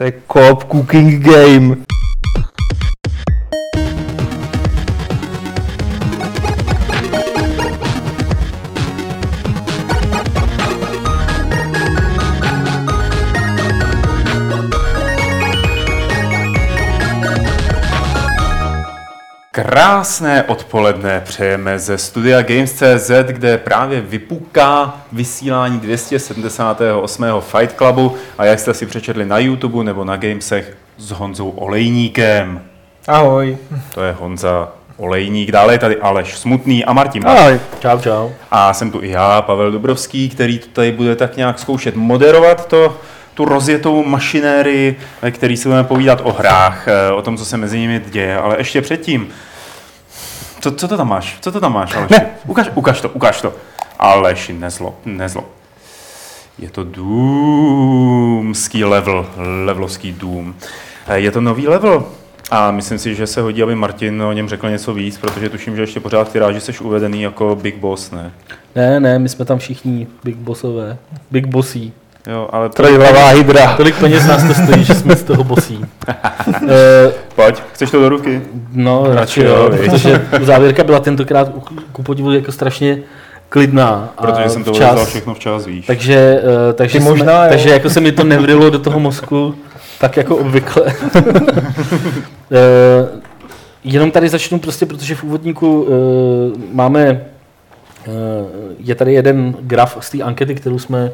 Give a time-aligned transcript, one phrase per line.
[0.00, 1.89] To je co-op cooking game.
[19.70, 27.24] Krásné odpoledne přejeme ze studia Games.cz, kde právě vypuká vysílání 278.
[27.40, 32.60] Fight Clubu a jak jste si přečetli na YouTube nebo na Gamesech s Honzou Olejníkem.
[33.08, 33.58] Ahoj.
[33.94, 37.60] To je Honza Olejník, dále je tady Aleš Smutný a Martin Ahoj.
[37.80, 38.30] Čau, čau.
[38.50, 42.68] A jsem tu i já, Pavel Dubrovský, který tu tady bude tak nějak zkoušet moderovat
[42.68, 42.96] to,
[43.34, 47.56] tu rozjetou mašinérii, ve který si budeme povídat o hrách, eh, o tom, co se
[47.56, 49.28] mezi nimi děje, ale ještě předtím.
[50.60, 51.38] Co, co to tam máš?
[51.40, 52.14] Co to tam máš, Aleši?
[52.14, 52.26] Ne.
[52.46, 53.52] Ukaž, ukaž to, ukaž to.
[53.98, 55.44] Aleši, nezlo, nezlo.
[56.58, 59.26] Je to Doomský level,
[59.64, 60.54] levelovský Doom.
[61.06, 62.04] Eh, Je to nový level,
[62.50, 65.76] a myslím si, že se hodí, aby Martin o něm řekl něco víc, protože tuším,
[65.76, 68.32] že ještě pořád v tiráži jsi uvedený jako Big Boss, ne?
[68.74, 70.96] Ne, ne, my jsme tam všichni big bossové.
[71.30, 71.92] Big bossí.
[72.26, 72.74] Jo, ale to...
[72.74, 73.76] Trojhlavá hydra.
[73.76, 75.78] Tolik peněz nás to stojí, že jsme z toho bossí.
[75.78, 75.84] uh,
[77.36, 78.42] Pojď, chceš to do ruky?
[78.72, 81.52] no, Radši jo, protože závěrka byla tentokrát
[81.92, 82.98] ku podivu jako strašně
[83.48, 84.12] klidná.
[84.18, 84.92] a Protože jsem to včas.
[84.92, 85.86] vzal všechno včas, víš.
[85.86, 87.50] Takže, uh, takže, Ty jsme, možná, jo.
[87.50, 89.54] takže jako se mi to nevrilo do toho mozku,
[90.00, 90.82] tak jako obvykle.
[90.82, 90.90] uh,
[93.84, 95.88] jenom tady začnu prostě, protože v úvodníku uh,
[96.72, 97.20] máme,
[98.06, 98.12] uh,
[98.78, 101.10] je tady jeden graf z té ankety, kterou jsme uh,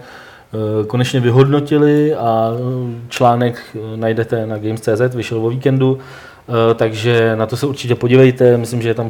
[0.86, 5.98] konečně vyhodnotili a uh, článek uh, najdete na Games.cz, vyšel o víkendu,
[6.75, 9.08] takže na to se určitě podívejte, myslím, že je tam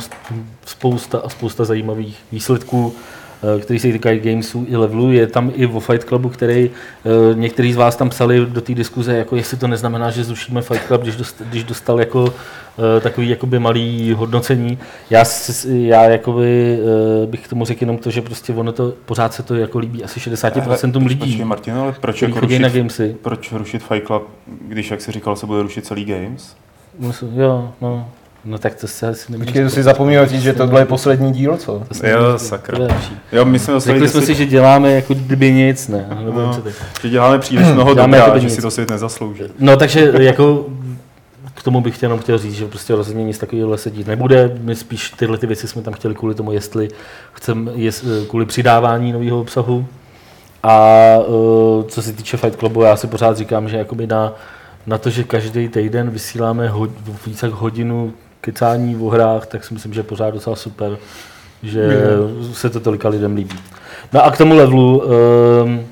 [0.67, 2.95] spousta a spousta zajímavých výsledků.
[2.97, 3.26] eh,
[3.61, 5.13] který se týkají gamesů i levelů.
[5.13, 8.75] Je tam i o Fight Clubu, který eh, někteří z vás tam psali do té
[8.75, 12.35] diskuze, jako jestli to neznamená, že zrušíme Fight Club, když dostal, když dostal jako
[12.97, 14.79] eh, takový jakoby malý hodnocení.
[15.11, 15.25] Já,
[15.69, 16.79] já jakoby,
[17.23, 19.79] eh, bych k tomu řekl jenom to, že prostě ono to, pořád se to jako
[19.79, 23.17] líbí asi 60% lidí, Počkej, Martin, ale proč, jako rušit, na gamesy.
[23.23, 24.23] proč rušit Fight Club,
[24.69, 26.57] když, jak jsi říkal, se bude rušit celý Games?
[26.99, 28.09] Myslím, Jo, no.
[28.47, 31.33] No tak to se asi nemůžu Počkej, to si zapomněl říct, že tohle je poslední
[31.33, 31.83] díl, co?
[32.01, 32.77] To Jo, nemůžu- sakra.
[32.77, 33.17] to je lepší.
[33.33, 36.07] Jo, my jsme dostali, Řekli jsme si, že děláme jako kdyby nic, ne?
[36.35, 36.61] No.
[36.65, 36.73] tak.
[37.03, 38.55] že děláme příliš mnoho Děláme dobra, jako že nic.
[38.55, 39.43] si to svět nezaslouží.
[39.59, 40.67] No takže jako
[41.55, 44.57] k tomu bych jenom chtěl říct, že prostě rozhodně nic takového se dít nebude.
[44.61, 46.89] My spíš tyhle ty věci jsme tam chtěli kvůli tomu, jestli
[47.33, 49.87] chceme, jest, kvůli přidávání nového obsahu.
[50.63, 50.79] A
[51.27, 54.33] uh, co se týče Fight Clubu, já si pořád říkám, že jakoby na,
[54.87, 56.91] na to, že každý týden vysíláme hod,
[57.27, 58.13] více jak hodinu
[58.47, 60.99] kecání o hrách, tak si myslím, že je pořád docela super,
[61.63, 61.89] že
[62.53, 63.59] se to tolika lidem líbí.
[64.13, 65.03] No a k tomu levelu,
[65.65, 65.87] um,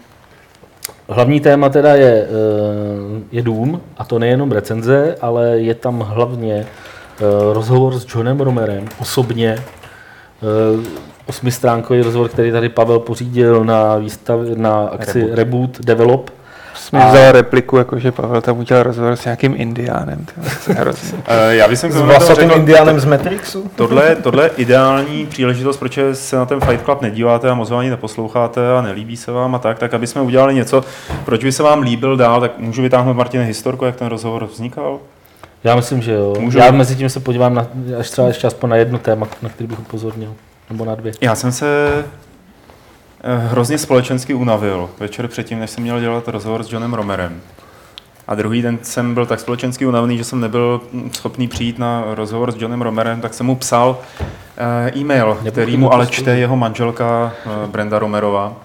[1.09, 6.55] Hlavní téma teda je, eh, je Doom, a to nejenom recenze, ale je tam hlavně
[6.65, 7.23] eh,
[7.53, 10.87] rozhovor s Johnem Romerem osobně, eh,
[11.27, 15.37] osmistránkový rozhovor, který tady Pavel pořídil na, výstav, na akci Reboot.
[15.37, 16.31] Reboot, Develop.
[16.85, 20.27] Jsi mi vzal repliku, jako že Pavel tam udělal rozhovor s nějakým indiánem.
[20.69, 20.77] Uh,
[21.51, 23.71] já bych S vlasatým řekl- indiánem z Matrixu?
[23.77, 27.77] Tohle, tohle je ideální příležitost, proč se na ten Fight Club nedíváte a moc ho
[27.77, 30.85] ani neposloucháte a nelíbí se vám a tak, tak aby jsme udělali něco,
[31.25, 34.99] proč by se vám líbil dál, tak můžu vytáhnout Martine historku, jak ten rozhovor vznikal?
[35.65, 36.35] Já myslím, že jo.
[36.39, 36.59] Můžu?
[36.59, 37.67] Já mezi tím se podívám na,
[37.99, 40.35] až třeba ještě aspoň na jedno téma, na který bych upozornil.
[40.71, 41.13] Nebo na dvě.
[41.21, 42.05] Já jsem se eh,
[43.25, 47.41] hrozně společensky unavil večer předtím, než jsem měl dělat rozhovor s Johnem Romerem.
[48.29, 52.05] A druhý den jsem byl tak společensky unavený, že jsem nebyl mm, schopný přijít na
[52.15, 53.99] rozhovor s Johnem Romerem, tak jsem mu psal
[54.57, 58.57] eh, e-mail, který mu ale čte jeho manželka eh, Brenda Romerová.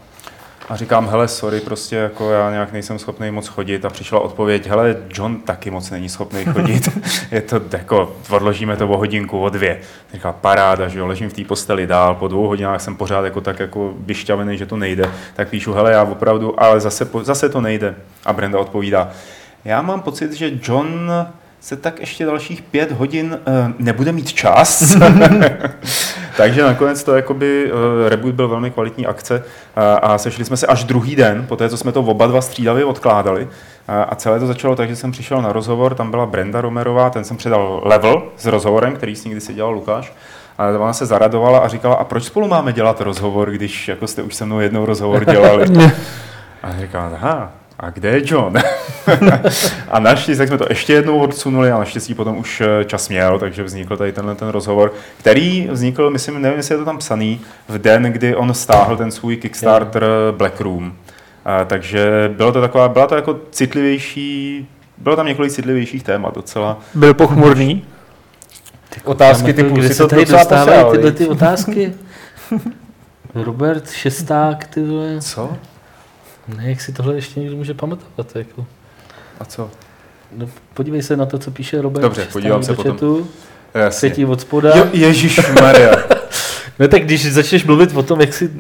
[0.70, 3.86] A říkám, hele, sorry, prostě jako já nějak nejsem schopný moc chodit.
[3.86, 6.90] A přišla odpověď, hele, John taky moc není schopný chodit.
[7.32, 9.80] je to jako, odložíme to o hodinku, o dvě.
[10.14, 13.42] Říkal, paráda, že jo, ležím v té posteli dál, po dvou hodinách jsem pořád jako
[13.42, 15.12] tak jako vyšťavený, že to nejde.
[15.36, 17.96] Tak píšu, hele, já opravdu, ale zase, zase to nejde.
[18.26, 19.10] A Brenda odpovídá,
[19.66, 21.12] já mám pocit, že John
[21.62, 24.98] se tak ještě dalších pět hodin uh, nebude mít čas.
[26.38, 29.44] Takže nakonec to jakoby, uh, reboot byl velmi kvalitní akce uh,
[30.02, 32.86] a sešli jsme se až druhý den, po té, co jsme to oba dva střídavě
[32.86, 33.48] odkládali.
[33.88, 37.24] A celé to začalo tak, že jsem přišel na rozhovor, tam byla Brenda Romerová, ten
[37.24, 40.14] jsem předal level s rozhovorem, který s ní kdysi dělal Lukáš.
[40.58, 44.24] A ona se zaradovala a říkala, a proč spolu máme dělat rozhovor, když jako jste
[44.24, 45.66] už se mnou jednou rozhovor dělali?
[46.64, 48.54] A říkal, aha, a kde je John?
[49.90, 53.40] a naštěstí tak jsme to ještě jednou odsunuli a naštěstí potom už eh, čas měl,
[53.40, 57.42] takže vznikl tady tenhle ten rozhovor, který vznikl, myslím, nevím, jestli je to tam psaný,
[57.68, 60.94] v den, kdy on stáhl ten svůj Kickstarter Black Room.
[61.46, 64.68] A, takže bylo to taková, byla to jako citlivější
[65.02, 66.80] bylo tam několik citlivějších témat docela.
[66.94, 67.86] Byl pochmurný.
[69.04, 71.94] Otázky Tam jako, typu kde se tady dostávají tyhle ty otázky?
[73.36, 75.22] Robert Šesták, ty vole.
[75.22, 75.58] Co?
[76.58, 78.66] Ne, jak si tohle ještě někdo může pamatovat, jako.
[79.40, 79.70] A co?
[80.38, 82.92] No, podívej se na to, co píše Robert Dobře, podívám se potom.
[82.92, 83.28] chatu.
[83.90, 84.72] Třetí od spoda.
[84.78, 85.96] Jo, Ježíš Maria.
[86.80, 88.52] No tak když začneš mluvit o tom, jak si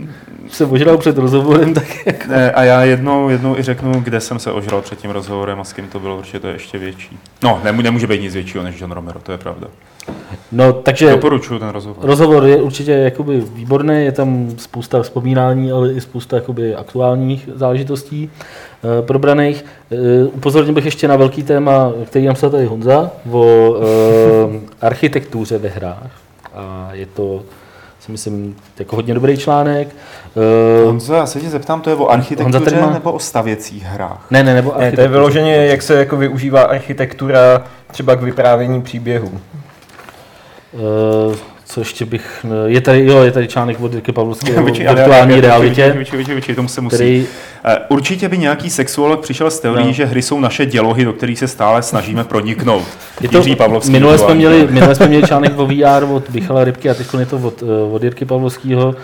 [0.49, 2.27] se ožral před rozhovorem, tak jako...
[2.31, 5.63] Ne, a já jednou, jednou i řeknu, kde jsem se ožral před tím rozhovorem a
[5.63, 7.19] s kým to bylo, protože to je ještě větší.
[7.43, 9.67] No, nemů- nemůže být nic většího než John Romero, to je pravda.
[10.51, 12.05] No, takže Doporučuji ten rozhovor.
[12.05, 18.29] rozhovor je určitě jakoby výborný, je tam spousta vzpomínání, ale i spousta jakoby aktuálních záležitostí
[18.99, 19.65] e, probraných.
[19.91, 25.69] E, upozornil bych ještě na velký téma, který nám tady Honza, o e, architektuře ve
[25.69, 26.11] hrách.
[26.53, 27.41] A je to,
[27.99, 29.87] si myslím, jako hodně dobrý článek.
[30.81, 34.25] E, Honzo, já se tě zeptám, to je o architektuře má- nebo o stavěcích hrách?
[34.31, 38.81] ne, ne, nebo Ne, to je vyloženě, jak se jako využívá architektura třeba k vyprávění
[38.81, 39.31] příběhů.
[40.73, 41.35] Eh,
[41.65, 42.45] co ještě bych...
[42.65, 46.35] Je tady, jo, je tady článek od Jirky Pavlovského o virtuální realitě, vyči- vyči- vyči-
[46.35, 46.95] vyči, tomu se musí.
[46.95, 47.25] který...
[47.65, 49.93] Eh, Určitě by nějaký sexuolog přišel s teorií, No.
[49.93, 52.83] že hry jsou naše dělohy, do kterých se stále snažíme proniknout.
[53.21, 56.89] Je to, Pavlovský minule, jsme měli, minule jsme měli článek o VR od Michala Rybky
[56.89, 58.95] a teď je to od, eh, od Jirky Pavlovského.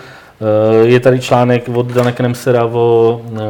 [0.82, 3.40] Eh, Je tady článek od Dana Kremsera o, eh,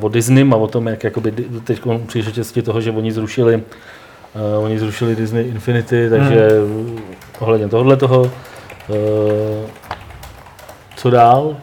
[0.00, 1.30] o Disney a o tom, jak jakoby
[1.64, 3.62] teď při příležitosti toho, že oni zrušili,
[4.62, 6.98] oni zrušili Disney Infinity, takže hmm.
[7.40, 8.20] Ohledně tohohle toho.
[8.20, 8.30] Uh,
[10.96, 11.56] co dál?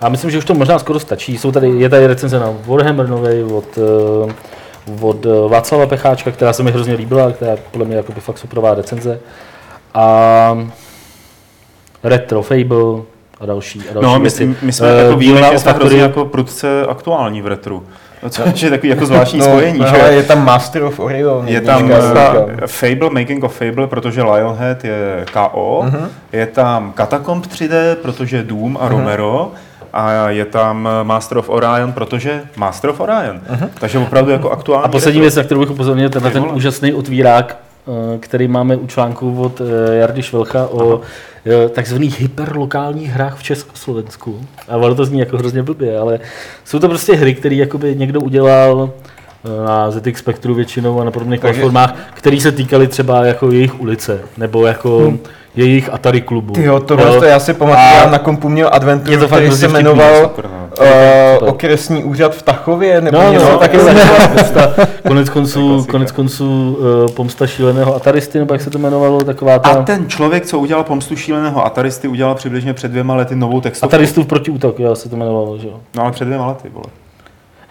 [0.00, 1.38] A myslím, že už to možná skoro stačí.
[1.38, 4.34] Jsou tady, je tady recenze na Warhammer nový od, eh,
[5.00, 8.38] od eh, Václava Pecháčka, která se mi hrozně líbila, která je podle mě jakoby fakt
[8.38, 9.20] superová recenze.
[9.94, 10.68] A
[12.02, 13.02] Retro Fable
[13.40, 16.86] a další, a další No, my, my jsme Eh, jako jsme hrozně Factory- jako prudce
[16.86, 17.86] aktuální v retru.
[18.24, 20.02] No, Což je takový jako zvláštní No, spojení, no, že?
[20.02, 21.48] ale je tam Master of Orion.
[21.48, 21.90] Je tam uh,
[22.66, 26.08] Fable, Making of Fable, protože Lionhead je KO, Mhm.
[26.32, 29.52] je tam Catacomb 3D, protože Doom a Romero,
[29.92, 33.40] a je tam eh, Master of Orion, protože Master of Orion.
[33.80, 36.92] Takže opravdu jako aktuální A poslední věc, na kterou bych upozornil, tenhle Ty ten úžasný
[36.94, 37.56] otvírák,
[38.20, 41.00] který máme u článku od eh, Jardy Švelcha o
[41.46, 44.40] eh, takzvaných hyperlokálních hrách v Československu.
[44.68, 46.20] A ono to zní jako hrozně blbě, ale
[46.64, 48.90] jsou to prostě hry, které jakoby někdo udělal
[49.44, 53.50] eh, na ZX Spectru většinou a na podobných Takže- platformách, které se týkaly třeba jako
[53.50, 55.18] jejich ulice, nebo jako Hmm.
[55.56, 56.54] jejich Atari klubu.
[56.54, 57.18] Tyjo, tohle Jo.
[57.20, 60.63] to já si pamatuju, já na kompu měl adventuru, který se vtipný, jmenoval Super, no.
[60.80, 63.78] Uh, okresní úřad v Tachově, nebo No, něco no, taky.
[65.08, 69.68] Konec konců, konec konců uh, pomsta šíleného Ataristy, nebo jak se to jmenovalo, taková ta...
[69.68, 73.90] A ten člověk, co udělal pomstu šíleného Ataristy, udělal přibližně před dvěma lety novou textovku.
[73.94, 75.80] Ataristův protiútok, jo, se to jmenovalo, že jo.
[75.96, 76.86] No ale před dvěma lety, vole.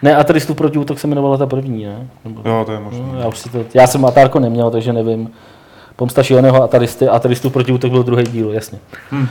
[0.01, 2.07] Ne, Ataristův protiútok se jmenovala ta první, ne?
[2.25, 3.03] Nebo, Jo, to je možné.
[3.13, 5.29] no, já, už si to, já jsem Atárko neměl, takže nevím.
[6.03, 8.79] Pomsta šíleného Ataristy, Ataristův protiútok byl druhý díl, jasně.
[9.11, 9.27] Hm.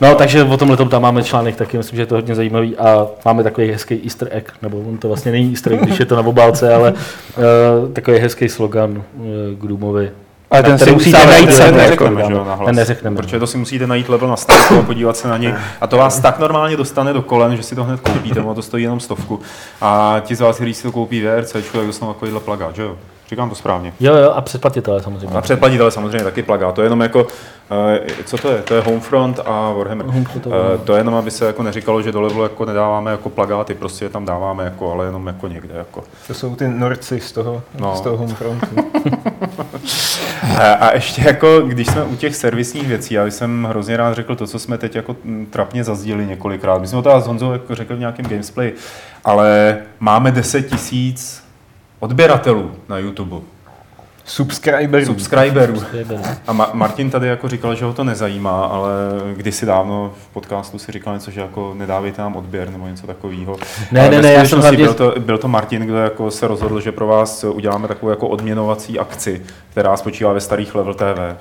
[0.00, 2.76] No, takže o tomhle tom tam máme článek taky, myslím, že je to hodně zajímavý
[2.76, 6.06] a máme takový hezký easter egg, nebo on to vlastně není easter egg, když je
[6.06, 9.24] to na obálce, ale uh, takový hezký slogan uh,
[9.58, 10.10] k Doomovi.
[10.50, 12.58] Ale ten si musíte najít sami, jako neřekneme, že jo.
[12.66, 13.16] Ne, neřekneme.
[13.16, 15.54] Protože to si musíte najít level na startu a podívat se na něj.
[15.80, 18.62] A to vás tak normálně dostane do kolen, že si to hned koupíte, ono to
[18.62, 19.40] stojí jenom stovku.
[19.80, 22.96] A ti z vás, kteří si to koupí VRC, člověk dostanou takovýhle plagát, že jo?
[23.30, 23.92] Říkám to správně.
[24.00, 25.36] Jo, jo, a předplatitele samozřejmě.
[25.38, 26.74] A předplatitele samozřejmě taky plagát.
[26.74, 27.26] To je jenom jako,
[27.94, 28.62] eh, co to je?
[28.62, 30.06] To je Homefront a Warhammer.
[30.06, 30.78] Homefront a Eh.
[30.78, 34.04] To je jenom, aby se jako neříkalo, že do levelu jako nedáváme jako plagáty, prostě
[34.04, 35.74] je tam dáváme jako, ale jenom jako někde.
[35.74, 36.04] Jako.
[36.26, 37.96] To jsou ty norci z toho, No.
[37.96, 38.66] z toho Homefrontu.
[40.58, 44.36] A, a ještě jako, když jsme u těch servisních věcí, já jsem hrozně rád řekl
[44.36, 46.80] to, co jsme teď jako mm, trapně zazdílili několikrát.
[46.80, 48.72] My jsme to s Honzou jako řekl v nějakém gamesplay,
[49.24, 51.45] ale máme 10 tisíc
[52.00, 53.36] odběratelů na YouTube,
[54.24, 55.04] Subscriberů.
[55.06, 55.74] subscriberů.
[55.80, 56.22] Subscriberů.
[56.46, 58.90] A Ma- Martin tady jako říkal, že ho to nezajímá, ale
[59.36, 63.56] kdysi dávno v podcastu si říkal něco, že jako nedávejte nám odběr nebo něco takového.
[63.92, 66.48] Ne, Ale ne, ne, já jsem hlavně- Byl to, byl to Martin, kdo jako se
[66.48, 71.36] rozhodl, že pro vás uděláme takovou jako odměnovací akci, která spočívá ve starých Level TV.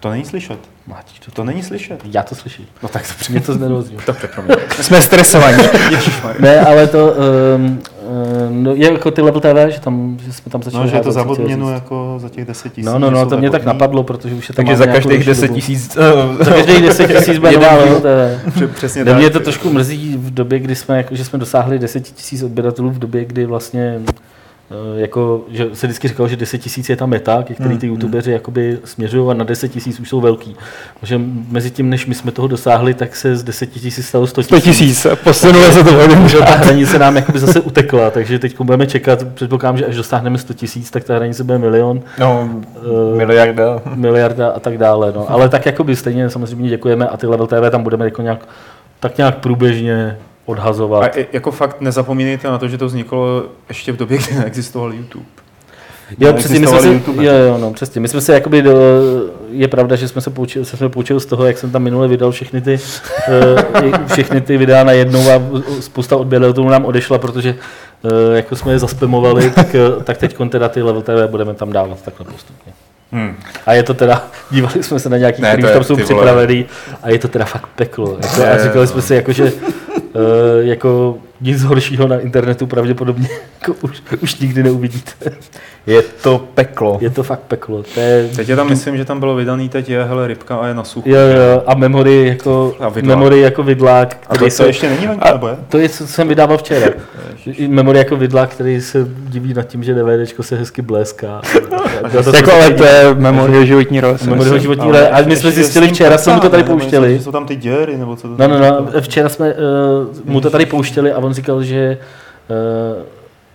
[0.00, 0.58] To není slyšet.
[0.86, 1.30] Mátíš to.
[1.30, 2.00] To není slyšet.
[2.04, 2.66] Já to slyším.
[2.82, 3.96] No tak to Mě to znervozní.
[4.06, 4.54] Dobře, promiň.
[4.80, 5.64] Jsme stresovaní.
[6.38, 7.14] Ne, ale to
[7.56, 7.82] um,
[8.52, 11.00] no, je jako ty Level TV, že, tam, že jsme tam začali No, že je
[11.00, 12.86] to za odměnu jako za těch 10 tisíc.
[12.86, 14.86] No, no, že no, jsou to mě tak napadlo, protože už je tam Takže za
[14.86, 15.88] každých 10 tisíc.
[15.88, 15.94] tisíc...
[16.38, 17.72] Za každých 10 tisíc bude nová.
[17.74, 18.52] Level TV.
[18.54, 19.16] Pře- Přesně tak.
[19.16, 22.90] mě to trošku mrzí v době, kdy jsme, jako, že jsme dosáhli 10 tisíc odběratelů
[22.90, 24.12] v době, kdy vlastně eh,
[24.96, 28.32] jako, že se vždycky říkalo, že 10 tisíc je ta meta, ke který ty youtubeři
[28.32, 30.56] jakoby směřují a na 10 tisíc už jsou velký.
[31.02, 34.42] Že mezi tím, než my jsme toho dosáhli, tak se z 10 tisíc stalo 100
[34.42, 36.28] 100 tisíc, posunuli se to hodně.
[36.28, 40.38] že ta hranice nám jakoby zase utekla, takže teď budeme čekat, předpokládám, že až dosáhneme
[40.38, 43.80] 100 tisíc, tak ta hranice bude milion, No, Eh, miliarda.
[43.94, 45.12] miliarda a tak dále.
[45.16, 45.30] No.
[45.30, 48.48] Ale tak jakoby stejně samozřejmě děkujeme a ty Level TV tam budeme jako nějak,
[49.00, 51.16] tak nějak průběžně odhazovat.
[51.16, 55.26] A jako fakt nezapomínejte na to, že to vzniklo ještě v době, kdy neexistoval YouTube.
[56.18, 57.26] Jo, přesně, my jsme YouTubeři.
[57.26, 58.00] jo, jo, no, přesně.
[58.00, 58.72] My jsme se jakoby, do,
[59.50, 62.08] je pravda, že jsme se poučili, se jsme poučili z toho, jak jsem tam minule
[62.08, 62.80] vydal všechny ty,
[63.28, 65.42] eh, všechny ty videa na jednou a
[65.80, 67.54] spousta odběratelů nám odešla, protože
[68.04, 71.72] eh, jako jsme je zaspemovali, tak, eh, tak teď teda ty level TV budeme tam
[71.72, 72.72] dávat takhle postupně.
[73.12, 73.36] Hmm.
[73.66, 76.66] A je to teda, dívali jsme se na nějaký, Ne, který už tam jsou připravený
[77.02, 78.18] a je to teda fakt peklo.
[78.22, 79.52] Jako, a říkali jsme si, jako, že
[80.60, 83.28] jako nic horšího na internetu pravděpodobně
[83.60, 85.12] jako už, už nikdy neuvidíte.
[85.86, 86.98] Je to peklo.
[87.00, 87.82] Je to fakt peklo.
[87.94, 90.66] To je, Teď je tam, myslím, že tam bylo vydaný teď je, hele, rybka a
[90.66, 91.08] je na suchu.
[91.08, 93.16] jo, jo, a memory jako, A vidlák.
[93.18, 94.16] memory jako vidlák.
[94.26, 95.56] A to, který to se- ještě není venku, nebo je?
[95.68, 96.86] to je, co jsem vydával včera.
[97.68, 101.40] Memory jako vidlák, který se diví nad tím, že DVDčko se hezky bleská.
[102.34, 104.18] Jako, ale to je memorie životní role.
[104.18, 105.10] si Memory životní role.
[105.10, 107.20] A my jsme zjistili včera, jsme mu to tady pouštěli.
[107.20, 109.60] Jsou tam ty děry, nebo co to No, no, no, včera jsme uh,
[110.24, 111.98] mu to tady pouštěli a on říkal, že
[112.96, 113.02] uh,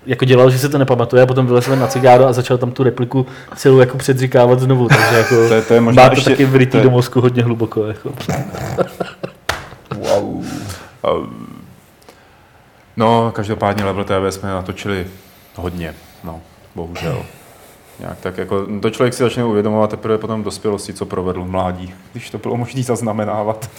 [0.06, 2.84] jako dělal, že se to nepamatuje a potom vylezl na cigáro a začal tam tu
[2.84, 6.30] repliku celou jako předříkávat znovu, takže jako To je- to je možná má to ještě-
[6.30, 7.86] taky vrytý to je- do mozku hodně hluboko.
[7.86, 8.14] Jako.
[9.98, 10.46] Wow.
[12.98, 15.08] No, každopádně Level TV jsme natočili
[15.56, 15.94] hodně,
[16.24, 16.42] no,
[16.76, 17.24] bohužel.
[18.00, 21.48] Nějak tak jako, to člověk si začne uvědomovat teprve potom v dospělosti, co provedl v
[21.50, 23.70] mládí, když to bylo možné zaznamenávat.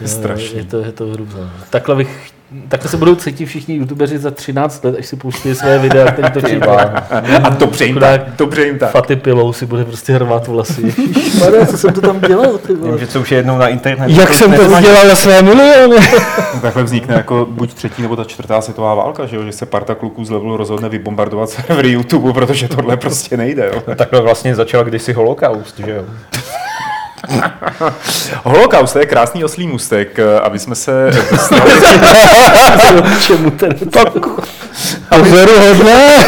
[0.00, 0.58] Jo, Strašný.
[0.58, 1.38] Je to, je to hrůza.
[1.70, 2.30] Takhle, bych,
[2.68, 6.30] takhle se budou cítit všichni youtubeři za 13 let, až si pustí své videa, které
[6.30, 6.56] točí.
[6.56, 8.90] A jim Chudák tak, dobře jim tak.
[8.90, 10.94] Faty pilou si bude prostě hrvat vlasy.
[11.16, 12.58] Ježišmarja, co jsem to tam dělal?
[12.58, 12.90] Ty vole?
[12.90, 14.20] Vím, že co už je jednou na internetu.
[14.20, 15.96] Jak jsem to udělal na své miliony?
[16.62, 19.44] Takhle vznikne jako buď třetí nebo ta čtvrtá světová válka, že, jo?
[19.44, 23.70] že se parta kluků z levelu rozhodne vybombardovat servery YouTube, protože tohle prostě nejde.
[23.74, 23.82] Jo?
[23.88, 26.04] No, takhle vlastně začal kdysi holokaust, že jo?
[28.44, 31.72] Holokaust, to je krásný oslý mustek, eh, aby jsme se dostali,
[33.26, 33.74] Čemu ten
[35.08, 36.24] Pozoruhodné.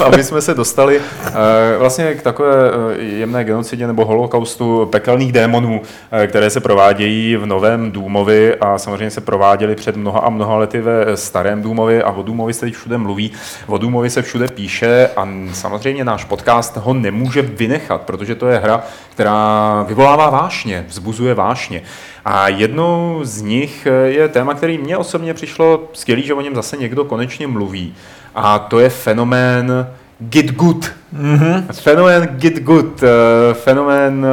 [0.04, 1.32] aby jsme se dostali eh,
[1.78, 5.82] vlastně k takové eh, jemné genocidě nebo holokaustu pekelných démonů,
[6.12, 10.56] eh, které se provádějí v Novém Důmovi a samozřejmě se prováděly před mnoha a mnoha
[10.56, 13.32] lety ve Starém Důmovi a o Důmovi se teď všude mluví,
[13.66, 18.58] o Důmovi se všude píše a samozřejmě náš podcast ho nemůže vynechat, protože to je
[18.58, 21.82] hra, která vyvolává vášně, vzbuzuje vášně.
[22.24, 26.54] A jednou z nich eh, je téma, který mně osobně přišlo skvělý, že o něm
[26.54, 27.94] zase někdo konečně mluví.
[28.34, 29.86] A to je fenomén
[30.20, 30.92] Git Good.
[31.20, 31.64] Mm-hmm.
[31.72, 33.02] Fenomén Git Good.
[33.02, 34.26] eh, Fenomén,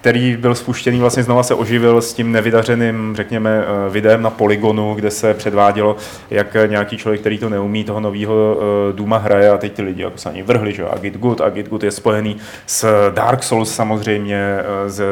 [0.00, 4.94] který byl spuštěný, vlastně znova se oživil s tím nevydařeným, řekněme, eh, videem na Polygonu,
[4.94, 5.96] kde se předvádělo,
[6.30, 8.60] jak nějaký člověk, který to neumí, toho nového
[8.92, 11.40] Duma hraje a teď ty lidi jako se ani vrhli, že a Git Good.
[11.40, 14.56] A Git Good je spojený s Dark Souls samozřejmě,
[14.86, 15.02] s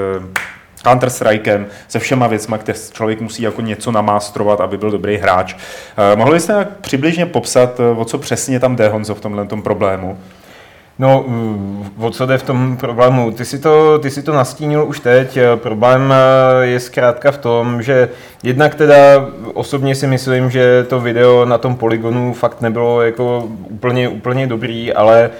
[0.85, 5.55] Counter-Strikem, se všema věcma, kde člověk musí jako něco namástrovat, aby byl dobrý hráč.
[6.13, 9.63] Eh, Mohli byste přibližně popsat, eh, o co přesně tam jde, Honzo, v tomhle tom
[9.63, 10.19] problému?
[11.01, 13.31] No, mm, o co jde v tom problému?
[13.31, 15.37] Ty si to, ty si to nastínil už teď.
[15.37, 18.09] Eh, Problém eh, je zkrátka v tom, že
[18.43, 18.97] jednak teda
[19.55, 24.93] osobně si myslím, že to video na tom polygonu fakt nebylo jako úplně, úplně dobrý,
[24.93, 25.31] ale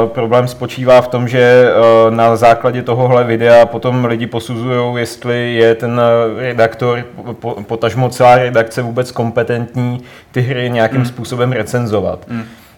[0.00, 1.64] uh, problém spočívá v tom, že
[2.08, 6.00] uh, na základě tohohle videa potom lidi posuzují, jestli je ten
[6.38, 10.00] eh, redaktor, po, potažmo celá redakce vůbec kompetentní
[10.32, 11.06] ty hry nějakým Hmm.
[11.06, 12.26] způsobem recenzovat.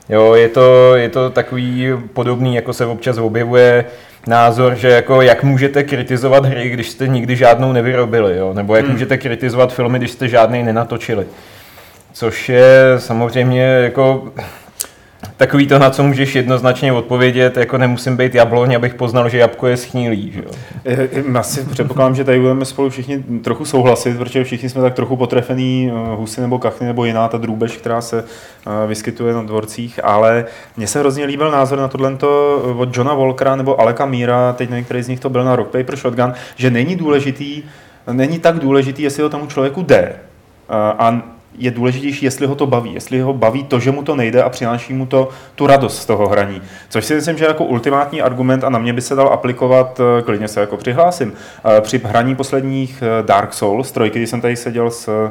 [0.08, 3.84] Jo, je to, je to takový podobný, jako se občas objevuje
[4.26, 8.52] názor, že jako jak můžete kritizovat hry, když jste nikdy žádnou nevyrobili, jo?
[8.54, 8.92] nebo jak Hmm.
[8.92, 11.26] můžete kritizovat filmy, když jste žádný nenatočili.
[12.12, 14.32] Což je samozřejmě jako
[15.38, 19.66] takový to, na co můžeš jednoznačně odpovědět, jako nemusím být jabloň, abych poznal, že jabko
[19.66, 20.32] je schnilý.
[20.32, 20.50] Že jo?
[20.84, 24.94] Eh, eh, Asi předpokládám, že tady budeme spolu všichni trochu souhlasit, protože všichni jsme tak
[24.94, 28.24] trochu potrefený eh, husy nebo kachny nebo jiná ta drůbež, která se
[28.86, 30.44] vyskytuje na dvorcích, ale
[30.76, 32.16] mně se hrozně líbil názor na tohle
[32.76, 35.68] od Johna Walkera nebo Aleka Míra, teď nevím, který z nich to byl na Rock
[35.68, 37.62] Paper Shotgun, že není důležitý,
[38.12, 40.14] není tak důležitý, jestli to tomu člověku jde.
[40.98, 41.22] A
[41.58, 44.48] je důležitější, jestli ho to baví, jestli ho baví to, že mu to nejde a
[44.48, 46.62] přináší mu to tu radost z toho hraní.
[46.88, 50.22] Což si myslím, že jako ultimátní argument a na mě by se dal aplikovat, eh,
[50.22, 51.32] klidně se jako přihlásím,
[51.64, 55.30] eh, při hraní posledních eh, Dark Souls, trojky, když jsem tady seděl s,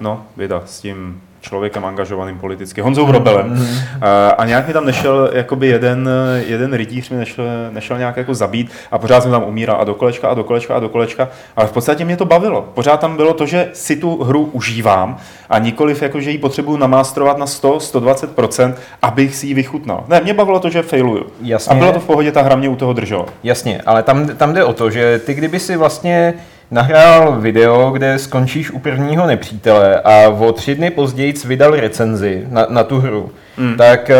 [0.00, 3.68] no, vida, s tím člověkem angažovaným politicky, Honzou Vrobelem.
[4.00, 6.08] A, a nějak mi tam nešel jakoby jeden,
[6.46, 9.94] jeden rytíř mi nešel, nešel nějak jako zabít a pořád jsem tam umíral a do
[9.94, 12.68] kolečka a do kolečka a do kolečka, ale v podstatě mě to bavilo.
[12.74, 15.16] Pořád tam bylo to, že si tu hru užívám
[15.50, 20.04] a nikoliv jako, že ji potřebuji namástrovat na 100-120%, abych si ji vychutnal.
[20.08, 21.26] Ne, mě bavilo to, že failuju.
[21.42, 21.72] Jasně.
[21.72, 23.26] A bylo to v pohodě, ta hra mě u toho držela.
[23.42, 26.34] Jasně, ale tam, tam jde o to, že ty kdyby si vlastně
[26.70, 32.66] nahrál video, kde skončíš u prvního nepřítele a o tři dny později vydal recenzi na,
[32.68, 33.76] na tu hru, hmm.
[33.76, 34.10] tak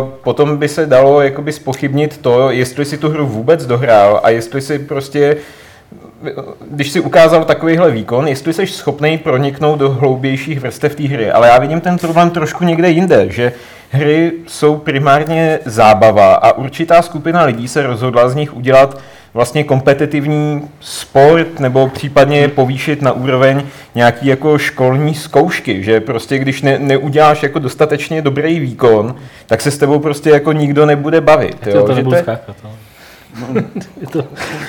[0.00, 4.30] uh, potom by se dalo jakoby spochybnit to, jestli si tu hru vůbec dohrál a
[4.30, 5.36] jestli si prostě
[6.70, 11.30] když si ukázal takovýhle výkon, jestli jsi schopný proniknout do hloubějších vrstev té hry.
[11.30, 13.52] Ale já vidím ten problém trošku někde jinde, že
[13.90, 18.98] hry jsou primárně zábava a určitá skupina lidí se rozhodla z nich udělat
[19.34, 23.62] vlastně kompetitivní sport nebo případně povýšit na úroveň
[23.94, 29.14] nějaký jako školní zkoušky, že prostě když ne, neuděláš jako dostatečně dobrý výkon,
[29.46, 31.60] tak se s tebou prostě jako nikdo nebude bavit.
[31.60, 31.82] To, jo?
[31.82, 32.72] to že to je, skákat, ale...
[34.00, 34.24] Je to...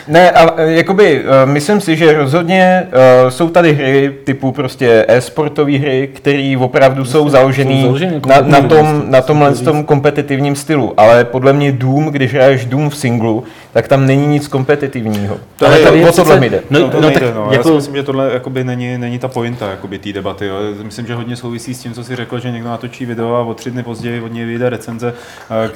[0.08, 2.88] ne, ale jakoby, eh, myslím si, že rozhodně
[3.24, 8.62] uh, jsou tady hry typu prostě e-sportové hry, které opravdu jsou založené založený na, na
[8.62, 13.44] tom, na tomhle tom kompetitivním stylu, ale podle mě Doom, když hraješ Doom v singlu,
[13.73, 15.37] tak tam není nic kompetitivního.
[15.57, 16.61] To ale je- tady je o tohle mi jde.
[16.69, 17.45] No, No, to no, nejde, tak no.
[17.45, 20.45] Já jako- si myslím, že tohle jakoby není, není ta pointa jakoby té debaty.
[20.45, 20.55] Jo.
[20.83, 23.53] Myslím, že hodně souvisí s tím, co si řekl, že někdo natočí video a o
[23.53, 25.13] tři dny později od něj vyjde recenze,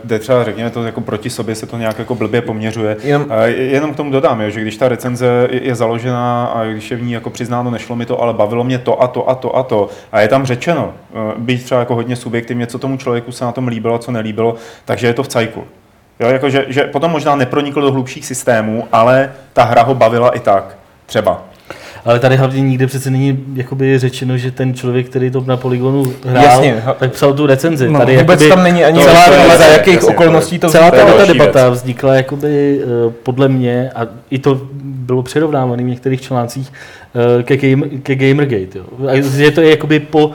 [0.03, 2.97] kde třeba řekněme to jako proti sobě se to nějak jako blbě poměřuje.
[3.03, 6.91] Jenom- A Jenom k tomu dodám, jo, že když ta recenze je založená a když
[6.91, 9.35] je v ní jako přiznáno, nešlo mi to, ale bavilo mě to a to a
[9.35, 9.89] to a to.
[10.11, 13.51] A je tam řečeno, eh, být třeba jako hodně subjektivně, co tomu člověku se na
[13.51, 15.63] tom líbilo, co nelíbilo, takže je to v cajku.
[16.19, 20.29] Jo, jako že, že potom možná nepronikl do hlubších systémů, ale ta hra ho bavila
[20.29, 20.77] i tak.
[21.05, 21.43] Třeba.
[22.05, 26.03] Ale tady hlavně nikde přece není jakoby řečeno, že ten člověk, který to na poligonu
[26.25, 26.83] hrál, Jasně.
[26.99, 27.89] tak psal tu recenzi.
[27.89, 30.59] No, tady Vůbec jakoby, tam není ani celá to je ale za jakých jasně, okolností
[30.59, 31.81] to celá ta, debata věc.
[31.81, 36.73] vznikla jakoby eh, podle mě, a i to bylo přirovnávané v některých článcích,
[37.39, 38.77] eh, ke, game, ke Gamergate.
[38.79, 38.85] Jo.
[39.09, 40.31] A je to jakoby po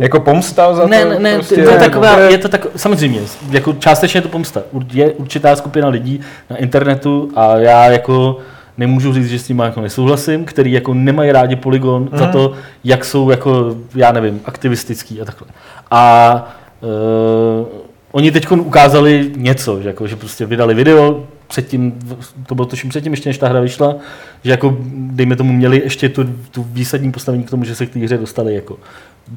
[0.00, 1.08] Jako pomsta za ne, to?
[1.08, 3.20] ne, ne, prostě, to je taková, to je to tak, samozřejmě,
[3.50, 4.62] jako částečně je to pomsta.
[4.92, 6.20] Je určitá skupina lidí
[6.50, 8.38] na internetu a já jako
[8.78, 12.18] nemůžu říct, že s tím jako nesouhlasím, který jako nemají rádi Polygon mm.
[12.18, 12.52] za to,
[12.84, 15.48] jak jsou jako, já nevím, aktivistický a takhle.
[15.90, 17.66] A uh,
[18.12, 21.98] oni teď ukázali něco, že, jako, že prostě vydali video, předtím,
[22.46, 23.96] to bylo tuším předtím, ještě než ta hra vyšla,
[24.44, 27.90] že jako, dejme tomu, měli ještě tu, tu výsadní postavení k tomu, že se k
[27.92, 28.76] té hře dostali jako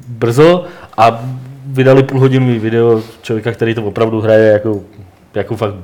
[0.08, 0.64] brzo
[0.96, 1.22] a
[1.66, 4.80] vydali půlhodinový video člověka, který to opravdu hraje jako,
[5.34, 5.74] jako fakt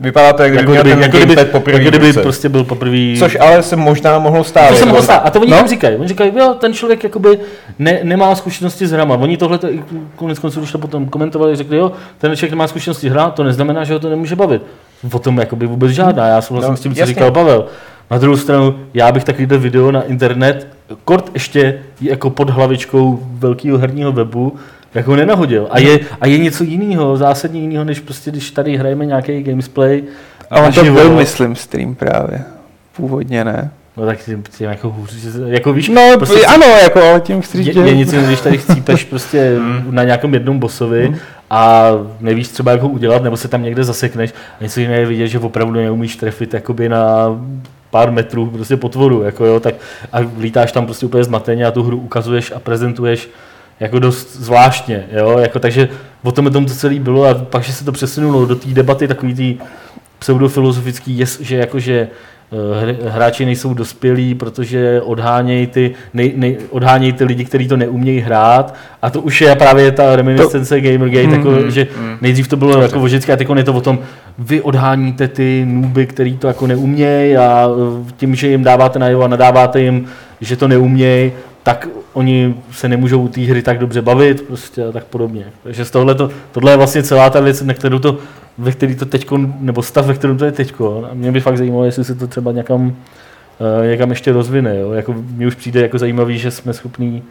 [0.00, 2.96] Vypadá to, jak kdyby jako kdyby, ten jako kdyby, poprvé jako kdyby prostě byl poprvé
[3.18, 4.68] Což ale se možná mohlo stát.
[4.68, 5.16] to se jako- mohlo stát.
[5.24, 5.62] A to oni No.
[5.62, 5.68] no?
[5.68, 5.96] říkají.
[5.96, 7.38] Oni říkají, jo, ten člověk jakoby
[7.78, 9.14] ne, nemá zkušenosti s hrama.
[9.14, 9.58] Oni tohle
[10.16, 13.44] konec konců, když to potom komentovali, řekli, jo, ten člověk nemá zkušenosti s hrama, to
[13.44, 14.62] neznamená, že ho to nemůže bavit.
[15.12, 16.26] O tom jakoby vůbec žádná.
[16.26, 17.14] Já souhlasím No, s tím, co jasně.
[17.14, 17.66] říkal Pavel.
[18.10, 20.68] Na druhou stranu, já bych takovýhle video na internet,
[21.04, 24.56] kort ještě jako pod hlavičkou velkého herního webu,
[24.94, 25.66] jako nenahodil.
[25.70, 30.02] A je, a je něco jiného, zásadně jiného, než prostě, když tady hrajeme nějaký gamesplay.
[30.50, 32.42] A on to byl, myslím, stream právě.
[32.96, 33.70] Původně ne.
[33.96, 35.14] No tak tím, tím jako hůř,
[35.46, 37.96] jako víš, No, prostě ano, jako, ale tím chci je, říct, je že...
[37.96, 39.56] nic když tady chcípeš prostě
[39.90, 41.16] na nějakém jednom bossovi
[41.54, 41.90] a
[42.20, 45.28] nevíš třeba, jak ho udělat, nebo se tam někde zasekneš a něco jiného je vidět,
[45.28, 47.26] že opravdu neumíš trefit jakoby na
[47.90, 49.74] pár metrů prostě potvoru, jako jo, tak
[50.12, 53.28] a lítáš tam prostě úplně zmateně a tu hru ukazuješ a prezentuješ
[53.80, 55.88] jako dost zvláštně, jo, jako takže
[56.22, 59.08] o tom tom to celé bylo a pak, že se to přesunulo do té debaty
[59.08, 59.58] takový tý
[60.18, 62.08] pseudofilozofický, že jakože
[63.08, 68.74] hráči nejsou dospělí, protože odhánějí ty, nej, nej, odhánějí ty lidi, kteří to neumějí hrát
[69.02, 70.80] a to už je právě ta reminiscence to...
[70.80, 72.16] Gamergate, Mm, jako, mm, že mm.
[72.20, 73.98] nejdřív to bylo jako vždycky a teď je to o tom,
[74.38, 77.68] vy odháníte ty nůby, který to jako neumějí a
[78.08, 80.06] eh, tím, že jim dáváte najevo a nadáváte jim,
[80.40, 81.32] že to neumějí,
[81.64, 85.44] tak oni se nemůžou u té hry tak dobře bavit prostě a tak podobně.
[85.62, 88.18] Takže z tohle to, tohle je vlastně celá ta věc, na kterou to,
[88.58, 91.08] ve který to teďko, nebo stav, ve kterém to je teďko.
[91.10, 94.78] A mě by fakt zajímalo, jestli se to třeba někam, uh, někam ještě rozvine.
[94.78, 94.92] Jo?
[94.92, 97.22] Jako, mně už přijde jako zajímavý, že jsme schopní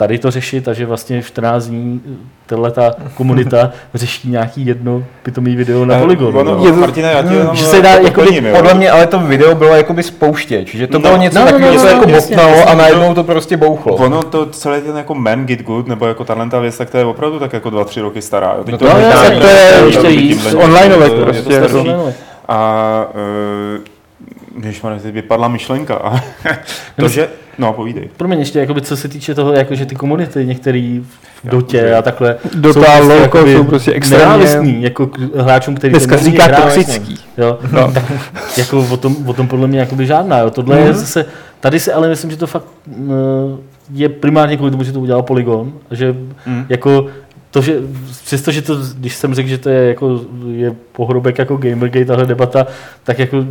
[0.00, 2.00] tady to řešit a že vlastně 14 dní
[2.46, 6.38] tahle ta komunita řeší nějaký jedno pitomý video na Eh, Polygonu.
[6.38, 6.76] ono, no.
[6.76, 8.52] Martine, já ti jenom že se dá eh, jakoby-.
[8.56, 11.50] Podle mě ale to video bylo jakoby spouštěč, že to No, bylo něco no, no,
[11.52, 12.72] takového, no, co no, jako jasně, bopnalo jasně.
[12.72, 13.94] a najednou to prostě bouchlo.
[13.96, 16.98] Ono to celé ten jako man get good, nebo jako tahle ta věc, tak to
[16.98, 18.54] je opravdu tak jako dva, tři roky stará.
[18.58, 18.64] Jo.
[18.64, 20.24] Teď No to to někdo to je ještě je
[20.94, 22.12] je to prostě, no.
[22.48, 23.84] A uh,
[24.56, 25.94] když teď vypadla myšlenka.
[25.94, 26.20] A
[27.00, 27.28] to, že,
[27.60, 28.08] No, povídej.
[28.16, 31.04] Promiň, ještě, jakoby, co se týče toho, jakože ty komunity, některý
[31.44, 35.92] v Dotě a takhle, Dota, jsou prostě, jakoby jsou prostě extrémně- jako k hráčům, který
[35.92, 37.18] Dneska to říká toxický.
[37.38, 37.92] Jo, no.
[37.92, 38.12] tak,
[38.56, 40.38] jako o tom, o tom podle mě jakoby žádná.
[40.38, 40.50] Jo.
[40.50, 40.86] Tohle mm-hmm.
[40.86, 41.26] je zase,
[41.60, 43.06] tady si ale myslím, že to fakt uh,
[43.92, 46.14] je primárně kvůli tomu, že to udělal Polygon, že
[46.46, 46.66] mm.
[46.68, 47.06] jako
[47.50, 47.80] to, že
[48.24, 52.66] přestože to, když jsem řekl, že to je jako je pohrobek jako Gamergate, tahle debata,
[53.04, 53.44] tak jako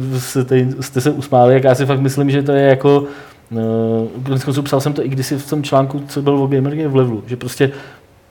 [0.48, 3.04] tady, jste se usmáli, jak já si fakt myslím, že to je jako
[3.52, 6.96] Uh, konců psal jsem to i kdysi v tom článku, co byl o Gamergate v
[6.96, 7.72] levelu, že prostě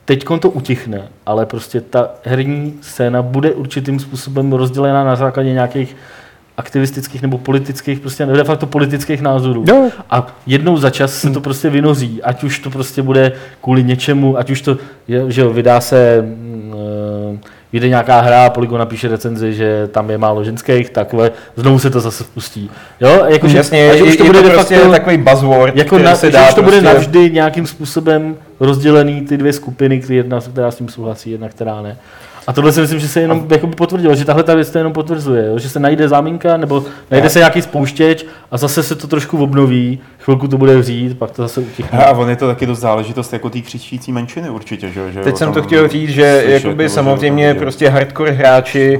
[0.05, 5.95] teď to utichne, ale prostě ta herní scéna bude určitým způsobem rozdělená na základě nějakých
[6.59, 9.65] aktivistických nebo politických, prostě de facto politických názorů.
[9.67, 9.89] Jo.
[10.09, 14.37] A jednou za čas se to prostě vynoří, ať už to prostě bude kvůli něčemu,
[14.37, 16.73] ať už to, je, že jo, vydá se, mm,
[17.35, 17.39] eh,
[17.73, 21.99] vyjde nějaká hra, Polygon napíše recenzi, že tam je málo ženských, takhle, znovu se to
[21.99, 22.69] zase spustí.
[23.01, 25.95] Jo, jakože, Jasně, že už to je bude to de prostě facto, takový buzzword, jako
[25.95, 26.93] který na, se že dá už to bude prostě...
[26.93, 31.97] navždy nějakým způsobem rozdělený ty dvě skupiny, jedna, která s tím souhlasí, jedna, která ne.
[32.47, 34.93] A tohle si myslím, že se jenom jakoby potvrdilo, že tahle ta věc to jenom
[34.93, 35.59] potvrzuje, jo?
[35.59, 39.99] že se najde záminka nebo najde se nějaký spouštěč a zase se to trošku obnoví,
[40.19, 41.99] chvilku to bude vřít, pak to zase utichne.
[42.05, 44.99] A on je to taky dost záležitost jako té křičící menšiny určitě, že?
[44.99, 47.59] jo, že Teď jsem to chtěl říct, že slyšet, jakoby že samozřejmě vědět.
[47.59, 48.99] prostě hardcore hráči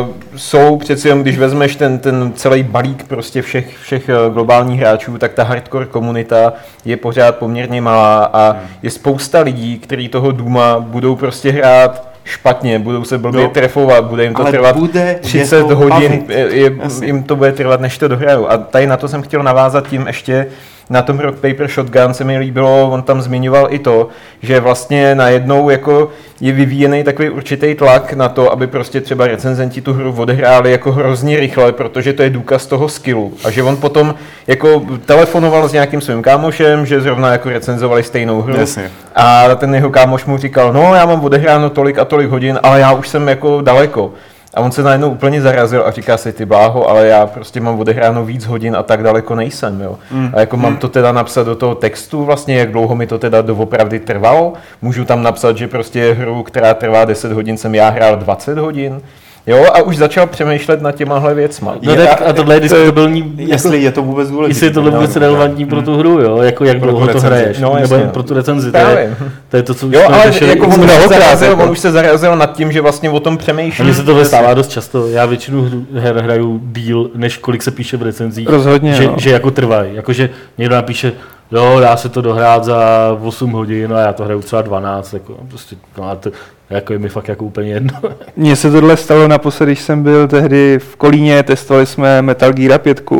[0.00, 4.80] uh, jsou přeci jenom, když vezmeš ten, ten celý balík prostě všech, všech eh, globálních
[4.80, 6.52] hráčů, tak ta hardcore komunita
[6.84, 8.60] je pořád poměrně malá a Hmm.
[8.82, 13.48] je spousta lidí, kteří toho Duma budou prostě hrát špatně, budou se blbě Jo.
[13.48, 16.30] trefovat, bude jim to Ale trvat bude 30 je to hodin, bavit.
[16.52, 16.72] je,
[17.04, 18.50] jim to bude trvat, než to dohrajou.
[18.50, 20.46] A tady na to jsem chtěl navázat tím ještě,
[20.90, 24.08] na tom Rock Paper Shotgun se mi líbilo, on tam zmiňoval i to,
[24.42, 29.80] že vlastně najednou jako je vyvíjený takový určitý tlak na to, aby prostě třeba recenzenti
[29.80, 33.32] tu hru odehráli jako hrozně rychle, protože to je důkaz toho skillu.
[33.44, 34.14] A že on potom
[34.46, 38.56] jako telefonoval s nějakým svým kámošem, že zrovna jako recenzovali stejnou hru.
[38.60, 38.90] Jasně.
[39.14, 42.80] A ten jeho kámoš mu říkal, no já mám odehráno tolik a tolik hodin, ale
[42.80, 44.12] já už jsem jako daleko.
[44.54, 47.80] A on se najednou úplně zarazil a říká si, ty bláho, ale já prostě mám
[47.80, 49.98] odehráno víc hodin a tak daleko nejsem, jo.
[50.10, 50.30] Mm.
[50.34, 53.42] A jako mám to teda napsat do toho textu vlastně, jak dlouho mi to teda
[53.42, 54.52] doopravdy trvalo.
[54.82, 59.00] Můžu tam napsat, že prostě hru, která trvá 10 hodin, jsem já hrál 20 hodin.
[59.46, 61.74] Jo, a už začal přemýšlet nad těmahle věcma.
[61.82, 64.50] No Je- tak, a tohle je diskutabilní, Jestli je to vůbec důležité.
[64.56, 66.42] jestli je tohle no, vůbec no, relevantní pro tu hru, jo?
[66.42, 67.26] Jako jak Pro tu dlouho to recenzi.
[67.26, 68.10] hraješ, No, nebo jasně.
[68.10, 69.16] pro tu recenzi, to je,
[69.48, 71.62] to je to, co už Jo, ale řešili jako on, už se mnohokrát, zarazil, jako.
[71.62, 73.82] on už se zarazil nad tím, že vlastně o tom přemýšlí.
[73.82, 75.08] A mně se to stává dost často.
[75.08, 78.48] Já většinu hru- her hraju díl, než kolik se píše v recenzích.
[78.48, 79.14] Rozhodně, že, no.
[79.18, 79.94] že jako trvají.
[79.94, 81.12] Jakože někdo napíše,
[81.52, 82.78] jo, dá se to dohrát za
[83.22, 85.12] 8 hodin a já to hraju třeba 12.
[85.14, 86.30] Jako, prostě, no a to,
[86.70, 87.92] jako je mi fakt jako úplně jedno.
[88.36, 92.80] Mně se tohle stalo naposledy, když jsem byl tehdy v Kolíně, testovali jsme Metal Gear
[92.80, 93.10] 5.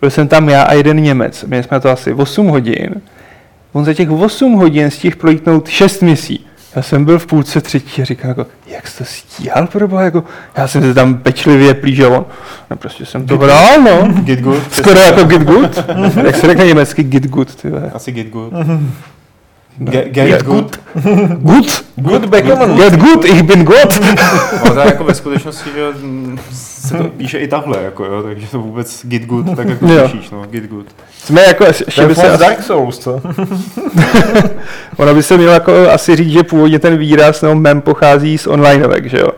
[0.00, 1.44] Byl jsem tam já a jeden Němec.
[1.44, 2.94] Měli jsme to asi 8 hodin.
[3.72, 6.46] On za těch 8 hodin stihl projítnout 6 misí.
[6.76, 10.24] Já jsem byl v půlce třetí a říkal, jako, jak jsi to stíhal, proboha, jako,
[10.56, 12.24] já jsem se tam pečlivě plížil, on,
[12.70, 14.12] no prostě jsem to hrál, no.
[14.22, 14.74] Git good.
[14.74, 15.84] Skoro jako get good.
[16.24, 17.72] Jak se řekne německy get good, ty.
[17.94, 18.52] Asi get good.
[19.80, 20.78] Get, get, Get good.
[21.42, 21.84] Good?
[21.96, 22.76] Good Beckerman.
[22.76, 24.00] Get good, ich bin good.
[24.62, 25.86] Ale to je jako ve skutečnosti, že
[26.52, 30.08] se to píše i takhle, jako jo, takže to vůbec get good, tak jako Jo.
[30.08, 30.86] píšeš, no, get good.
[31.18, 33.20] Jsme jako, ještě by se asi, Dark Souls, co?
[34.96, 38.46] ono by se mělo jako asi říct, že původně ten výraz nebo mem pochází z
[38.46, 39.28] onlineovek, že jo?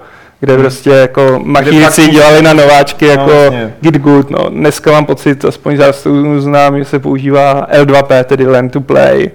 [0.41, 3.75] Kde prostě jako machíci dělali na nováčky jako jasně.
[3.81, 4.51] get good, no.
[4.51, 9.31] Dneska mám pocit, aspoň zástupu znám, že se používá L2P, tedy learn to play.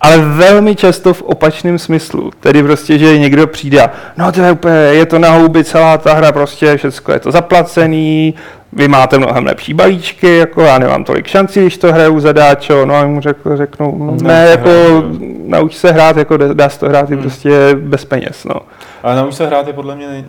[0.00, 2.30] Ale velmi často v opačném smyslu.
[2.40, 5.98] Tedy prostě, že někdo přijde a no to je úplně, je to na houby celá
[5.98, 8.34] ta hra, prostě všechno je to zaplacený,
[8.72, 12.94] vy máte mnohem lepší balíčky, jako já nemám tolik šancí, když to hraju zadáčo, no
[12.94, 15.04] a mu řekl, řeknu, no, Nauč ne, se jako hrát, jo.
[15.46, 18.60] nauč se hrát, jako dá- se to hrát i prostě bez peněz, no.
[19.02, 20.24] Ale nauč se hrát je podle mě, ne,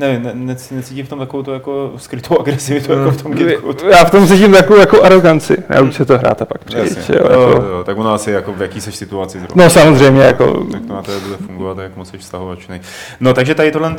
[0.00, 3.60] nevím, ne, ne, necítím v tom takovou to jako skrytou agresivitu, jako v tom get
[3.60, 3.82] good.
[3.90, 7.14] Já v tom cítím takovou jako aroganci, nauč se to hrát a pak přejít, Jasně,
[7.14, 7.66] jo, jo, jako.
[7.66, 9.64] jo, tak ono asi jako v jaký seš situaci zrovna.
[9.64, 12.80] No samozřejmě, jako, Tak to na to bude fungovat, jak moc jsi vztahovačný.
[13.20, 13.96] No takže tady tohle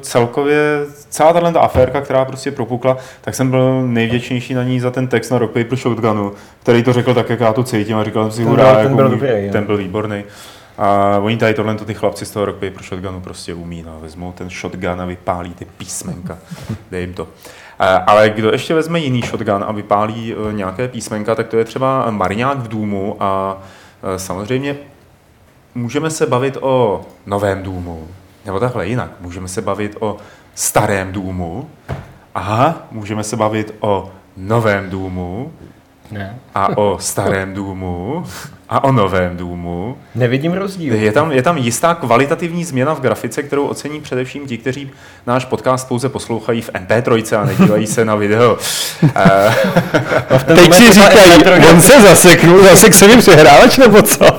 [0.00, 5.08] celkově, celá tahle aférka, která prostě propukla, tak jsem byl nejvděčnější na ní za ten
[5.08, 8.22] text na Rock Paper Shotgunu, který to řekl tak, jak já to cítím a říkal
[8.24, 9.52] jsem si, hurá, ten jako byl dobrý, jo.
[9.52, 10.24] ten byl výborný.
[10.82, 14.32] A oni tady tohle ty chlapci z toho Rock Paper Shotgunu prostě umí, no, vezmou
[14.32, 16.38] ten shotgun a vypálí ty písmenka,
[16.90, 17.28] dej jim to.
[18.06, 22.10] Ale kdo ještě vezme jiný shotgun a vypálí eh, nějaké písmenka, tak to je třeba
[22.10, 23.58] Mariňák v Důmu a
[24.02, 24.76] eh, samozřejmě
[25.74, 28.08] můžeme se bavit o novém důmu,
[28.46, 30.16] nebo takhle jinak, můžeme se bavit o
[30.54, 31.70] starém důmu,
[32.34, 35.52] aha, můžeme se bavit o novém důmu,
[36.10, 36.38] Ne.
[36.54, 38.24] a o starém důmu
[38.72, 39.96] a o novém důmu.
[40.14, 40.94] Nevidím rozdíl.
[40.94, 44.90] Je tam, je tam jistá kvalitativní změna v grafice, kterou ocení především ti, kteří
[45.26, 48.58] náš podcast pouze poslouchají v MP3 a nedívají se na video.
[49.16, 49.54] Eh,
[50.30, 54.26] A v ten Teď si říkají, on se zaseknul, zasek se mi přehrávač nebo co?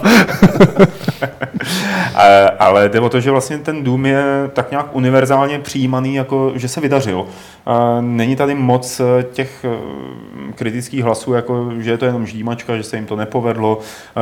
[2.17, 6.52] Eh, Ale jde o to, že vlastně ten dům je tak nějak univerzálně přijímaný, jako
[6.56, 7.26] že se vydařil.
[7.67, 9.65] Eh, Není tady moc těch
[10.56, 13.80] kritických hlasů, jako že je to jenom ždímačka, že se jim to nepovedlo,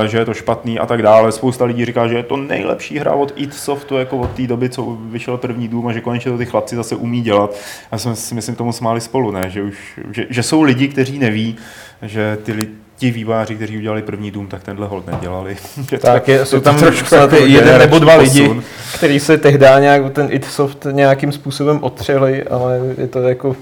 [0.07, 1.31] že je to špatný a tak dále.
[1.31, 4.69] Spousta lidí říká, že je to nejlepší hra od id Softu, jako od té doby,
[4.69, 7.55] co vyšel první dům a že konečně to ty chlapci zase umí dělat.
[7.91, 9.49] Já jsme si myslím tomu smáli spolu, ne?
[9.49, 11.55] Že, už, že, že jsou lidi, kteří neví,
[12.01, 15.57] že ty lidi ti výváři, kteří udělali první dům, tak tenhle hold nedělali.
[16.01, 18.63] Tak je, jsou tam trošku jako jeden nebo dva lidi, posun.
[18.95, 23.55] kteří se tehdy nějak ten id Soft nějakým způsobem otřeli, ale je to jako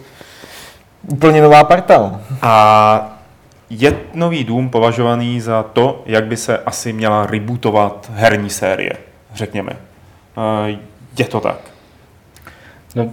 [1.07, 1.97] úplně nová parta.
[1.97, 2.21] no.
[2.41, 3.18] A
[3.69, 8.93] je nový dům považovaný za to, jak by se asi měla rebootovat herní série,
[9.35, 9.71] řekněme.
[10.67, 10.77] Eh,
[11.19, 11.57] Je to tak.
[12.95, 13.11] No,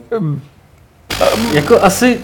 [1.52, 2.20] jako asi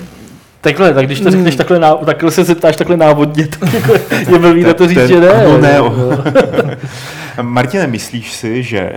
[0.60, 3.92] takhle, tak když to řekneš takhle, ná, takhle se zeptáš takhle návodně, tak jako
[4.32, 5.28] je blbý na to říct, Ten- že ne.
[5.30, 5.78] ano, ne.
[7.42, 8.92] Martine, myslíš si, že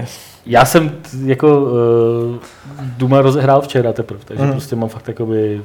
[0.45, 0.91] Já jsem
[1.25, 1.71] jako uh,
[2.81, 4.51] Duma rozehrál včera teprve, takže Mhm.
[4.51, 5.63] prostě mám fakt jakoby, mm,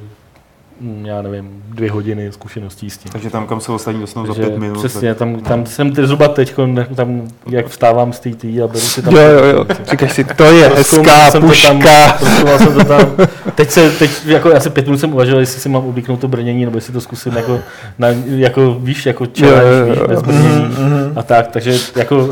[1.03, 3.11] já nevím, dvě hodiny zkušeností s tím.
[3.11, 6.27] takže tam, kam se ostatní dostanou za pět minut, Přesně, tam, tam jsem ty zhruba
[6.27, 6.55] teď,
[6.95, 9.15] tam jak vstávám z té tý a beru si tam...
[9.15, 9.65] Jo, jo, jo.
[9.91, 12.17] Říkáš si, to je hezká tam, puška.
[12.19, 13.15] prozkoumal jsem to tam.
[13.55, 16.65] Teď se, teď jako asi pět minut jsem uvažoval, jestli si mám oblíknout to brnění,
[16.65, 17.59] nebo jestli to zkusím jako,
[17.99, 20.75] na, jako víš, jako Jo, jo, challenge, jo, víš, bez brnění
[21.15, 22.29] a tak, takže jako...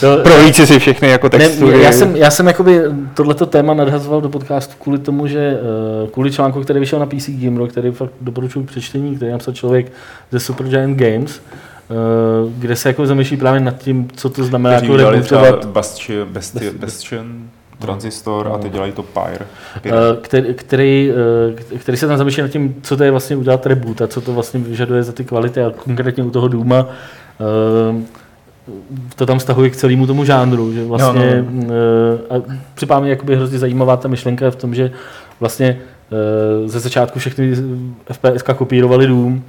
[0.00, 1.76] To, Prohlíci si všechny jako textury.
[1.76, 2.80] ne, já jsem, já jsem jakoby
[3.14, 5.60] tohleto téma nadhazoval do podcastu kvůli tomu, že
[6.04, 9.54] eh, kvůli článku, který vyšel na PC Gamer, který fakt doporučuji k přečtení, který napsal
[9.54, 9.92] člověk
[10.30, 11.94] ze Supergiant Games, eh,
[12.58, 16.78] kde se jako zamýšlí právě nad tím, co to znamená kteří jako rebootovat Bastion, Bastion,
[16.78, 19.46] Bastion Transistor a teď dělají to Pyre.
[19.84, 21.12] Eh, který, který,
[21.72, 24.20] eh, který se tam zamýšlí nad tím, co to je vlastně udělat reboot a co
[24.20, 26.86] to vlastně vyžaduje za ty kvality a konkrétně u toho Duma
[27.40, 28.02] eh,
[29.16, 31.62] to tam stahuje k celému tomu žánru, že vlastně No,
[32.30, 32.42] eh, a
[32.74, 34.90] připadá mi jakoby hrozně zajímavá ta myšlenka v tom, že
[35.40, 35.78] vlastně
[36.12, 37.54] eh, ze začátku všechny
[38.12, 39.44] FPS kopírovali Dům,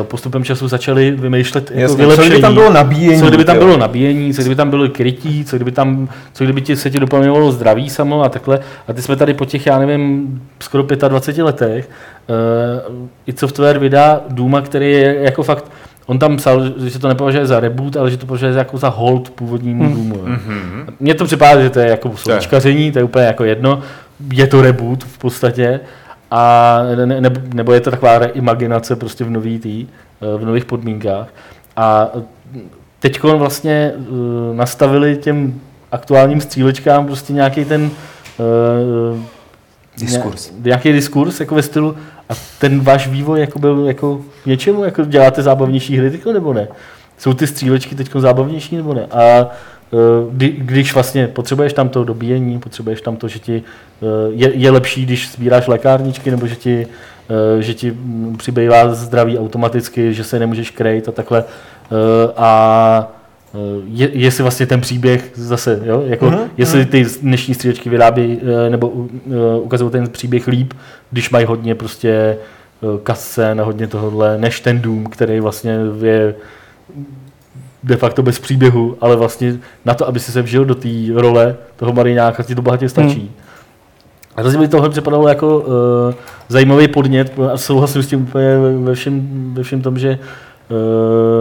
[0.00, 2.28] eh, postupem času začali vymýšlet jako Jasně, co vylepšení.
[2.28, 3.20] kdyby tam bylo nabíjení?
[3.20, 3.62] Co kdyby tam jo?
[3.64, 7.00] bylo nabíjení, co kdyby tam bylo krytí, co kdyby, tam, co kdyby ti, se ti
[7.00, 8.60] doplňovalo zdraví samo a takhle.
[8.88, 11.90] A ty jsme tady po těch, já nevím, skoro 25 letech,
[12.90, 15.70] uh, i software vydá Duma, který je jako fakt,
[16.06, 18.88] on tam psal, že se to nepovažuje za reboot, ale že to považuje jako za
[18.88, 19.94] hold původnímu Hmm.
[19.94, 20.26] Doomu.
[20.26, 20.86] Mhm.
[21.00, 23.80] Mně to připadá, že to je jako slovíčkaření, to je úplně jako jedno.
[24.32, 25.80] Je to reboot v podstatě.
[26.30, 29.86] A ne, ne, nebo je to taková reimaginace prostě v nový tý,
[30.22, 31.28] eh, v nových podmínkách.
[31.76, 32.10] A
[33.00, 35.60] teď vlastně eh, nastavili těm
[35.92, 37.90] aktuálním střílečkám prostě nějaký ten
[38.40, 39.34] eh,
[39.98, 40.50] Diskurs.
[40.50, 41.96] Ně, nějaký diskurs jako ve stylu
[42.28, 46.68] a ten váš vývoj jako byl jako něčemu, jako děláte zábavnější hry teďko, nebo ne?
[47.18, 49.06] Jsou ty střílečky teď zábavnější nebo ne?
[49.10, 49.96] A eh,
[50.30, 53.62] kdy, když vlastně potřebuješ tam to dobíjení, potřebuješ tam to, že ti
[54.02, 56.86] eh, je, je lepší, když sbíráš lékárničky, nebo že ti,
[57.58, 57.96] eh, že ti
[58.36, 61.44] přibývá zdraví automaticky, že se nemůžeš krejt a takhle.
[62.36, 63.23] A
[63.88, 68.70] je, jestli vlastně ten příběh zase, jo, jako Mhm, jestli ty dnešní střílečky vyrábí eh,
[68.70, 69.06] nebo uh,
[69.62, 70.72] ukazují ten příběh líp,
[71.10, 76.34] když mají hodně prostě eh, kascén a hodně tohohle, než ten Doom, který vlastně je
[77.82, 81.56] de facto bez příběhu, ale vlastně na to, aby si se vžil do té role
[81.76, 83.20] toho mariňáka, ti to bohatě stačí.
[83.20, 83.30] Hmm.
[84.36, 85.64] A to mi tohle připadalo jako uh,
[86.48, 90.18] zajímavý podnět a souhlasím s tím úplně ve- ve všem, ve všem tom, že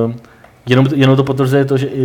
[0.06, 0.12] uh,
[0.65, 2.04] jenom, jenom to potvrzuje to, že i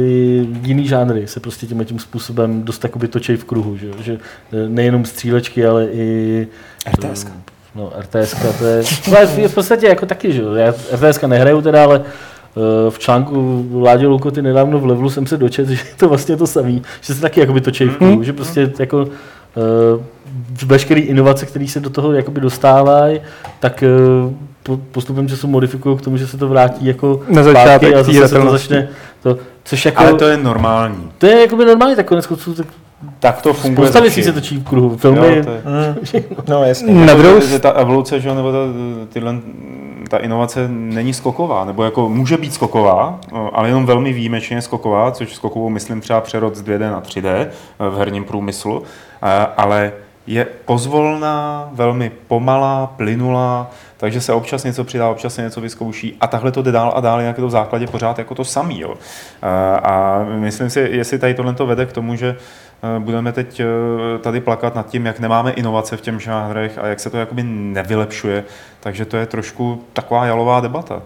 [0.63, 4.13] jiný žánry se prostě tím tím způsobem dost jakoby točí v kruhu, že, že
[4.53, 6.47] eh, nejenom střílečky, ale i
[6.91, 7.27] RTS.
[7.75, 10.53] No, RTS, to je, to je v podstatě jako taky, že jo.
[10.55, 15.37] Já RTS nehraju teda, ale eh, v článku Ládě Lukoty nedávno v levelu jsem se
[15.37, 18.33] dočetl, že je to vlastně to samý, že se taky jakoby točí v kruhu, že
[18.33, 19.09] prostě jako uh,
[20.67, 23.21] veškeré inovace, které se do toho jakoby dostávají,
[23.61, 23.85] tak
[24.27, 24.33] uh,
[24.93, 28.29] postupem času modifikují k tomu, že se to vrátí jako Na zpátky začátek a zase
[28.29, 28.89] se to začne,
[29.23, 31.11] to, což jako, Ale to je normální.
[31.19, 32.67] to je jakoby normální, tak konec konců, tak
[33.21, 33.87] Tak to funguje.
[33.89, 36.95] spousta věcí se točí v kruhu, filmy, Jo, to je- Mm, no jasně.
[37.07, 38.59] Na druhou že ta evoluce, že, nebo ta,
[39.09, 39.35] tyhle,
[40.11, 43.19] ta inovace není skoková, nebo jako může být skoková,
[43.53, 47.47] ale jenom velmi výjimečně skoková, což skokovou myslím třeba přerod z 2D na 3D
[47.79, 48.83] v herním průmyslu,
[49.23, 49.93] a- ale
[50.27, 56.27] je pozvolná, velmi pomalá, plynulá, takže se občas něco přidá, občas se něco vyzkouší a
[56.27, 58.81] takhle to jde dál a dál, jak je to v základě pořád jako to samý.
[58.81, 58.95] Jo.
[59.43, 63.61] A, a myslím si, jestli tady tohle to vede k tomu, že eh, budeme teď
[63.61, 67.17] eh, tady plakat nad tím, jak nemáme inovace v těch žánrech a jak se to
[67.17, 68.45] jakoby nevylepšuje,
[68.81, 71.03] takže to je trošku taková jalová debata.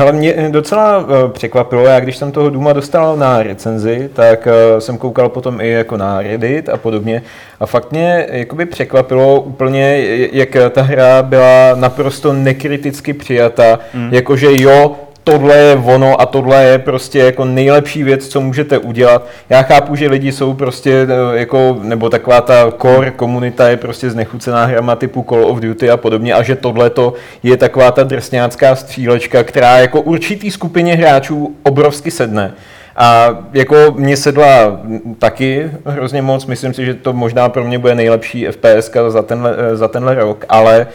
[0.00, 5.28] Ale mě docela překvapilo, já když jsem toho Duma dostal na recenzi, tak jsem koukal
[5.28, 7.22] potom i jako na Reddit a podobně
[7.60, 14.08] a fakt mě jakoby překvapilo úplně, jak ta hra byla naprosto nekriticky přijata, mm.
[14.12, 19.26] jakože jo, tohle je ono a tohle je prostě jako nejlepší věc, co můžete udělat.
[19.48, 24.10] Já chápu, že lidi jsou prostě eh, jako, nebo taková ta core komunita je prostě
[24.10, 28.02] znechucená hrama typu Call of Duty a podobně a že tohle to je taková ta
[28.02, 32.52] drsňácká střílečka, která jako určitý skupině hráčů obrovsky sedne.
[32.96, 34.80] A jako mě sedla
[35.18, 39.54] taky hrozně moc, myslím si, že to možná pro mě bude nejlepší FPS za tenhle,
[39.58, 40.86] eh, za tenhle rok, ale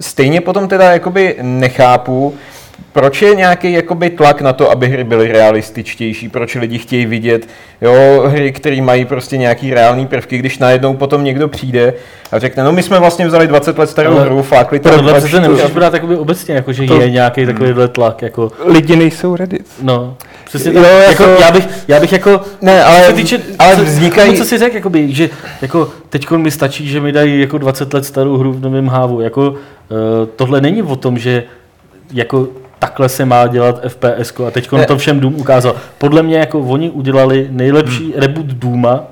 [0.00, 2.34] stejně potom teda jakoby nechápu,
[2.92, 7.48] proč je nějaký jakoby tlak na to, aby hry byly realističtější, proč lidi chtějí vidět
[7.80, 11.94] jo, hry, které mají prostě nějaký reální prvky, když najednou potom někdo přijde
[12.32, 14.90] a řekne, no my jsme vlastně vzali 20 let starou hru, flákli to.
[14.90, 18.22] Tohle přece nemůžeš brát jakoby obecně, jako, že to, je nějaký takovýhle tlak.
[18.22, 18.52] Jako...
[18.64, 19.66] Lidi nejsou Reddit.
[19.82, 20.82] No, přesně tak.
[20.82, 24.36] Jo, jako, jako, já, bych, já bych jako, ne, ale, týče, ale co, vznikají...
[24.36, 25.30] co si řekl, jakoby, že
[25.62, 29.20] jako teď mi stačí, že mi dají jako 20 let starou hru v novém hávu.
[29.20, 29.56] Jako, uh,
[30.36, 31.42] tohle není o tom, že
[32.12, 35.74] jako takhle se má dělat FPS a teď on to všem Doom ukázal.
[35.98, 38.12] Podle mě jako oni udělali nejlepší hmm.
[38.16, 39.04] reboot Dooma,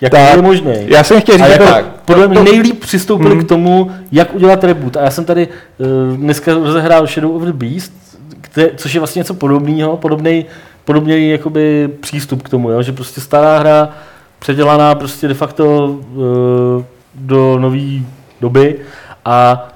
[0.00, 0.74] jak tak, je možný.
[0.86, 1.86] Já jsem chtěl říct, jako, tak.
[2.04, 3.44] podle mě nejlíp přistoupili hmm.
[3.44, 4.96] k tomu, jak udělat reboot.
[4.96, 7.92] A já jsem tady uh, dneska rozehrál Shadow of the Beast,
[8.40, 10.46] kde, což je vlastně něco podobného, podobný,
[10.84, 12.82] podobný jakoby přístup k tomu, jo?
[12.82, 13.88] že prostě stará hra,
[14.38, 18.02] předělaná prostě de facto uh, do nové
[18.40, 18.76] doby
[19.26, 19.68] a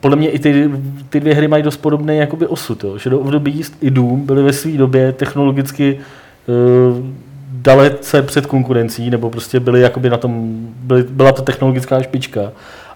[0.00, 0.70] podle mě i ty,
[1.10, 2.84] ty dvě hry mají dost podobný jakoby osud.
[2.84, 2.98] Jo.
[2.98, 5.98] Shadow of the Beast i Doom byly ve své době technologicky
[6.46, 7.04] uh,
[7.50, 12.52] dalece před konkurencí, nebo prostě byly jakoby na tom, byly, byla to technologická špička.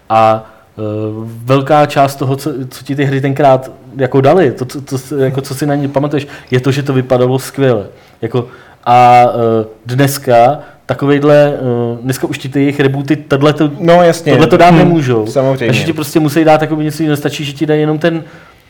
[0.09, 4.81] A uh, velká část toho, co, co ti ty hry tenkrát jako dali, to, to,
[4.81, 7.87] to, jako co si na ně pamatuješ, je to, že to vypadalo skvěle.
[8.23, 8.49] Jako,
[8.85, 9.41] a uh,
[9.87, 14.33] dneska takovejhle, uh, dneska už ti ty jejich rebooty tohle to, no, jasně.
[14.33, 15.27] tohle to dát hmm, nemůžou.
[15.27, 15.67] Samozřejmě.
[15.67, 18.25] Takže ti prostě musí dát jako něco jiného, stačí, že ti dají jenom ten,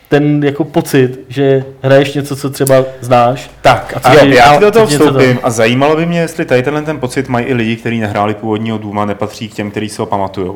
[0.09, 3.51] ten jako pocit, že hraješ něco, co třeba znáš.
[3.61, 5.45] Tak, a, a jo, já do toho vstoupím to...
[5.45, 8.77] a zajímalo by mě, jestli tady tenhle ten pocit mají i lidi, kteří nehráli původního
[8.77, 10.51] Duma, nepatří k těm, kteří si ho pamatují.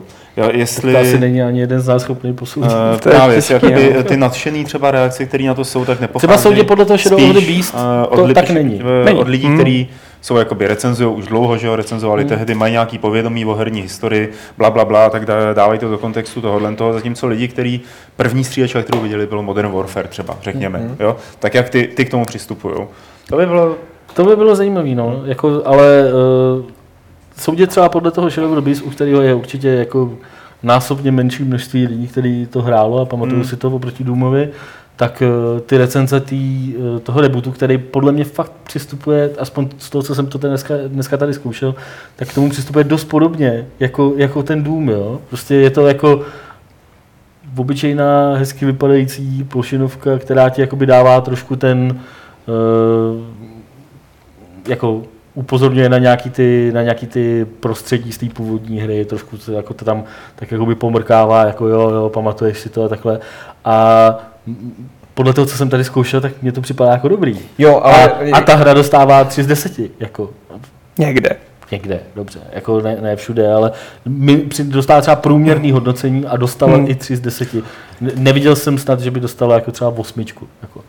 [0.52, 0.94] jestli...
[0.94, 2.72] To asi není ani jeden z nás schopný posoudit.
[2.72, 6.38] Uh, právě, jestli ty, ty nadšený třeba reakce, které na to jsou, tak nepocházejí.
[6.38, 8.82] Třeba soudě podle toho Shadow of the Beast, uh, od to lidi, tak není.
[9.12, 9.58] Uh, od lidí, hmm.
[9.58, 9.90] kteří
[10.24, 12.30] jsou jakoby recenzují už dlouho, že jo, recenzovali hmm.
[12.30, 16.42] tehdy, mají nějaký povědomí o herní historii, bla, bla, bla, tak dávají to do kontextu
[16.42, 17.82] tohohle toho, zatímco lidi, kteří
[18.16, 20.96] první střílečka, kterou viděli, bylo Modern Warfare třeba, řekněme, hmm.
[21.00, 22.76] jo, tak jak ty, ty k tomu přistupují.
[23.30, 23.76] To by bylo...
[24.14, 26.04] To by bylo zajímavé, no, jako, ale
[26.58, 26.66] uh,
[27.38, 30.12] soudě třeba podle toho Shadow of u kterého je určitě jako
[30.64, 33.46] násobně menší množství lidí, kteří to hrálo a pamatuju hmm.
[33.46, 34.50] si to oproti Doomovi,
[34.96, 39.90] tak eh, ty recenze tý, eh, toho rebootu, který podle mě fakt přistupuje, aspoň z
[39.90, 41.76] toho, co jsem to dneska, dneska tady zkoušel,
[42.16, 45.22] tak k tomu přistupuje dost podobně, jako, jako ten Doom, jo.
[45.30, 46.22] Prostě je to jako
[47.58, 52.00] obyčejná, hezky vypadající plošinovka, která ti jakoby dává trošku ten
[52.48, 53.22] uh,
[54.68, 55.04] jako
[55.36, 59.86] upozorňuje na nějaký ty, na nějaký ty prostředí z té původní hry, trošku jako to
[59.86, 60.04] tam
[60.36, 63.20] tak jakoby pomrkává, jako jo, jo, pamatuješ si to a takhle.
[63.66, 64.08] A
[65.14, 67.40] podle toho, co jsem tady zkoušel, tak mě to připadá jako dobrý.
[67.58, 68.12] Jo, ale...
[68.12, 70.30] A, a ta hra dostává 3 z 10, jako.
[70.98, 71.36] Někde.
[71.72, 73.72] Někde, dobře, jako ne, ne všude, ale
[74.06, 76.88] mi dostala třeba průměrný hodnocení a dostala hmm.
[76.90, 77.56] i 3 z 10.
[78.16, 80.48] Neviděl jsem snad, že by dostala jako třeba osmičku.
[80.62, 80.82] Jako.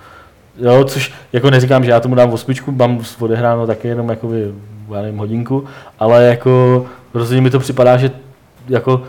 [0.58, 4.30] Jo, což jako neříkám, že já tomu dám osmičku, mám odehráno taky jenom jako
[4.94, 5.64] já nevím, hodinku,
[5.98, 8.10] ale jako rozhodně mi to připadá, že
[8.68, 9.02] jako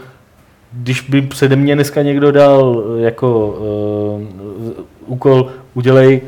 [0.74, 4.72] když by přede mě dneska někdo dal jako uh,
[5.06, 6.22] úkol, udělej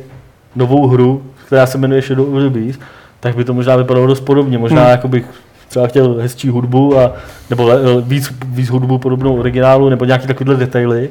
[0.56, 2.80] novou hru, která se jmenuje Shadow of the Beast,
[3.20, 4.58] tak by to možná vypadalo dost podobně.
[4.58, 4.92] Možná hmm.
[4.92, 5.26] jako bych
[5.68, 7.14] třeba chtěl hezčí hudbu, a,
[7.50, 11.10] nebo víc, víc hudbu podobnou originálu, nebo nějaké takovéhle detaily,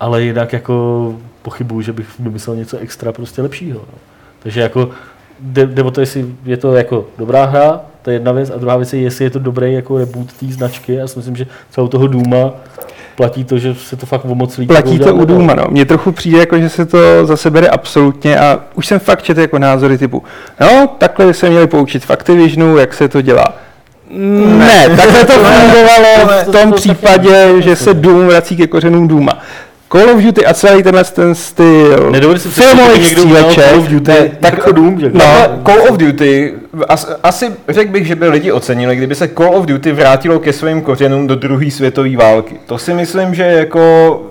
[0.00, 1.14] ale jinak jako
[1.46, 3.78] pochybuju, že bych vymyslel něco extra prostě lepšího.
[3.78, 3.98] No.
[4.42, 4.90] Takže jako
[5.40, 8.58] jde, jde o to, jestli je to jako dobrá hra, to je jedna věc, a
[8.58, 10.94] druhá věc je, jestli je to dobrý jako reboot té značky.
[10.94, 12.50] Já si myslím, že třeba u toho Duma
[13.16, 14.66] platí to, že se to fakt o moc líbí.
[14.66, 15.64] Platí to u Duma, no.
[15.70, 19.40] Mně trochu přijde, jako, že se to zase bere absolutně a už jsem fakt četl
[19.40, 20.22] jako názory typu,
[20.60, 23.54] no, takhle se měli poučit v Activisionu, jak se to dělá.
[24.10, 29.38] Ne, takhle to fungovalo v tom to případě, že se Doom vrací ke kořenům Dooma.
[29.92, 34.28] Call of Duty a celý tenhle ten styl si filmových stříleček, Call of Duty Ne,
[34.40, 35.10] tak jako Doom, že?
[35.12, 35.24] No.
[35.24, 36.54] No, Call of Duty,
[36.88, 40.52] as, asi řekl bych, že by lidi ocenili, kdyby se Call of Duty vrátilo ke
[40.52, 42.54] svým kořenům do druhé světové války.
[42.66, 44.22] To si myslím, že jako...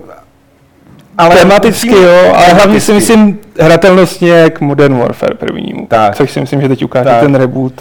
[1.18, 6.16] ale tematicky jo, ale hlavně si myslím hratelnostně k Modern Warfare prvnímu, Tak.
[6.16, 7.20] což si myslím, že teď ukáže Tak.
[7.20, 7.72] ten reboot.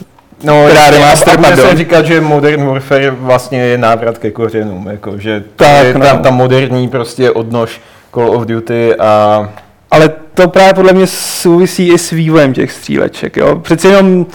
[0.46, 1.78] No, Která remaster, a se pardon.
[1.78, 6.00] říkat, že Modern Warfare vlastně je návrat ke kořenům, jako, že Tak, je no.
[6.00, 7.82] ta, ta moderní prostě odnož
[8.14, 9.50] Call of Duty a
[9.92, 13.38] Ale to právě podle mě souvisí i s vývojem těch stříleček.
[13.38, 13.56] Jo?
[13.56, 14.26] Přece jenom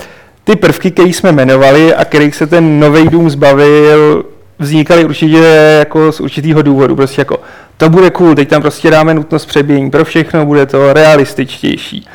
[0.45, 4.25] ty prvky, které jsme jmenovali a kterých se ten nový dům zbavil,
[4.59, 5.39] vznikaly určitě
[5.79, 6.97] jako z určitého důvodu.
[6.97, 7.41] Prostě jako,
[7.77, 12.07] to bude cool, teď tam prostě dáme nutnost přebíjení pro všechno, bude to realističtější.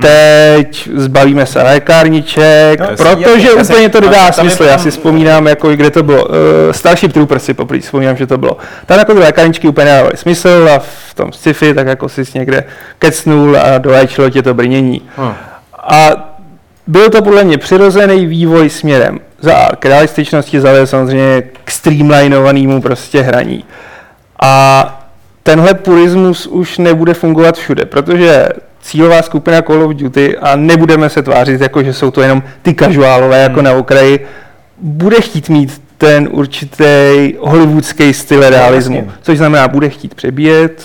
[0.00, 3.74] Teď zbavíme se lékárniček, No, protože jasně.
[3.74, 4.64] úplně to dodá smysl.
[4.64, 6.24] Já si vzpomínám, jako, kde to bylo.
[6.26, 6.34] Uh,
[6.70, 8.56] Starship Troopers si poprvé vzpomínám, že to bylo.
[8.86, 12.64] Tam jako ty lékárničky úplně nedávaly smysl a v tom sci-fi tak jako si někde
[12.98, 15.02] kecnul a doléčilo tě to brnění.
[15.18, 15.32] Hm.
[15.78, 16.10] A
[16.86, 22.82] byl to podle mě přirozený vývoj směrem za A k realističnosti, za samozřejmě k streamlinovanému
[22.82, 23.64] prostě hraní.
[24.42, 24.96] A
[25.42, 28.48] tenhle purismus už nebude fungovat všude, protože
[28.80, 32.74] cílová skupina Call of Duty, a nebudeme se tvářit jako, že jsou to jenom ty
[32.74, 33.64] kažuálové jako Hmm.
[33.64, 34.26] na okraji,
[34.78, 36.84] bude chtít mít ten určitý
[37.40, 39.12] hollywoodský styl realismu, jasně.
[39.22, 40.84] což znamená, bude chtít přebíjet,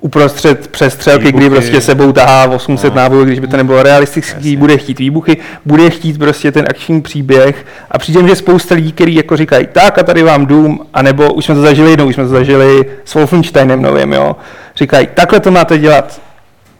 [0.00, 3.00] uprostřed přestřelky, kdy prostě sebou tahá 800 No.
[3.00, 4.56] nábojů, když by to nebylo realistický, Jasně.
[4.56, 9.14] bude chtít výbuchy, bude chtít prostě ten akční příběh a přijde, že spousta lidí, kteří
[9.14, 12.24] jako říkají, tak a tady vám Doom, anebo už jsme to zažili jednou, už jsme
[12.24, 14.36] to zažili s Wolfensteinem novým, jo,
[14.76, 16.20] říkají, takhle to máte dělat,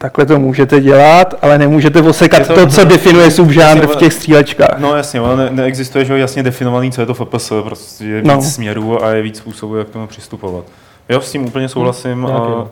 [0.03, 4.13] takhle to můžete dělat, ale nemůžete osekat Je to, to- co definuje subžánr v těch
[4.13, 4.75] střílečkách.
[4.79, 8.21] No jasně, ono ne, neexistuje že jo, jasně definovaný, co je to FPS, prostě je
[8.21, 8.41] víc No.
[8.41, 10.65] směrů a je víc způsobů, jak k tomu přistupovat.
[11.09, 12.69] Jo, s tím úplně souhlasím nějaký, a no.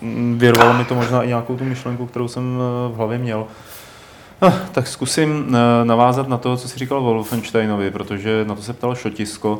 [0.00, 3.44] mm, věrovalo mi to možná i nějakou tu myšlenku, kterou jsem eh, v hlavě měl.
[4.42, 8.72] Ah, tak zkusím eh, navázat na to, co jsi říkal Wolfensteinovi, protože na to se
[8.72, 9.58] ptal Šotisko.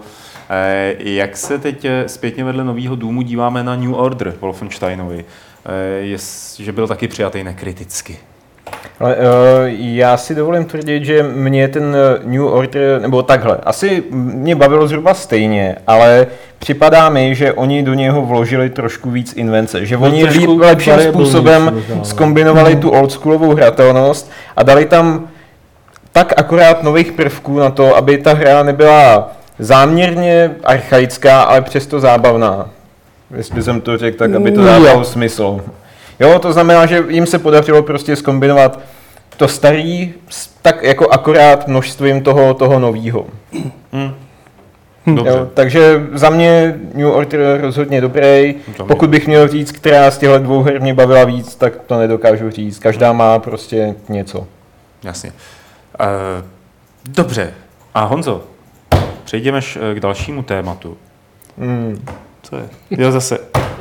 [0.50, 5.24] Eh, Jak se teď zpětně vedle nového důmu díváme na New Order Wolfensteinovi?
[5.70, 6.18] Eh,
[6.58, 8.16] že byl taky přijatý nekriticky.
[9.00, 9.22] Ale uh,
[9.76, 14.88] já si dovolím tvrdit, že mě ten eh, New Order, nebo takhle, asi mě bavilo
[14.88, 16.26] zhruba stejně, ale
[16.58, 21.00] připadá mi, že oni do něho vložili trošku víc invence, že Byl oni líp, lepším
[21.00, 22.04] způsobem no.
[22.04, 25.28] skombinovali tu oldschoolovou hratelnost a dali tam
[26.12, 32.68] tak akorát nových prvků na to, aby ta hra nebyla záměrně archaická, ale přesto zábavná.
[33.36, 35.60] Jestli jsem to řekl, tak aby to dávalo smysl.
[36.20, 38.80] Jo, to znamená, že jim se podařilo prostě skombinovat
[39.36, 43.26] to starý s tak jako akorát množstvím toho, toho novýho.
[43.92, 44.14] Hm.
[45.06, 45.14] Hm.
[45.14, 45.30] Dobře.
[45.32, 48.54] Jo, takže za mě New Order rozhodně dobrý.
[48.88, 52.50] Pokud bych měl říct, která z těchto dvou her mě bavila víc, tak to nedokážu
[52.50, 52.78] říct.
[52.78, 54.46] Každá má prostě něco.
[55.04, 55.32] Jasně.
[56.00, 56.06] Uh,
[57.08, 57.54] dobře.
[57.94, 58.42] A Honzo,
[59.24, 60.96] přejdeme š- k dalšímu tématu.
[61.56, 62.04] Mm.
[62.42, 62.62] Co je?
[62.90, 63.38] Jo, zase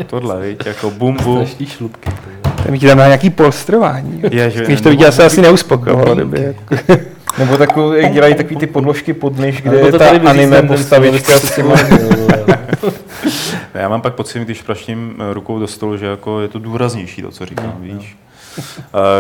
[0.08, 1.46] tohle, viď, jako bum bum.
[1.46, 2.10] Strašný šlupky.
[2.10, 2.52] ty jo.
[2.66, 4.22] Tam ti tam má nějaký polstrování.
[4.32, 6.16] Je, že- Když to viděl, se asi neuspokojilo.
[6.34, 6.76] Jako.
[7.38, 11.34] Nebo takový, jak dělají takový ty podložky pod myš, kde je to ta anime postavička
[11.40, 11.76] s těma...
[13.74, 17.22] Já mám pak pocit, když praštím eh, rukou do stolu, že jako je to důraznější
[17.22, 18.18] to, co říkám, víš.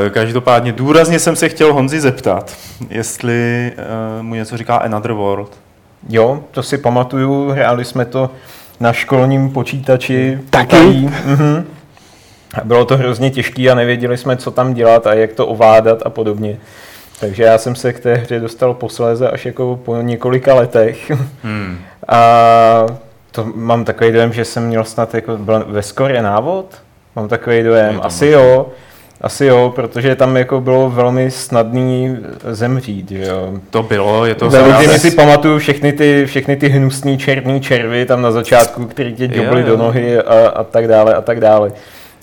[0.05, 2.57] Eh, Každopádně důrazně jsem se chtěl Honzi zeptat,
[2.89, 5.57] jestli eh, mu něco říká Another World.
[6.09, 8.29] Jo, to si pamatuju, hráli jsme to
[8.79, 10.39] na školním počítači.
[10.49, 11.09] Taky?
[11.25, 11.65] Mhm.
[12.53, 16.01] A Bylo to hrozně těžké a nevěděli jsme, co tam dělat a jak to ovládat
[16.05, 16.57] a podobně.
[17.19, 21.11] Takže já jsem se k té hře dostal posléze až jako po několika letech.
[21.43, 21.77] Hmm.
[22.07, 22.85] A
[23.31, 26.65] to mám takový dojem, že jsem měl snad jako byl ve skore návod.
[27.15, 27.99] Mám takový Je dojem.
[28.03, 28.69] Asi jo.
[29.21, 32.17] Asi jo, protože tam jako bylo velmi snadný
[32.51, 33.53] zemřít, že jo.
[33.69, 38.05] To bylo, je to Velmi zase- si pamatuju všechny ty, všechny ty hnusný černý červy
[38.05, 41.71] tam na začátku, který tě Jo, do nohy a, a tak dále a tak dále.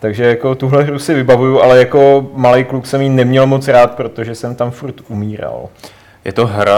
[0.01, 3.94] Takže jako tuhle hru si vybavuju, ale jako malý kluk jsem ji neměl moc rád,
[3.94, 5.68] protože jsem tam furt umíral.
[6.27, 6.72] Je to hra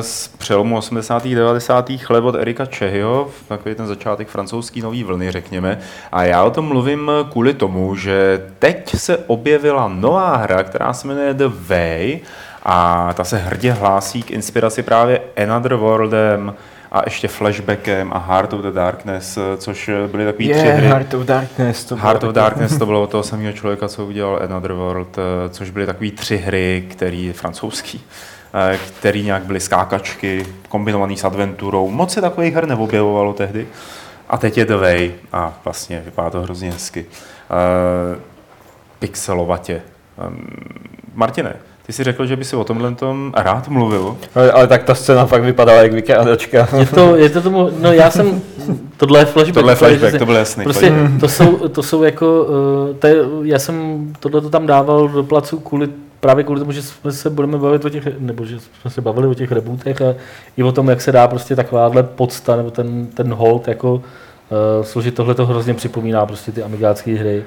[0.00, 1.24] z přelomu 80.
[1.26, 1.90] 90.
[2.10, 5.78] let od Erika Čehyho, takový ten začátek francouzský nový vlny, řekněme.
[6.12, 11.08] A já o tom mluvím kvůli tomu, že teď se objevila nová hra, která se
[11.08, 12.18] jmenuje The Way
[12.62, 16.54] a ta se hrdě hlásí k inspiraci právě Another Worldem
[16.92, 20.86] a ještě Flashbackem a Heart of the Darkness, což byly takové tři hry.
[20.86, 21.84] Heart of Darkness.
[21.84, 24.72] To Heart bylo of taky- Darkness to bylo od toho samého člověka, co udělal Another
[24.72, 25.16] World,
[25.50, 28.02] což byly takové tři hry, které francouzský,
[28.98, 31.90] který nějak byly skákačky, kombinovaný s adventurou.
[31.90, 33.66] Moc se takových her neobjevovalo tehdy.
[34.28, 37.06] A teď je The Way a vlastně vypadá to hrozně hezky.
[37.06, 38.20] Uh,
[38.98, 39.82] pixelovatě.
[40.28, 40.46] Um,
[41.14, 44.16] Martine, ty jsi řekl, že by si o tomhle tom rád mluvil.
[44.34, 46.68] Ale, ale tak ta scéna fakt vypadala jak vykrádačka.
[46.78, 48.42] Je to, je to tomu, no já jsem,
[48.96, 49.54] tohle je flashback.
[49.54, 50.64] Tohle je flashback, to byl jasný.
[50.64, 55.08] Prostě to jsou, to jsou jako, uh, to je, já jsem tohle to tam dával
[55.08, 55.88] do placu kvůli,
[56.20, 59.26] právě kvůli tomu, že jsme se budeme bavit o těch, nebo že jsme se bavili
[59.26, 60.14] o těch rebootech a
[60.56, 64.02] i o tom, jak se dá prostě takováhle podsta, nebo ten, ten hold jako uh,
[64.82, 67.44] složit, tohle to hrozně připomíná prostě ty amigácké hry.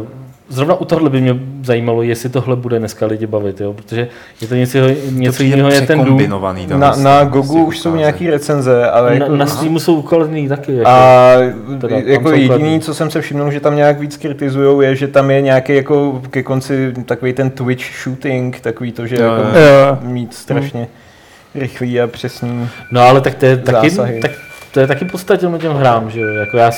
[0.00, 0.06] Uh,
[0.48, 3.72] zrovna u tohle by mě zajímalo, jestli tohle bude dneska lidi bavit, jo?
[3.72, 4.08] protože
[4.40, 4.78] je to něco,
[5.10, 6.40] něco jiného, je ten dům.
[6.76, 10.76] Na, na Gogu už jsou nějaký recenze, ale Na, jako, na Steamu jsou ukladný taky.
[10.76, 10.90] Jako.
[10.90, 11.32] a
[11.80, 15.30] Teda jako jediný, co jsem se všiml, že tam nějak víc kritizujou, je, že tam
[15.30, 19.98] je nějaký jako ke konci takový ten Twitch shooting, takový to, že Jo, jako jo.
[20.02, 20.88] Mít strašně
[21.54, 22.68] rychlý a přesný.
[22.92, 24.20] No ale tak to je taky, Zásahy.
[24.20, 24.30] tak,
[24.78, 26.26] to je taky podstatě těm hrám, že jo.
[26.26, 26.70] Jako já,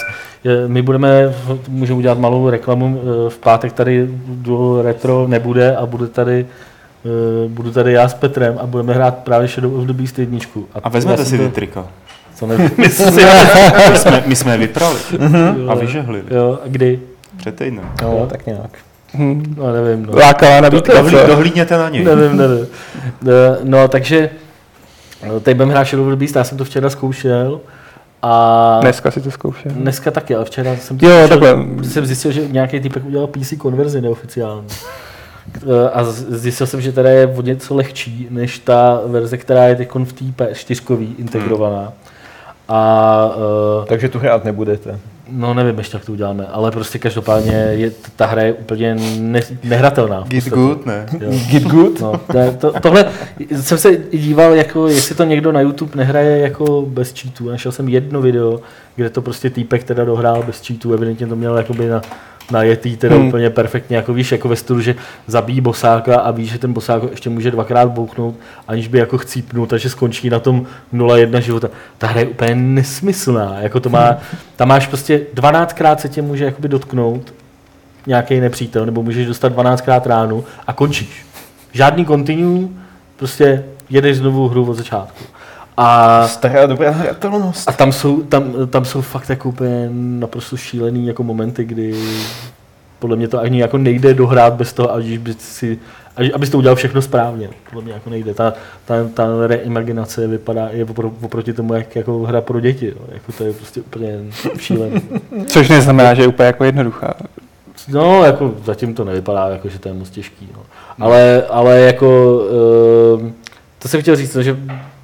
[0.66, 1.34] my budeme,
[1.68, 6.46] můžeme udělat malou reklamu, eh, v pátek tady Duo Retro nebude a bude tady
[7.04, 10.66] eh, budu tady já s Petrem a budeme hrát právě Shadow of the Beast jedničku.
[10.84, 11.86] A vezmete já si jsem ty trika.
[12.34, 12.70] Co nevím.
[12.78, 12.88] My
[13.98, 14.96] jsme, my jsme je vyprali
[15.68, 17.00] a vyžehlili Jo, a kdy?
[17.36, 17.84] před týdnem.
[18.02, 18.70] No, tak nějak.
[19.14, 19.54] Hm.
[19.58, 20.06] No nevím.
[20.06, 20.18] No.
[20.18, 22.04] Lákavá nabídka, Dohlí, dohlídněte na něj.
[22.04, 22.66] nevím, nevím.
[23.28, 24.30] Eh, No, takže
[25.42, 27.60] teď budeme hrát Shadow of the Beast, já jsem to včera zkoušel
[28.22, 29.72] a Dneska si to zkoušel.
[29.74, 31.84] Dneska taky, ale včera jsem, Jo, zkoušel, takhle.
[31.84, 34.66] jsem zjistil, že nějaký typek udělal PC konverzi neoficiální.
[35.56, 39.76] Eh, A zjistil jsem, že teda je o něco lehčí, než ta verze, která je
[39.76, 41.92] teď v té P4 integrovaná.
[42.68, 43.30] A
[43.80, 44.98] uh, Takže tu hrát nebudete.
[45.30, 49.40] No nevím ještě, jak to uděláme, ale prostě každopádně je, ta hra je úplně ne,
[49.64, 50.24] nehratelná.
[50.28, 51.06] Git good, ne?
[51.20, 51.30] Jo.
[51.50, 52.00] Git good?
[52.00, 53.04] No, to, je- to, tohle
[53.60, 57.48] jsem se díval, jako, jestli to někdo na YouTube nehraje jako bez cheatů.
[57.50, 58.60] Našel jsem jedno video,
[58.96, 62.02] kde to prostě týpek teda dohrál bez cheatů, evidentně to měl jakoby na,
[62.50, 63.28] na jetý teda Hmm.
[63.28, 64.94] úplně perfektně, jako víš, jako ve stylu, že
[65.26, 68.34] zabíjí bosáka a víš, že ten bosák ještě může dvakrát bouchnout,
[68.68, 71.68] aniž by jako chcípnul, takže skončí na tom 0-1 života.
[71.98, 74.16] Ta hra je úplně nesmyslná, jako to má,
[74.56, 77.34] tam máš prostě 12krát se tě může jakoby dotknout
[78.06, 81.26] nějaký nepřítel, nebo můžeš dostat 12krát ránu a končíš.
[81.72, 82.68] Žádný continue,
[83.16, 85.24] prostě jedeš znovu hru od začátku.
[85.82, 87.68] A, Stará dobrá hratelnost.
[87.68, 91.94] a tam, jsou, tam, tam jsou fakt jako úplně naprosto šílený jako momenty, kdy
[92.98, 95.78] podle mě to ani jako nejde dohrát bez toho, aniž by si,
[96.16, 97.48] až- abys to udělal všechno správně.
[97.70, 98.34] Podle mě jako nejde.
[98.34, 98.52] Ta,
[98.84, 102.86] ta, ta reimaginace vypadá je opro, oproti tomu, jak jako hra pro děti.
[102.86, 103.04] Jo.
[103.12, 104.18] Jako to je prostě úplně
[104.58, 105.00] šílený.
[105.46, 107.14] Což neznamená, že je úplně jako jednoduchá.
[107.88, 110.48] No, jako zatím to nevypadá, jako, že to je moc těžký.
[110.56, 110.62] No.
[111.06, 112.36] Ale, ale jako,
[113.20, 113.28] uh,
[113.78, 114.56] to jsem chtěl říct, no, že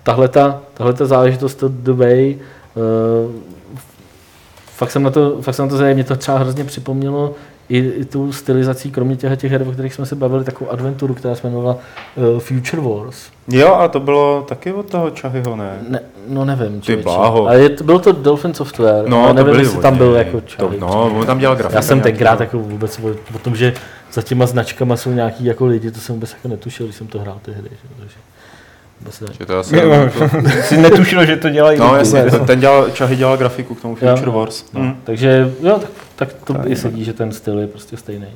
[0.07, 2.37] tahle ta záležitost, to The Way,
[3.27, 3.33] uh,
[4.67, 7.35] fakt jsem na to, fakt jsem na to zajímavý, mě to třeba hrozně připomnělo
[7.69, 11.15] i, i tu stylizací, kromě těch, těch her, o kterých jsme se bavili, takovou adventuru,
[11.15, 11.79] která se jmenovala
[12.17, 13.17] uh, Future Wars.
[13.49, 15.79] Jo, a to bylo taky od toho Čahyho, ne?
[15.89, 16.81] Ne, no nevím.
[16.81, 17.47] Ty bláho.
[17.47, 20.41] Ale je, to- byl to Dolphin Software, No, to nevím, byli jestli tam byl jako
[20.41, 20.81] to, Charlie.
[20.81, 21.77] No, on tam dělal grafiku.
[21.77, 23.75] Já jsem tenkrát jako vůbec o, o tom, že
[24.13, 27.19] za těma značkama jsou nějaký jako lidi, to jsem vůbec jako netušil, když jsem to
[27.19, 27.69] hrál ty hry.
[27.71, 28.17] Že, takže.
[29.39, 29.77] Že to asi,
[30.63, 33.95] Jsi netušil, že to dělají no, jasně, ten- ten dělal, Čahy dělal grafiku k tomu
[33.95, 34.33] Future Jo.
[34.33, 34.65] Wars.
[34.73, 34.97] No, Mm.
[35.05, 38.27] Takže jo, tak, tak to i sedí, že ten styl je prostě stejný.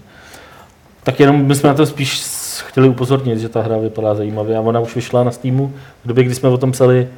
[1.05, 2.23] Tak jenom my jsme na to spíš
[2.67, 5.73] chtěli upozornit, že ta hra vypadá zajímavě a ona už vyšla na Steamu.
[6.05, 7.09] V době, kdy jsme o tom psali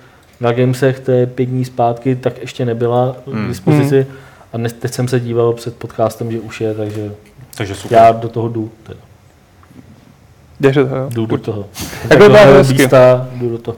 [0.40, 3.44] na Gamesech, to je pět dní zpátky, tak ještě nebyla Hmm.
[3.44, 4.06] k dispozici.
[4.52, 7.12] A dnes, teď jsem se díval před podcastem, že už je, takže
[7.56, 7.98] Takže super.
[7.98, 8.70] já do toho jdu.
[8.82, 9.00] Teda.
[10.62, 11.08] Jdeš do toho.
[11.10, 11.64] Jdu do toho.
[12.08, 12.88] Tak to Jako hezky.
[13.34, 13.76] Jdu do toho.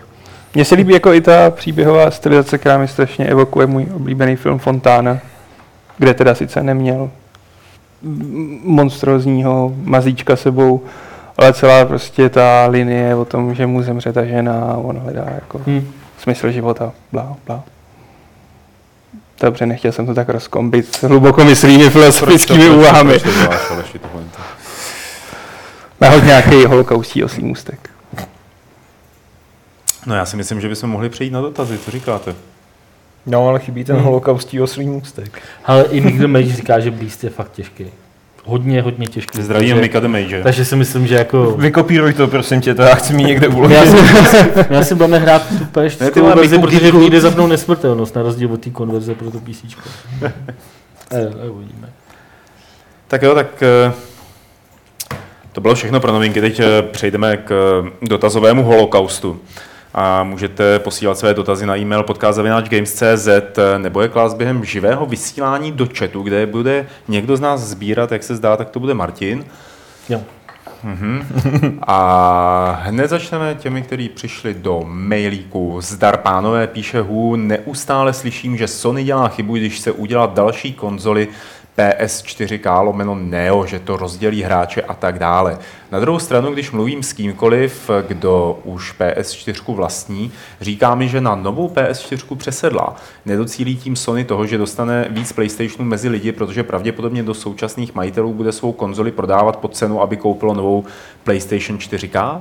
[0.55, 4.59] Mně se líbí jako i ta příběhová stylizace, která mi strašně evokuje můj oblíbený film
[4.59, 5.19] Fontána,
[5.99, 7.11] kde teda sice neměl
[8.03, 10.83] m- monstrózního mazíčka sebou,
[11.39, 15.25] ale celá prostě ta linie o tom, že mu zemře ta žena a on hledá
[15.35, 15.89] jako Hm.
[16.19, 17.63] smysl života, blá, blá.
[19.41, 23.19] Dobře, nechtěl jsem to tak rozkombit s hlubokomyslými filozofickými úvahami.
[23.19, 24.23] Proč to Aleši, tohle?
[26.01, 27.91] Nahoď nějaký holokaustí oslý můstek.
[30.07, 32.35] No já si myslím, že bychom mohli přejít na dotazy, co říkáte?
[33.27, 35.43] No, ale chybí ten holokaustí oslý můstek.
[35.65, 37.87] Ale i Miguel Mage říká, že Beast je fakt těžký.
[38.45, 39.43] Hodně, hodně těžký.
[39.43, 40.43] Zdravím takže, Mika the Major.
[40.43, 41.51] takže si myslím, že jako...
[41.51, 43.77] Vykopíruj to, prosím tě, to já chci mít někde uložit.
[43.77, 43.97] asi,
[44.71, 48.17] my asi budeme hrát tu Ne, ty peštickou vole, verzi, protože vyjde za mnou nesmrtelnost,
[48.17, 49.77] na rozdíl od té konverze pro to PC.
[50.23, 50.33] e,
[51.11, 51.89] e, uvidíme.
[53.09, 53.93] Tak jo, tak eh,
[55.55, 56.41] To bylo všechno pro novinky.
[56.41, 57.51] Teď eh, přejdeme k
[57.87, 59.41] eh, dotazovému holokaustu.
[59.95, 63.29] A můžete posílat své dotazy na e-mail podcast.games.cz
[63.79, 68.23] nebo je klást během živého vysílání do chatu, kde bude někdo z nás sbírat, jak
[68.23, 69.45] se zdá, tak to bude Martin.
[70.09, 70.21] Jo.
[71.87, 75.81] A hned začneme těmi, kteří přišli do mailíku.
[75.81, 81.29] Zdar pánové, píše Hu, neustále slyším, že Sony dělá chybu, když se udělat další konzoli
[81.79, 85.59] PS4K lomeno Neo, že to rozdělí hráče a tak dále.
[85.91, 91.35] Na druhou stranu, když mluvím s kýmkoliv, kdo už PS4 vlastní, říká mi, že na
[91.35, 92.97] novou PS4 přesedla.
[93.25, 98.35] Nedocílí tím Sony toho, že dostane víc PlayStationů mezi lidi, protože pravděpodobně do současných majitelů
[98.35, 100.85] bude svou konzoli prodávat pod cenu, aby koupilo novou
[101.25, 102.41] PlayStation 4K?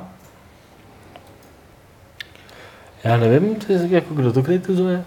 [3.04, 5.06] Já nevím, to je, jako kdo to kritizuje.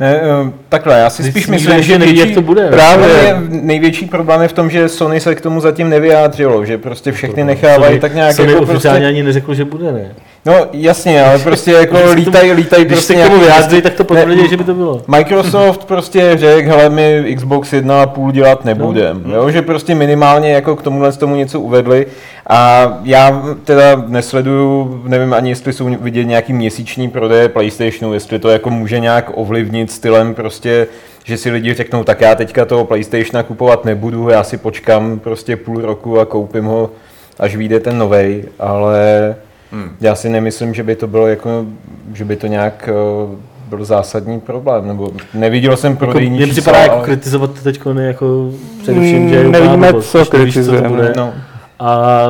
[0.00, 2.68] Ne, eh, takhle, já si Teď spíš myslím, že neví, větší, jak to bude.
[2.68, 3.08] Právě.
[3.08, 7.12] Právě největší problém je v tom, že Sony se k tomu zatím nevyjádřilo, že prostě
[7.12, 10.14] všechny nechávají Sony- tak nějak Sony jako oficiálně prostě, ani neřekl, že bude, ne?
[10.46, 13.94] No jasně, ale prostě jako lítají, lítají Když prostě se k tomu nějaký- vyjádří, tak
[13.94, 15.02] to potvrdí, že by to bylo.
[15.06, 19.34] Microsoft prostě řekl, hele, my Xbox 1,5 dělat nebudem, No.
[19.36, 22.06] jo, že prostě minimálně jako k tomuhle z tomu něco uvedli
[22.46, 28.48] a já teda nesleduju, nevím ani jestli jsou vidět nějaký měsíční prodeje PlayStationu, jestli to
[28.50, 30.86] jako může nějak ovlivnit stylem prostě,
[31.24, 35.56] že si lidi řeknou, tak já teďka toho PlayStationa kupovat nebudu, já si počkám prostě
[35.56, 36.90] půl roku a koupím ho,
[37.38, 39.36] až vyjde ten novej, ale
[39.74, 39.90] Hmm.
[40.00, 41.66] já si nemyslím, že by to bylo jako,
[42.14, 43.36] že by to nějak eh,
[43.68, 47.60] byl zásadní problém, nebo neviděl jsem Jako, prodejní mně čísla, připadá jako ale- kritizovat to
[47.62, 48.50] teď jako
[48.82, 50.88] především, že je Mm, nevíme, blbost, co to kritizujeme.
[50.88, 51.12] bude.
[51.16, 51.34] No.
[51.78, 52.24] A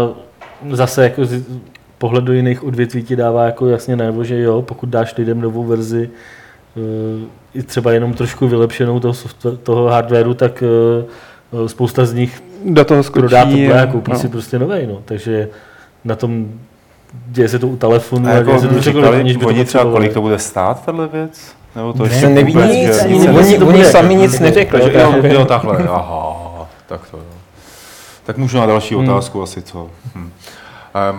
[0.70, 1.44] zase jako z,
[1.98, 5.64] pohled do jiných odvětví ti dává jako jasně najevo, že jo, pokud dáš lidem novou
[5.64, 6.10] verzi,
[6.76, 12.42] eh, i třeba jenom trošku vylepšenou toho, software, toho hardwareu, tak eh, spousta z nich
[12.64, 13.20] Do toho skočí.
[13.20, 14.18] prodá tohle a koupí no.
[14.18, 14.98] si prostě novej, no.
[15.04, 15.48] Takže
[16.04, 16.48] na tom
[17.26, 19.48] děje se to u telefonu A a, jako děje se to říkali, aniž by to
[19.48, 21.40] oni třeba kolik to bude stát, tahle věc?
[21.76, 24.44] Nebo to Ne, ještě neví vůbec, nic, že- oni, jestli to oni sami nic Takže-
[24.44, 24.80] neřekli.
[24.82, 25.12] Jo.
[25.22, 27.22] jo, takhle, aha, tak to jo.
[28.24, 29.08] Tak můžu na další Hmm.
[29.08, 29.86] otázku asi co.
[30.14, 30.30] Hm.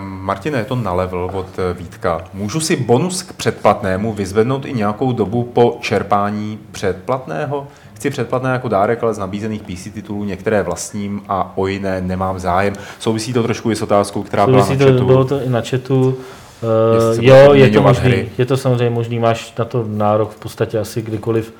[0.04, 2.20] Martine, je to na level od eh, Vítka.
[2.34, 7.66] Můžu si bonus k předplatnému vyzvednout i nějakou dobu po čerpání předplatného?
[7.96, 12.38] Chci předplatné jako dárek, ale z nabízených PC titulů některé vlastním a o jiné nemám
[12.38, 12.74] zájem.
[12.98, 15.06] Souvisí to trošku i s otázkou, která byla Souvisí na to, chatu.
[15.06, 16.08] bylo to i na chatu.
[16.08, 18.04] Uh, se jo, budou je to možný.
[18.04, 18.28] hry.
[18.38, 19.18] Je to samozřejmě možný.
[19.18, 21.54] Máš na to nárok v podstatě asi kdykoliv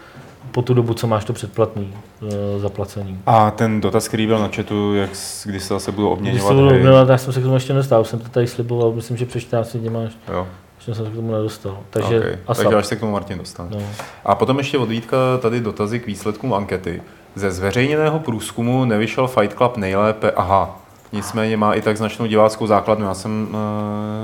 [0.52, 2.28] po tu dobu, co máš to předplatný uh,
[2.60, 3.18] zaplacení.
[3.26, 5.10] A ten dotaz, který byl na chatu, jak,
[5.44, 6.82] kdy se zase budou Když obměňovat to bylo, hry.
[6.82, 9.26] bylo, já jsem se k tomu ještě nedostal, už jsem to tady sliboval, myslím, že
[9.26, 10.46] před 14 dny máš, Jo,
[10.88, 11.78] ještě jsem se k tomu nedostal.
[11.90, 12.38] Takže okay.
[12.46, 12.64] ASAP.
[12.64, 13.68] Takže až se k tomu Martin dostane.
[13.72, 13.82] No.
[14.24, 17.02] A potom ještě od Vítka tady dotazy k výsledkům ankety.
[17.34, 20.80] Ze zveřejněného průzkumu nevyšel Fight Club nejlépe, aha,
[21.12, 23.06] nicméně má i tak značnou diváckou základnu.
[23.06, 23.48] Já jsem,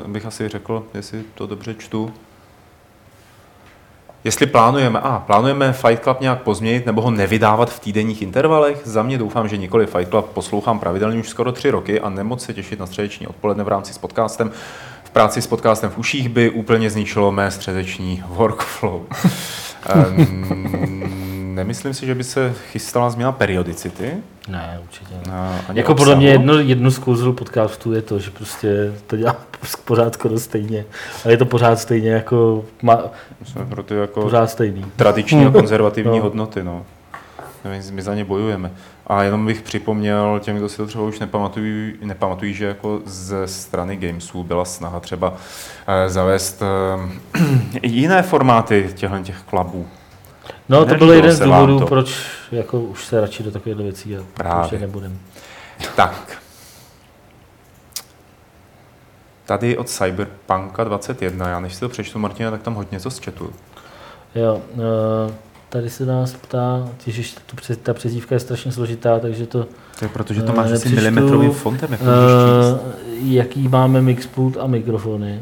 [0.05, 2.13] uh, bych asi řekl, jestli to dobře čtu,
[4.25, 8.81] Jestli plánujeme, a plánujeme Fight Club nějak pozměnit nebo ho nevydávat v týdenních intervalech?
[8.85, 12.45] Za mě doufám, že nikoli Fight Club poslouchám pravidelně už skoro tři roky a nemoc
[12.45, 14.51] se těšit na středeční odpoledne v rámci s podcastem.
[15.13, 19.01] Práci s podcastem v uších by úplně zničilo mé středeční workflow.
[20.19, 24.11] um, nemyslím si, že by se chystala změna periodicity.
[24.49, 25.33] Ne, určitě ne.
[25.33, 29.17] a ani Jako podle mě jedno, jedno z kouzl podcastu je to, že prostě to
[29.17, 29.37] dělá
[29.85, 30.85] pořád skoro stejně.
[31.25, 32.99] A je to pořád stejně jako, ma,
[33.45, 34.85] Jsme pro ty jako pořád stejný.
[34.97, 36.23] tradiční a konzervativní No.
[36.25, 36.63] hodnoty.
[36.65, 36.85] No.
[37.65, 38.71] Nevím, my za ně bojujeme.
[39.07, 43.49] A jenom bych připomněl těm, kdo si to třeba už nepamatují, nepamatují že jako ze
[43.49, 45.35] strany Gamesů byla snaha třeba
[45.87, 47.39] eh, zavést eh,
[47.83, 49.89] jiné formáty těchto těch klubů.
[50.69, 51.87] No, to byl jeden z důvodů, to?
[51.87, 52.17] proč
[52.53, 54.67] jako už se radši do takovýchhle věcí a Právě.
[54.67, 55.19] už je nebudem.
[55.97, 56.43] Tak.
[59.45, 63.19] Tady od Cyberpunka 21, já než si to přečtu, Martina, tak tam hodně něco z
[63.19, 63.53] chatu.
[64.35, 64.63] Jo,
[65.29, 65.35] eh,
[65.73, 66.89] tady se nás ptá,
[67.55, 69.67] přes, ta přezdívka je strašně složitá, takže to,
[69.99, 71.93] To je proto, že to máš asi milimetrovým fontem.
[71.93, 72.09] Jak uh,
[73.23, 75.41] jaký máme mixpult a mikrofony.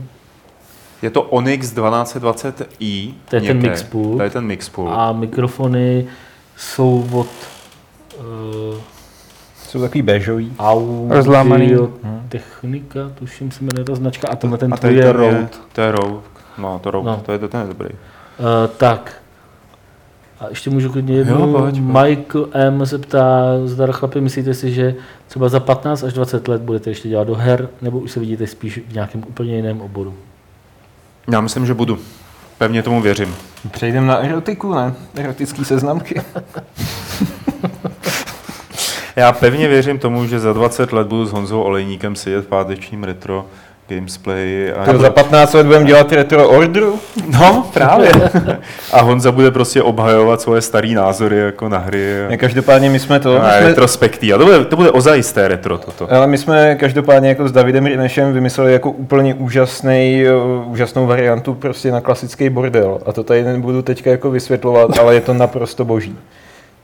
[1.02, 3.14] Je to Onyx 1220i.
[3.28, 3.58] To je ten.
[3.58, 4.16] Mixpool.
[4.16, 4.88] To je ten Mixpool.
[4.92, 6.06] A mikrofony
[6.56, 7.28] jsou od
[8.18, 8.78] uh,
[9.68, 10.52] Jsou takový béžový.
[11.08, 11.64] Rozlámaný.
[11.64, 11.90] Audio
[12.28, 15.48] Technika, tuším se jmenuje ta značka, a tenhle ten a je Rode.
[15.72, 16.16] To je Rode.
[16.58, 17.22] No, to Rode, No.
[17.26, 17.88] to je to ten je dobrý.
[17.88, 17.96] Uh,
[18.76, 19.20] tak.
[20.40, 21.40] A ještě můžu klidně jednu.
[21.40, 21.78] Jo, pojď, pojď.
[21.78, 22.86] Michael M.
[22.86, 24.94] se ptá, zdar chlapi, myslíte si, že
[25.28, 28.46] třeba za 15 až 20 let budete ještě dělat do her, nebo už se vidíte
[28.46, 30.14] spíš v nějakém úplně jiném oboru?
[31.32, 31.98] Já myslím, že budu.
[32.58, 33.34] Pevně tomu věřím.
[33.70, 34.94] Přejdeme na erotiku, ne?
[35.14, 36.22] Erotický seznamky.
[39.16, 43.04] Já pevně věřím tomu, že za 20 let budu s Honzou Olejníkem sedět v pátečním
[43.04, 43.46] retro
[43.94, 44.72] Gamesplay.
[44.76, 46.98] A To za 15 let budeme dělat retro orderu?
[47.32, 48.12] No, právě.
[48.92, 52.14] a Honza bude prostě obhajovat svoje staré názory jako na hry.
[52.28, 53.36] Ne, každopádně my jsme to...
[53.36, 54.32] A my jsme, retrospektí.
[54.32, 56.12] A to bude, to bude ozajisté retro toto.
[56.12, 60.24] ale my jsme každopádně jako s Davidem Rinešem vymysleli jako úplně úžasný,
[60.66, 62.98] úžasnou variantu prostě na klasický bordel.
[63.06, 66.18] A to tady nebudu teďka jako vysvětlovat, ale je to naprosto boží.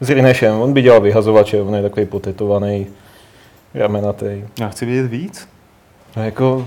[0.00, 2.86] S Rinešem, on by dělal vyhazovače, on je takový potetovaný,
[3.74, 4.44] ramenatý.
[4.60, 5.48] Já chci vědět víc.
[6.16, 6.66] No jako,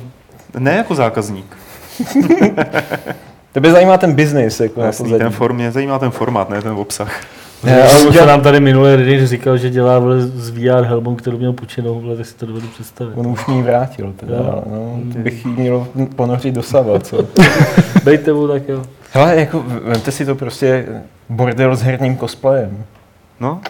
[0.58, 1.58] Ne jako zákazník.
[3.52, 7.22] tebe zajímá ten biznis, jako Jasný, ten form, mě zajímá ten formát, ne ten obsah.
[7.64, 10.84] Ne, Já ale už udělal- nám tady minulý Riddick říkal, že dělá vole, z VR
[10.84, 13.14] helmou, kterou měl půjčenou, vole, tak si to dovedu představit.
[13.16, 14.50] On už mi ji vrátil, teda, Jo.
[14.52, 17.18] ale no, bych jí měl ponořit do sava, co?
[18.04, 18.84] Bejte mu tak jo.
[19.14, 20.86] Hele, jako, vemte si to prostě
[21.30, 22.84] bordel s herním cosplayem.
[23.40, 23.62] No,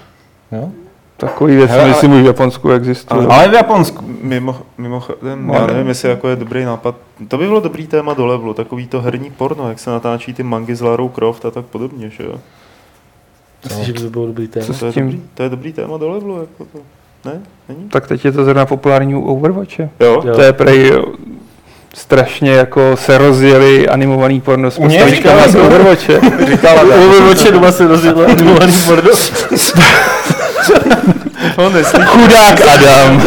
[0.52, 0.72] Jo?
[1.20, 3.26] Takový věci, Hele, ale- myslím, už v Japonsku existují.
[3.26, 4.06] Ale- Ale v Japonsku.
[4.22, 5.74] mimo, mimochodem, No, já ne.
[5.74, 6.96] nevím, jestli jako je dobrý nápad.
[7.28, 10.44] To by bylo dobrý téma do levelu, takový to herní porno, jak se natáčí ty
[10.44, 12.34] mangy s Larou Croft a tak podobně, že jo?
[13.64, 14.66] Myslím, že by to bylo dobrý téma.
[14.66, 15.04] Co s To je, tím?
[15.06, 16.80] dobrý, to je dobrý téma do levelu, jako to.
[17.30, 17.42] Ne?
[17.70, 17.90] Není?
[17.90, 19.90] Tak teď je to zrovna populární u Overwatche.
[20.00, 20.22] Jo?
[20.26, 20.36] Jo.
[20.36, 20.92] To je prej
[21.94, 25.56] strašně jako se rozjeli animovaný porno s říkala, z.
[25.56, 26.20] Overwatche.
[26.52, 29.12] Říkala U Overwatche doma se rozjedla animovaný porno.
[31.56, 32.06] To neslyší.
[32.06, 33.24] Chudák Adam.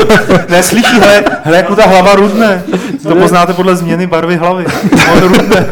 [0.49, 2.63] Neslyší, hele, hele, jak mu ta hlava rudne.
[3.03, 4.65] To poznáte podle změny barvy hlavy.
[5.13, 5.67] On rudne.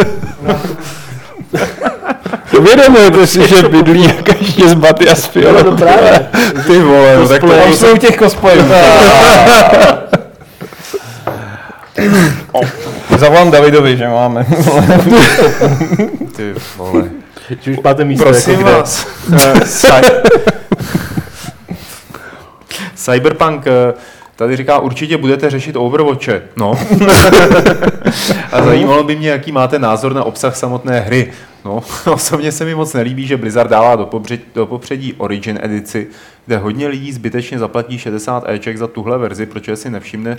[2.58, 5.30] Uvědomujete si, že bydlí jak ještě z baty a z
[5.64, 6.26] no právě.
[6.66, 8.64] Ty vole, no tak to Až jsou těch cosplayů.
[13.18, 14.46] Zavolám Davidovi, že máme.
[16.36, 17.04] Ty vole.
[17.60, 18.24] Že už máte místo.
[18.24, 18.72] Prosím jako kde.
[18.72, 19.06] vás.
[19.44, 19.86] eh, cy-
[23.00, 23.94] Cyberpunk eh,
[24.36, 26.42] tady říká, určitě budete řešit Overwatche.
[26.56, 26.72] No.
[28.52, 31.32] A zajímalo by mě, jaký máte názor na obsah samotné hry.
[31.64, 31.82] No,
[32.12, 36.06] osobně se mi moc nelíbí, že Blizzard dává do, pobřed, do popředí Origin edici,
[36.46, 40.38] kde hodně lidí zbytečně zaplatí 60 Eček za tuhle verzi, protože si nevšimne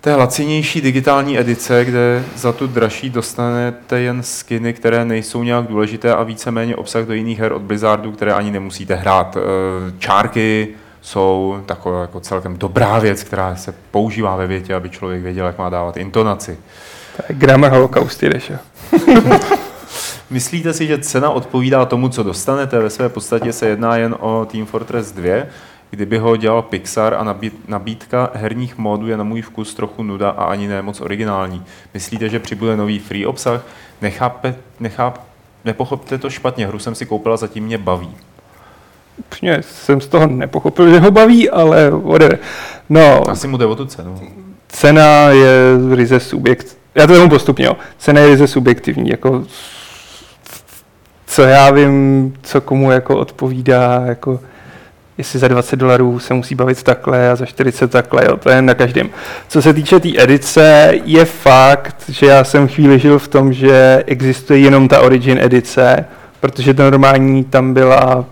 [0.00, 6.14] té lacinější digitální edice, kde za tu dražší dostanete jen skiny, které nejsou nějak důležité
[6.14, 9.36] a víceméně obsah do jiných her od Blizzardu, které ani nemusíte hrát.
[9.36, 10.68] Eh, Čárky
[11.00, 15.58] jsou taková jako celkem dobrá věc, která se používá ve větě, aby člověk věděl, jak
[15.58, 16.58] má dávat intonaci.
[17.16, 18.56] To je Grammar Holocaust, jdeš, jo.
[20.30, 22.78] Myslíte si, že cena odpovídá tomu, co dostanete?
[22.78, 25.46] Ve své podstatě se jedná jen o Team Fortress 2,
[25.90, 27.36] kdyby ho dělal Pixar a
[27.68, 31.64] nabídka herních módů je na můj vkus trochu nuda a ani ne moc originální.
[31.94, 33.64] Myslíte, že přibude nový free obsah?
[34.00, 35.26] Nechápe, necháp,
[35.64, 38.16] nepochopte to špatně, hru jsem si koupila, zatím mě baví.
[39.26, 42.38] Upřímně jsem z toho nepochopil, že ho baví, ale whatever.
[42.88, 44.20] No, Asi mu jde o tu cenu.
[44.68, 45.54] cena je
[45.94, 46.76] ryze subjekt.
[46.94, 47.76] Já to vemu postupně, jo.
[47.98, 49.44] Cena je ryze subjektivní, jako
[51.26, 54.40] co já vím, co komu jako odpovídá, jako
[55.18, 58.62] jestli za 20 dolarů se musí bavit takhle a za 40 takhle, jo, to je
[58.62, 59.10] na každém.
[59.48, 63.52] Co se týče té tý edice, je fakt, že já jsem chvíli žil v tom,
[63.52, 66.04] že existuje jenom ta Origin edice,
[66.40, 68.24] protože ta normální tam byla,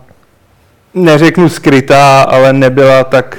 [0.95, 3.39] neřeknu skrytá, ale nebyla tak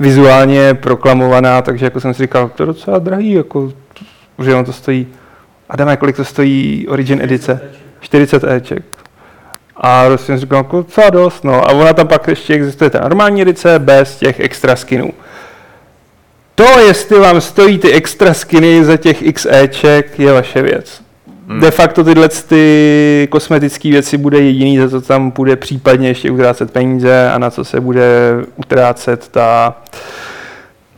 [0.00, 3.72] vizuálně proklamovaná, takže jako jsem si říkal, to je docela drahý, jako,
[4.44, 5.06] že ono to stojí,
[5.68, 7.60] Adame, kolik to stojí Origin edice?
[8.00, 8.84] 40 Eček.
[9.76, 11.54] A prostě jsem říkal, jako docela dost, no.
[11.54, 15.12] A ona tam pak ještě existuje ta normální edice bez těch extra skinů.
[16.54, 21.03] To, jestli vám stojí ty extra skiny za těch x Eček, je vaše věc.
[21.48, 21.60] Hmm.
[21.60, 26.70] De facto tyhle ty kosmetické věci bude jediný, za co tam bude případně ještě utrácet
[26.70, 29.76] peníze a na co se bude utrácet ta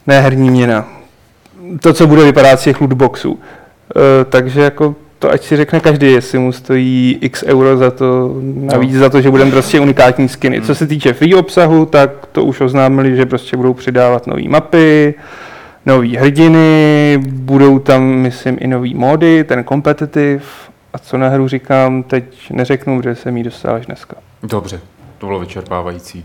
[0.07, 0.89] neherní měna.
[1.81, 3.39] To, co bude vypadat z těch lootboxů.
[4.21, 8.37] E, takže jako to ať si řekne každý, jestli mu stojí x euro za to,
[8.43, 9.01] navíc No.
[9.01, 10.63] za to, že budeme prostě unikátní skiny.
[10.63, 15.15] Co se týče free obsahu, tak to už oznámili, že prostě budou přidávat nové mapy,
[15.87, 20.45] nový hrdiny, budou tam, myslím, i nový módy, ten competitive.
[20.93, 24.17] A co na hru říkám, teď neřeknu, protože jsem jí dostal až dneska.
[24.43, 24.81] Dobře,
[25.19, 26.25] to bylo vyčerpávající.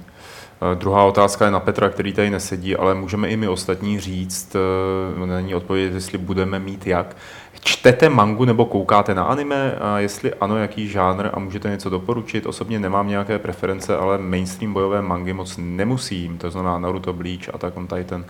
[0.72, 4.56] Eh, Druhá otázka je na Petra, který tady nesedí, ale můžeme i my ostatní říct,
[4.56, 7.16] eh, na ní jestli budeme mít jak.
[7.64, 12.46] Čtete mangu nebo koukáte na anime a jestli ano, jaký žánr a můžete něco doporučit.
[12.46, 17.78] Osobně nemám nějaké preference, ale mainstream bojové mangy moc nemusím, to znamená Naruto, Bleach, Attack
[17.78, 18.26] on Titan.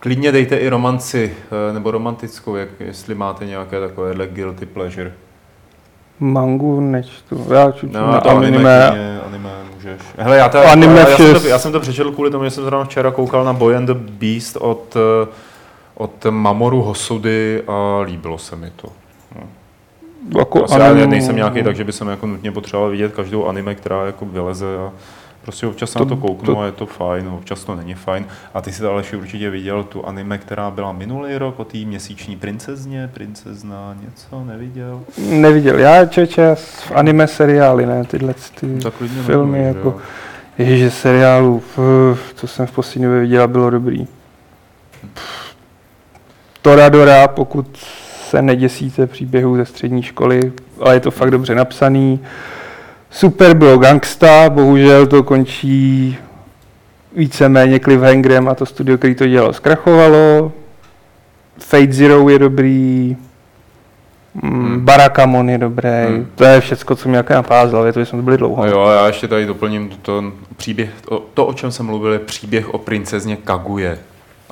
[0.00, 1.34] Klidně dejte i romanci
[1.70, 5.12] eh, nebo romantickou, jak, jestli máte nějaké takovéhle guilty pleasure.
[6.20, 9.20] Mangu nečtu, já čtu No, na to anime, anime.
[9.26, 10.06] anime může můžeš.
[10.18, 12.50] Hele, já, to, Anime já, já, jsem to, já jsem to přečetl kvůli tomu, že
[12.50, 15.28] jsem zrovna včera koukal na Boy and the Beast od, eh,
[15.94, 18.88] od Mamoru Hosudy a líbilo se mi to.
[20.38, 23.74] Jako Prostě já anime- nejsem nějaký, takže by jsem jako nutně potřeboval vidět každou anime,
[23.74, 24.92] která jako vyleze a
[25.48, 28.26] prostě občas to, na To- kouknu to- a je to fajn, občas to není fajn.
[28.54, 31.78] A ty si to Aleši určitě viděl, tu anime, která byla minulý rok o té
[31.78, 35.00] měsíční princezně, princezna, něco neviděl?
[35.18, 35.78] Neviděl.
[35.78, 40.00] Já čeče v anime seriály, ne, tyhle ty klidně filmy, nemluvíš, jako, jo.
[40.58, 44.06] ježiže seriálů, pff, co jsem v poslední době viděl, bylo dobrý.
[45.14, 45.54] Pff.
[46.62, 47.76] Toradora, pokud
[48.30, 52.20] se neděsíte příběhů ze střední školy, ale je to fakt dobře napsaný.
[53.10, 56.16] Super bylo Gangsta, bohužel to končí
[57.16, 60.52] víceméně cliffhangerem a to studio, který to dělalo, zkrachovalo.
[61.58, 63.16] Fate Zero je dobrý,
[64.42, 64.80] mm, Hmm.
[64.80, 66.26] Barakamon je dobrý, Hmm.
[66.34, 68.66] to je všecko, co mě nějaké napádá z hlavy, to jsme to byli dlouho.
[68.66, 70.24] Jo, a já ještě tady doplním to,
[70.56, 73.98] příběh, to, to, o čem jsem mluvil, je příběh o princezně Kaguje.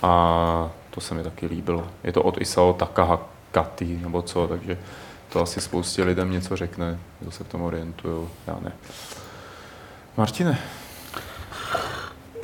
[0.03, 1.85] A to se mi taky líbilo.
[2.05, 4.79] Je to od Isao Takahakati nebo co, takže
[5.37, 8.73] to asi spoustě lidem něco řekne, kdo se v tom orientují, já ne.
[10.17, 10.59] Martine,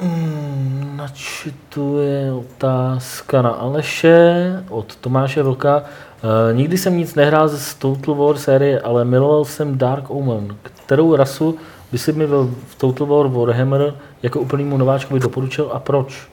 [0.02, 5.82] Mm, Na chatu je otázka na Aleše od Tomáše Vlka.
[5.82, 10.56] E, nikdy jsem nic nehrál z Total War série, ale miloval jsem Dark Omen.
[10.62, 11.58] Kterou rasu
[11.92, 16.28] by si mi v Total War Warhammer jako úplnému nováčkovi doporučil a proč?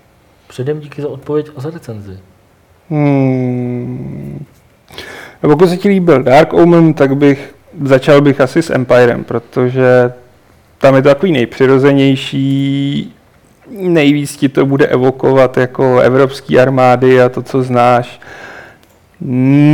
[0.47, 2.19] Předem díky za odpověď a za recenzi.
[2.89, 4.28] Hmm.
[5.41, 10.13] Pokud se ti líbil Dark Omen, tak bych začal bych asi s Empirem, protože
[10.77, 13.13] tam je to takový nejpřirozenější,
[13.71, 18.19] nejvíc ti to bude evokovat jako evropský armády a to, co znáš,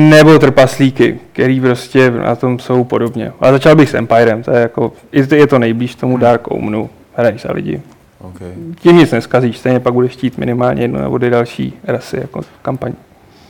[0.10, 3.32] nebo trpaslíky, který prostě na tom jsou podobně.
[3.40, 6.52] Ale začal bych s Empirem, to je jako, je to, je to nejblíž tomu Dark
[6.52, 7.82] Omenu, hraj za lidi.
[8.22, 8.52] okay.
[8.80, 12.94] Tím nic neskazíš, stejně pak budeš chtít minimálně jednu nebo dvě další rasy jako kampaň.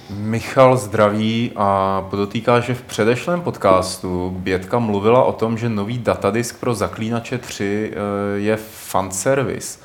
[0.10, 6.60] Michal zdraví a podotýká, že v předešlém podcastu Bětka mluvila o tom, že nový datadisk
[6.60, 8.00] pro Zaklínače 3 eh,
[8.40, 9.80] je fanservice.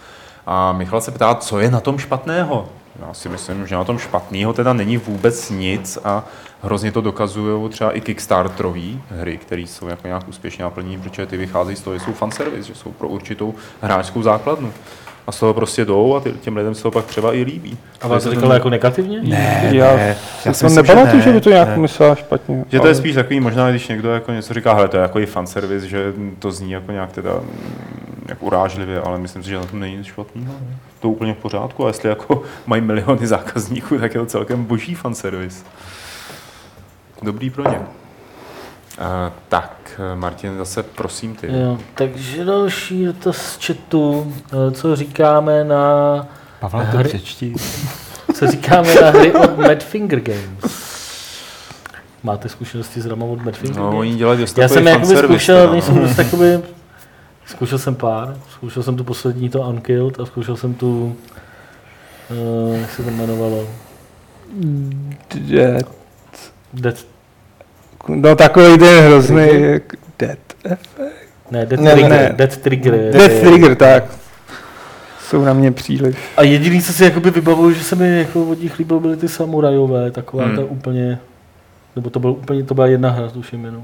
[0.46, 2.68] A Michal se ptá, co je na tom špatného?
[3.06, 6.24] Já si myslím, že na tom špatného teda není vůbec nic a
[6.62, 11.36] hrozně to dokazují třeba i Kickstarterové hry, které jsou jako nějak úspěšně naplnění, protože ty
[11.36, 14.72] vycházejí z toho, že jsou fanservice, že jsou pro určitou hráčskou základnu.
[15.30, 17.78] A z toho prostě jdou a těm lidem se to pak třeba i líbí.
[18.00, 19.22] A vás to Takže říkal jako negativně?
[19.22, 21.76] Ne, já ne, já si že nepamatuju, ne, že by to nějak ne.
[21.76, 22.56] myslela špatně.
[22.68, 25.02] Že to je ale- spíš takový, možná když někdo jako něco říká, hele, to je
[25.02, 29.48] jako i fanservice, že to zní jako nějak teda mm, jako urážlivě, ale myslím si,
[29.50, 30.54] že na tom není nic špatného.
[31.00, 34.64] To je úplně v pořádku a jestli jako mají miliony zákazníků, tak je to celkem
[34.64, 35.64] boží fanservice.
[37.22, 37.80] Dobrý pro ně.
[39.00, 39.06] Uh,
[39.48, 41.46] tak, Martin, zase prosím ty.
[41.46, 44.34] Jo, takže další dotaz z chatu.
[44.52, 46.26] Eh, Co říkáme na
[46.60, 47.54] Pavle, Hry- to přečti.
[48.34, 50.80] Co říkáme na hry od Madfinger Games?
[52.22, 53.98] Máte zkušenosti s hrama od Madfinger No, Games?
[54.00, 56.00] oni dělají Já jsem jakoby zkoušel, no.
[56.00, 56.60] dost jakoby,
[57.46, 61.16] zkoušel jsem pár, zkoušel jsem tu poslední, to Unkilled a zkoušel jsem tu,
[62.30, 63.68] uh, jak se to jmenovalo,
[65.34, 65.86] Dead.
[66.74, 67.06] Dead,
[68.08, 69.46] No takový ten hrozný,
[70.18, 70.98] Dead Effect.
[71.50, 72.32] ne, Dead Ne, Trigger, ne.
[72.36, 72.94] Dead Trigger.
[72.94, 74.04] je- Death Trigger, tak.
[75.20, 76.16] Jsou na mě příliš.
[76.36, 79.28] A jediný, co si jakoby vybavuju, že se mi jako od nich líbil, byly ty
[79.28, 80.56] samurajové, taková Hmm.
[80.56, 81.18] ta úplně,
[81.96, 83.82] nebo to, byl úplně, to byla jedna hra, tuším jenom.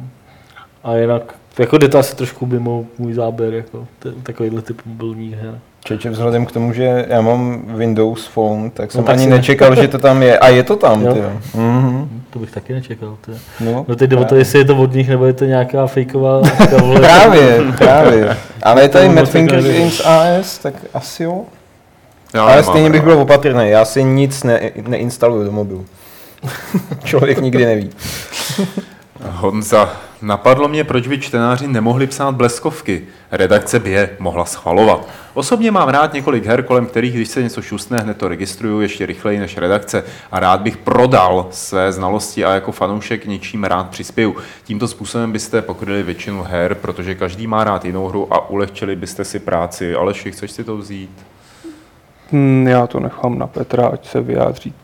[0.84, 5.34] A jinak, jako jde to asi trošku mimo můj záběr, jako t- takovýhle typ mobilních
[5.34, 5.58] her.
[5.84, 9.30] Čeče, vzhledem k tomu, že já mám Windows Phone, tak jsem No, tak ani si-
[9.30, 10.38] nečekal, že to tam je.
[10.38, 11.14] A je to tam, Jo.
[11.14, 11.22] ty.
[11.58, 12.15] Mhm.
[12.36, 13.16] To bych taky nečekal.
[13.20, 13.32] Ty.
[13.60, 15.86] No, No teď jde o to, jestli je to od nich, nebo je to nějaká
[15.86, 16.42] fejková.
[17.00, 18.36] Právě, právě.
[18.62, 19.78] Ale je tady jako nevím.
[19.78, 21.44] Games AS, tak asi jo.
[22.34, 25.86] Já Ale nemám stejně bych byl opatrný, já si nic ne, neinstaluju do mobilu.
[27.04, 27.90] Člověk nikdy neví.
[29.22, 33.02] Honza, napadlo mě, proč by čtenáři nemohli psát bleskovky.
[33.30, 35.08] Redakce by je mohla schvalovat.
[35.34, 39.06] Osobně mám rád několik her, kolem kterých, když se něco šustne, hned to registruju ještě
[39.06, 44.36] rychleji než redakce a rád bych prodal své znalosti a jako fanoušek něčím rád přispěju.
[44.64, 49.24] Tímto způsobem byste pokryli většinu her, protože každý má rád jinou hru a ulehčili byste
[49.24, 49.94] si práci.
[49.94, 51.26] Aleši, chceš si to vzít?
[52.32, 54.74] Hm, já to nechám na Petra, ať se vyjádří.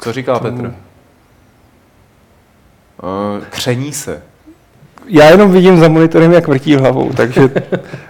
[0.00, 0.74] Co říká Petr?
[3.02, 4.22] Uh, kření se.
[5.08, 7.40] Já jenom vidím za monitorem, jak vrtí hlavou, takže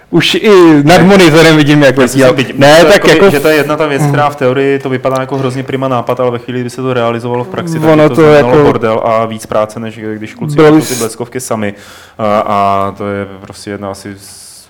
[0.09, 2.37] už i nad monitorem vidím, jak vrtí hlavou.
[2.57, 5.17] Ne, tak jakoby- jako Že to je jedna ta věc, která v teorii to vypadá
[5.19, 8.09] jako hrozně prima nápad, ale ve chvíli, kdy se to realizovalo v praxi, tak Ono
[8.09, 11.73] to, to jako- bordel a víc práce, než když kluci Bylo ty bleskovky sami.
[12.17, 14.15] A, a, to je prostě jedna asi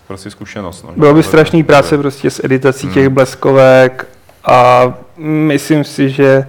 [0.07, 0.83] prostě zkušenost.
[0.87, 2.93] No, Bylo by strašný práce prostě s editací Hmm.
[2.93, 4.07] těch bleskovek
[4.45, 6.47] a myslím si, že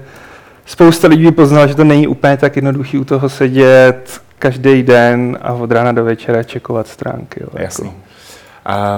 [0.66, 5.38] spousta lidí by poznala, že to není úplně tak jednoduchý u toho sedět každý den
[5.43, 7.41] a od rána do večera čekovat stránky.
[7.43, 7.62] Jo, jako.
[7.62, 7.93] Jasný.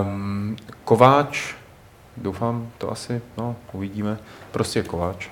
[0.00, 1.54] Um, Kováč,
[2.16, 4.18] doufám, to asi, no, uvidíme,
[4.50, 5.28] prostě Kováč.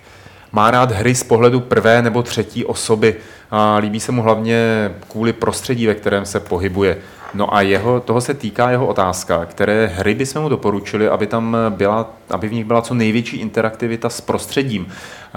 [0.52, 3.16] Má rád hry z pohledu prvé nebo třetí osoby.
[3.50, 6.98] A líbí se mu hlavně kvůli prostředí, ve kterém se pohybuje.
[7.34, 11.56] No a jeho, toho se týká jeho otázka, které hry bychom mu doporučili, aby tam
[11.70, 14.86] byla, aby v nich byla co největší interaktivita s prostředím.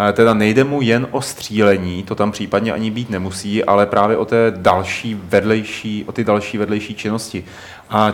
[0.09, 4.17] Eh, Teda nejde mu jen o střílení, to tam případně ani být nemusí, ale právě
[4.17, 7.43] o té další vedlejší, o ty další vedlejší činnosti.
[7.89, 8.13] A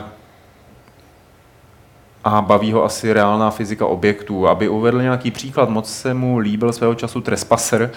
[2.24, 4.48] a baví ho asi reálná fyzika objektů.
[4.48, 7.92] Aby uvedl nějaký příklad, moc se mu líbil svého času Trespasser,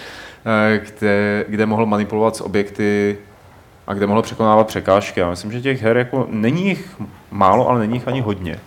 [0.45, 3.17] eh, kde, kde mohl manipulovat s objekty
[3.87, 5.19] a kde mohl překonávat překážky.
[5.19, 6.95] Já myslím, že těch her jako není jich
[7.31, 8.59] málo, ale není jich ani hodně,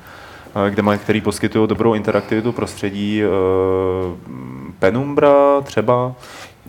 [0.66, 3.22] eh, kde mají, který poskytují dobrou interaktivitu prostředí.
[3.22, 3.26] eh,
[4.78, 5.32] Penumbra
[5.64, 6.12] třeba,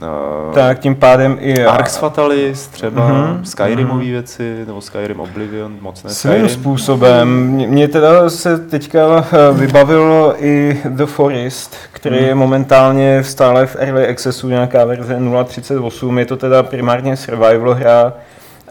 [0.02, 6.04] eh, Tak tím pádem i Arx Fatalis třeba, Mhm, Skyrimové věci, nebo Skyrim Oblivion, moc
[6.04, 6.50] ne Svým Skyrim.
[6.50, 7.28] způsobem.
[7.48, 14.08] Mě- teda se teďka eh, vybavil i The Forest, který je momentálně stále v Early
[14.08, 16.18] Accessu, nějaká verze 0.38.
[16.20, 18.14] Je to teda primárně survival hra,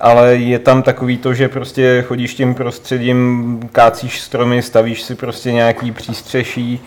[0.01, 5.53] ale je tam takový to, že prostě chodíš tím prostředím, kácíš stromy, stavíš si prostě
[5.53, 6.81] nějaký přístřeší,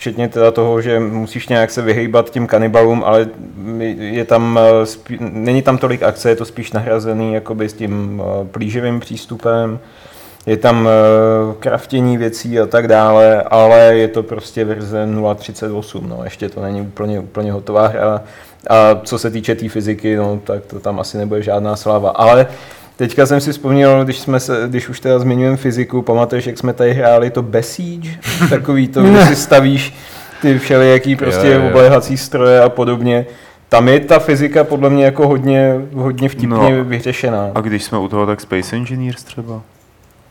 [0.00, 3.28] včetně teda toho, že musíš nějak se vyhejbat těm kanibalům, ale
[3.98, 8.22] je tam, eh, spí, není tam tolik akce, je to spíš nahrazený jakoby s tím
[8.24, 9.78] eh, plíživým přístupem.
[10.46, 16.20] Je tam eh, kraftění věcí a tak dále, ale je to prostě verze 0.38, no,
[16.24, 18.22] ještě to není úplně, úplně hotová hra.
[18.70, 22.10] A co se týče té tý fyziky, no, tak to tam asi nebude žádná sláva.
[22.10, 22.46] Ale
[22.96, 26.72] teďka jsem si vzpomněl, když, jsme se, když už teda zmiňujeme fyziku, pamatuješ, jak jsme
[26.72, 28.10] tady hráli to Besiege?
[28.50, 29.94] Takový to, kde si stavíš
[30.42, 31.68] ty všelijaký prostě Jo, jo, jo.
[31.68, 33.26] obléhací stroje a podobně.
[33.68, 36.84] Tam je ta fyzika podle mě jako hodně, hodně vtipně No.
[36.84, 37.50] vyřešená.
[37.54, 39.62] A když jsme u toho, tak Space Engineers třeba.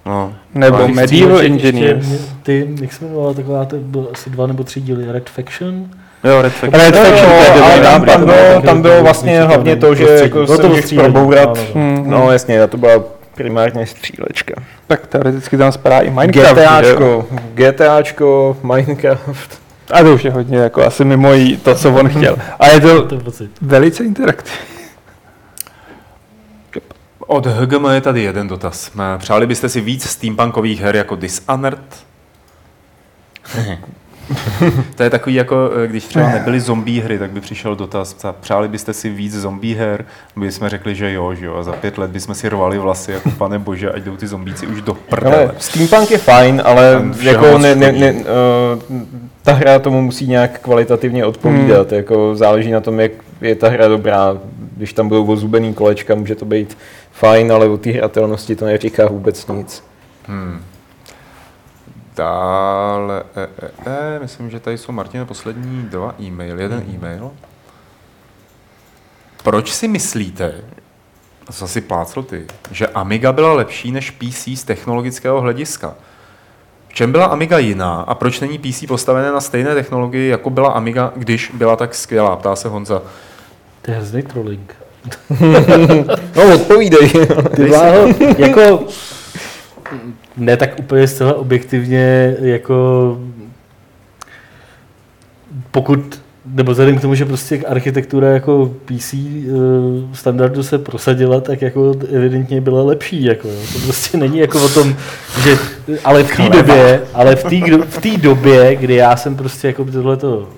[0.06, 0.34] No.
[0.56, 2.08] Nebo Medieval Ještě- Engineers.
[2.08, 5.86] ještě Ty, jak se jmenovala taková, to bylo asi dva nebo tři díly, Red Faction?
[6.24, 6.82] Jo, Red Faction.
[6.82, 9.42] Red No, Faction, to je ale dobrý tam, tam, no, bylo, tam to bylo vlastně
[9.42, 11.60] hlavně to, že jako se to můžeš probourat.
[11.76, 12.04] Hmm.
[12.08, 13.04] No jasně, to byla
[13.36, 14.54] primárně střílečka.
[14.88, 16.56] Tak teoreticky tam spadá i Minecraft.
[16.56, 19.60] GTAčko, GTAčko, Minecraft.
[19.92, 22.38] A to už je hodně jako asi mimo jí to, co on chtěl.
[22.60, 23.18] A je to To
[23.62, 24.79] velice interaktivní.
[27.32, 28.92] Od HGM je tady jeden dotaz.
[29.00, 31.80] Eh, Přáli byste si víc steampunkových her jako Dishonored?
[34.96, 38.26] to je takový jako, eh, když třeba nebyly zombie hry, tak by přišel dotaz.
[38.40, 40.06] Přáli byste si víc zombie her?
[40.36, 41.56] By jsme řekli, že jo, že jo.
[41.56, 44.68] A za pět let bychom si rovali vlasy jako pane bože, ať jdou ty zombíci
[44.68, 45.36] už do prdele.
[45.36, 48.24] Ale steampunk je fajn, ale jako ne, ne, ne, uh,
[49.44, 51.92] ta hra tomu musí nějak kvalitativně odpovídat.
[51.92, 53.12] Jako záleží na tom, jak
[53.42, 54.38] je ta hra dobrá.
[54.78, 56.78] Když tam budou ozubený kolečka, může to být
[57.20, 59.84] fajn, ale o té hratelnosti to neříká vůbec nic.
[60.28, 60.66] Hmm.
[62.16, 63.48] Dále, e,
[63.88, 67.32] e, e, myslím, že tady jsou Martine poslední dva e-mail, jeden e-mail.
[69.44, 70.54] Proč si myslíte,
[71.48, 75.96] a co si plácl ty, že Amiga byla lepší než PC z technologického hlediska?
[76.88, 80.72] V čem byla Amiga jiná a proč není PC postavené na stejné technologii, jako byla
[80.72, 82.36] Amiga, když byla tak skvělá?
[82.36, 83.02] Ptá se Honza.
[83.82, 84.76] To je hrozný trolling.
[86.36, 87.10] No, odpovídej.
[87.56, 88.88] Ty bláho, jako
[90.38, 93.18] ne tak úplně zcela objektivně, jako
[95.72, 99.18] pokud, nebo vzhledem k tomu, že prostě architektura jako PC eh,
[100.14, 103.60] standardu se prosadila, tak jako evidentně byla lepší, jako jo.
[103.74, 104.96] To prostě není jako o tom,
[105.44, 105.58] že,
[106.04, 109.86] ale v té době, ale v té v té době, kdy já jsem prostě jako
[109.86, 110.50] tohleto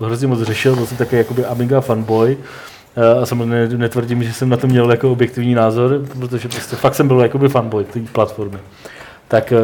[0.00, 2.36] eh, hrozně moc řešil, byl jsem taky jakoby Amiga fanboy,
[3.22, 7.08] a samozřejmě netvrdím, že jsem na to měl jako objektivní názor, protože prostě fakt jsem
[7.08, 8.58] byl jakoby fanboy té platformy.
[9.28, 9.58] Tak eh,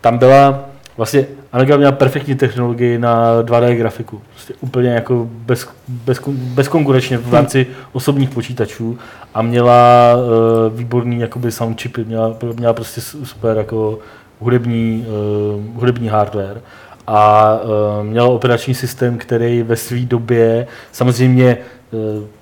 [0.00, 0.64] tam byla
[0.96, 4.22] vlastně Amiga měla perfektní technologii na 2D grafiku.
[4.30, 8.98] Prostě úplně jako bez, bez, bezkonkurenčně v rámci osobních počítačů
[9.34, 13.98] a měla uh, výborný jakoby sound chipy, měla, měla prostě super jako
[14.40, 16.60] hudební, uh, hudební hardware
[17.06, 21.58] a uh, měla operační systém, který ve své době samozřejmě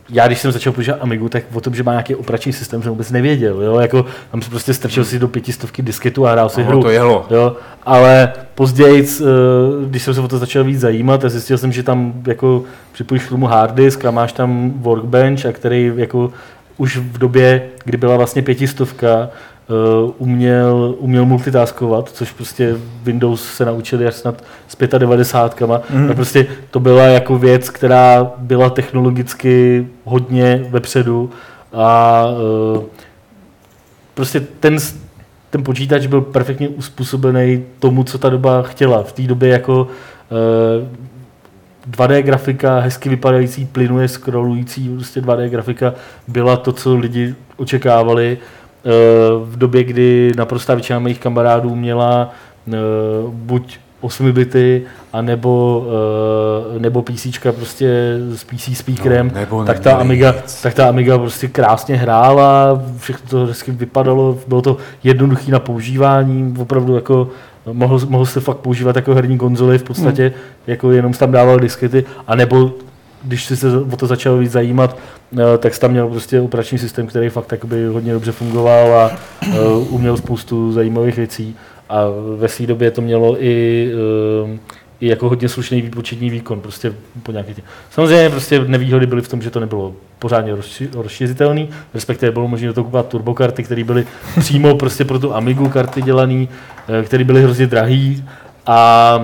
[0.09, 2.90] já když jsem začal používat Amigu, tak o tom, že má nějaký operační systém, jsem
[2.90, 3.62] vůbec nevěděl.
[3.62, 3.78] Jo?
[3.78, 6.82] Jako, tam si prostě strčil si do pětistovky disketu a hrál si hru.
[6.82, 7.26] to jelo.
[7.30, 7.57] Jo?
[7.82, 9.24] Ale později, eh,
[9.86, 13.28] když jsem se o to začal víc zajímat, zjistil jsem, že tam jako připojíš k
[13.28, 16.32] tomu hard disk a máš tam workbench, a který jako
[16.76, 19.28] už v době, kdy byla vlastně pětistovka,
[20.18, 25.70] uměl, uměl multitaskovat, což prostě Windows se naučili až snad s 95.
[25.90, 26.06] Mm.
[26.08, 31.30] Tak prostě to byla jako věc, která byla technologicky hodně vepředu
[31.72, 32.24] a
[32.76, 32.82] uh,
[34.14, 34.76] prostě ten,
[35.50, 39.02] ten počítač byl perfektně uspůsobený tomu, co ta doba chtěla.
[39.02, 40.86] V té době jako uh,
[41.90, 45.94] 2D grafika, hezky vypadající, plynuje, scrollující prostě 2D grafika
[46.28, 48.46] byla to, co lidi očekávali eh,
[49.44, 52.30] v době, kdy naprostá většina mých kamarádů měla
[52.68, 52.76] eh,
[53.28, 55.84] buď 8 bity, anebo,
[56.74, 61.48] uh, nebo PC prostě s PC speakerem, no, tak, ta Amiga, tak ta Amiga prostě
[61.48, 67.28] krásně hrála, všechno to hezky vypadalo, bylo to jednoduché na používání, opravdu jako
[67.72, 70.32] mohl, mohl jste fakt používat jako herní konzoli v podstatě, hmm.
[70.66, 72.72] jako jenom tam dával diskety, anebo
[73.22, 74.98] když jsi se o to začal víc zajímat,
[75.38, 79.10] eh, tak jsi tam měl prostě operační systém, který fakt by hodně dobře fungoval a
[79.48, 81.56] uh, uměl spoustu zajímavých věcí.
[81.88, 82.04] A
[82.36, 83.86] ve své době to mělo i,
[84.44, 84.50] uh,
[85.00, 86.92] i jako hodně slušný výpočetní výkon, prostě
[87.22, 87.62] po nějaký tě.
[87.90, 90.54] Samozřejmě prostě nevýhody byly v tom, že to nebylo pořádně
[90.94, 94.06] rozšířitelný, respektive bylo možné toho kupovat turbokarty, které byly
[94.40, 96.46] přímo prostě pro tu Amigu karty dělané,
[97.04, 98.14] které byly hrozně drahé
[98.66, 99.20] a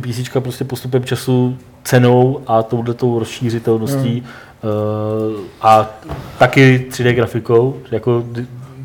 [0.00, 4.70] ty PC prostě postupem času cenou a touhletou rozšířitelností mm.
[5.30, 5.90] uh, a
[6.38, 8.24] taky 3D grafikou, jako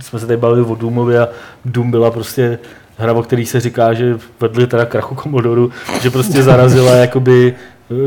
[0.01, 1.29] jsme se tady bavili o Doomovi a
[1.65, 2.59] Doom byla prostě
[2.97, 5.61] hra, o který se říká, že vedli teda krachu Commodore,
[6.01, 7.55] že prostě zarazila jakoby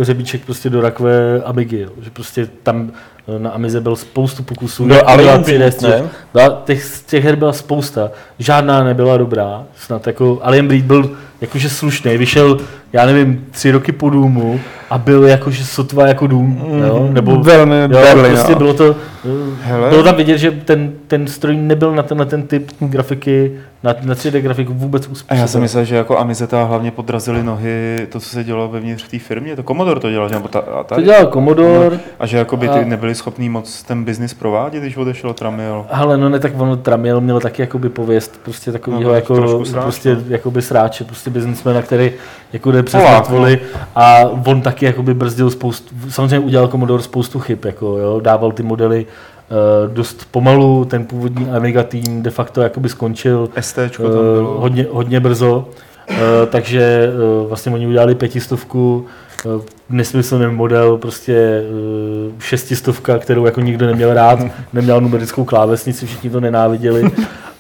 [0.01, 1.91] řebíček prostě do rakve Amigy, jo.
[2.03, 2.91] že prostě tam
[3.39, 4.87] na Amize byl spoustu pokusů.
[4.87, 5.45] No, ale jen
[5.83, 6.03] ne?
[6.65, 11.11] těch, těch her byla spousta, žádná nebyla dobrá, snad jako Alien Breed byl
[11.41, 12.59] jakože slušný, vyšel,
[12.93, 14.61] já nevím, tři roky po Doomu
[14.91, 17.09] a byl jakože sotva jako Doom, mm, jo?
[17.13, 18.59] nebo velmi jo, barely, prostě no.
[18.59, 18.97] bylo to,
[19.63, 19.91] Hele.
[19.91, 24.15] bylo tam vidět, že ten, ten stroj nebyl na tenhle ten typ grafiky, na, na
[24.15, 25.25] 3D grafiku vůbec.
[25.29, 29.05] A já jsem myslel, že jako Amizeta hlavně podrazili nohy to, co se dělo vevnitř
[29.05, 32.01] v té firmě, to Commodore to dělal, nebo ta, a tady, to dělal Commodore.
[32.21, 32.85] A že jako by ty a...
[32.85, 35.87] nebyli schopní moc ten biznis provádět, když odešel Tramiel.
[35.91, 40.17] Ale no ne, tak ono Tramiel měl taky jakoby pověst prostě takového no, jako, prostě
[40.29, 42.13] jakoby sráče, prostě biznismena, který
[42.53, 43.59] jako jde přes mrtvoly
[43.95, 48.63] a on taky jakoby brzdil spoustu, samozřejmě udělal Commodore spoustu chyb, jako jo, dával ty
[48.63, 54.03] modely uh, dost pomalu, ten původní Amiga tým de facto jakoby skončil STčko.
[54.03, 54.11] Uh,
[54.61, 55.69] hodně, hodně brzo,
[56.11, 56.17] uh,
[56.51, 57.09] takže
[57.43, 59.07] uh, vlastně oni udělali pětistovku,
[59.91, 64.39] nesmyslný model, prostě uh, šestistovka, kterou jako nikdo neměl rád,
[64.73, 67.11] neměl numerickou klávesnici, všichni to nenáviděli.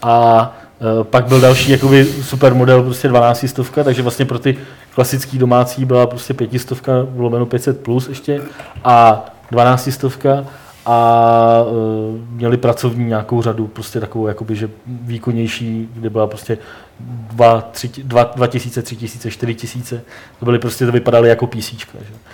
[0.03, 4.59] A Eh, pak byl další jakoby super model, prostě 12 stovka, takže vlastně pro ty
[4.95, 8.41] klasický domácí byla prostě 5 stovka, lomeno 500 plus ještě
[8.85, 10.45] a 12 stovka
[10.89, 16.59] a uh, měli pracovní nějakou řadu, prostě takovou jakoby, že výkonnější, kde byla prostě
[17.01, 20.03] 2, 3, 2, 2000, 3000, 4000,
[20.39, 21.73] to byly prostě, to vypadaly jako PC.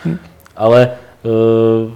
[0.04, 0.18] Hmm.
[0.56, 0.90] Ale
[1.22, 1.92] uh,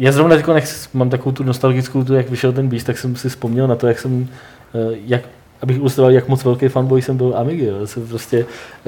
[0.00, 3.28] já zrovna nech, mám takovou tu nostalgickou, tu, jak vyšel ten Beast, tak jsem si
[3.28, 4.28] vzpomněl na to, jak jsem, uh,
[5.06, 5.22] jak
[5.62, 7.64] abych ilustroval, jak moc velký fanboy jsem byl Amigy.
[7.64, 7.86] Jo.
[7.86, 8.46] Jsem prostě,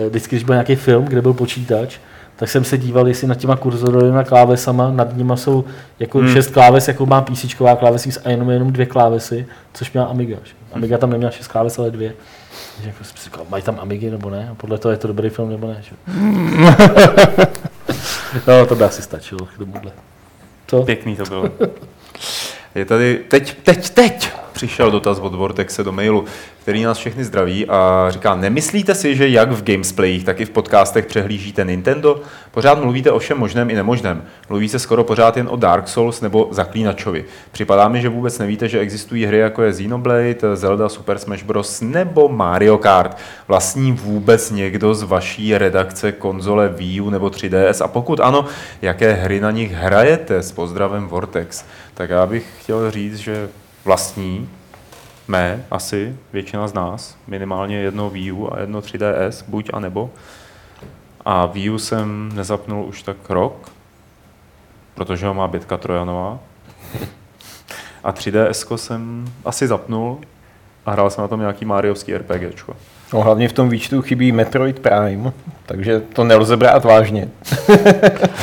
[0.08, 1.98] vždycky, když byl nějaký film, kde byl počítač,
[2.40, 5.64] tak jsem se díval, jestli nad těma kurzorovými klávesama, nad nimi jsou
[5.98, 6.32] jako hmm.
[6.32, 10.36] šest kláves, jako má PC klávesy a jenom jenom dvě klávesy, což měla Amiga.
[10.44, 10.52] Že?
[10.72, 12.12] Amiga tam neměla šest kláves, ale dvě.
[12.74, 14.48] Takže jako jsem si říkal, mají tam Amigy nebo ne?
[14.52, 15.82] A podle toho je to dobrý film nebo ne?
[15.82, 15.96] Že?
[18.46, 19.92] no, to by asi stačilo k tomuhle.
[20.66, 20.82] Co?
[20.82, 21.44] Pěkný to bylo.
[22.74, 24.30] Je tady, teď, teď, teď
[24.60, 26.24] přišel dotaz od Vortexe do mailu,
[26.62, 30.50] který nás všechny zdraví a říká, nemyslíte si, že jak v gamesplayích, tak i v
[30.50, 32.20] podcastech přehlížíte Nintendo?
[32.50, 34.24] Pořád mluvíte o všem možném i nemožném.
[34.48, 37.24] Mluví se skoro pořád jen o Dark Souls nebo Zaklínačovi.
[37.52, 41.80] Připadá mi, že vůbec nevíte, že existují hry jako je Xenoblade, Zelda, Super Smash Bros.
[41.80, 43.16] nebo Mario Kart.
[43.48, 47.84] Vlastní vůbec někdo z vaší redakce konzole Wii U nebo 3DS?
[47.84, 48.44] A pokud ano,
[48.82, 50.42] jaké hry na nich hrajete?
[50.42, 51.64] S pozdravem Vortex.
[51.94, 53.48] Tak já bych chtěl říct, že
[53.84, 54.48] vlastní
[55.30, 60.10] mé asi, většina z nás, minimálně jedno Wii U a jedno 3DS, buď a nebo.
[61.24, 63.72] A Wii U jsem nezapnul už tak rok,
[64.94, 66.38] protože ho má Bětka Trojanová.
[68.04, 70.20] A 3DS jsem asi zapnul
[70.86, 72.76] a hrál jsem na tom nějaký Mariovský RPGčko.
[73.12, 75.32] No hlavně v tom výčtu chybí Metroid Prime,
[75.66, 77.28] takže to nelze brát vážně.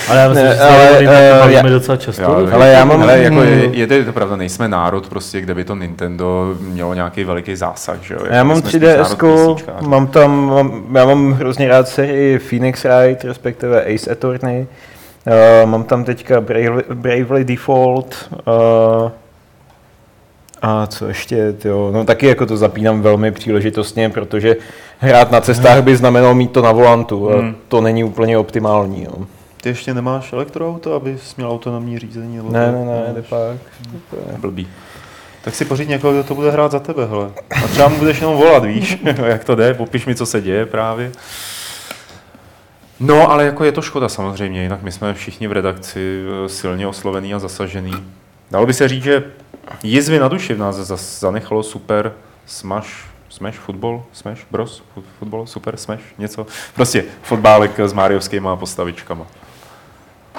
[0.09, 2.21] ale já myslím, že ale, uh, já, docela často.
[2.21, 3.01] Já, ale já mám...
[3.01, 6.55] Ale jako je, je, to, je to pravda, nejsme národ, prostě, kde by to Nintendo
[6.59, 8.01] mělo nějaký veliký zásah.
[8.01, 8.19] Že jo?
[8.29, 9.57] Já mám 3DS,
[9.87, 14.67] mám tam, mám, já mám hrozně rád sérii Phoenix Wright, respektive Ace Attorney.
[15.27, 19.11] Uh, mám tam teďka Bravely, Bravely Default, uh,
[20.61, 24.55] A co ještě, tyjo, no taky jako to zapínám velmi příležitostně, protože
[24.99, 27.55] hrát na cestách by znamenalo mít to na volantu a Hmm.
[27.67, 29.03] to není úplně optimální.
[29.03, 29.11] Jo.
[29.61, 32.37] Ty ještě nemáš elektroauto, abys měl autonomní řízení?
[32.37, 32.75] Nebo Ne, tak?
[32.75, 33.57] ne, ne, jde pak.
[34.39, 34.67] Blbý.
[35.43, 37.29] Tak si pořiď někoho, kdo to bude hrát za tebe, hele.
[37.63, 40.65] A třeba mu budeš jenom volat, víš, jak to jde, popiš mi, co se děje
[40.65, 41.11] právě.
[42.99, 46.87] No, ale jako je to škoda samozřejmě, jinak my jsme všichni v redakci eh, silně
[46.87, 47.91] oslovený a zasažený.
[48.51, 49.23] Dalo by se říct, že
[49.83, 50.75] jizvy na duši v nás
[51.19, 52.13] zanechalo super
[52.45, 52.89] Smash,
[53.29, 54.83] Smash, fotbal, Smash, Bros,
[55.19, 56.47] fotbal, super Smash, něco.
[56.75, 59.27] Prostě fotbálek s Máriovskýma postavičkama.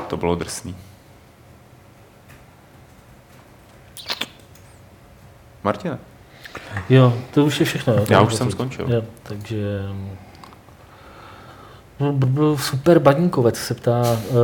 [0.06, 0.76] To bylo drsný.
[5.64, 5.98] Martine,
[6.88, 7.94] Jo, to už je všechno.
[8.10, 8.92] Já to už jsem skončil.
[8.92, 9.56] Jo, takže...
[12.01, 14.37] no, b- b- Super badníkovec se ptá, uh,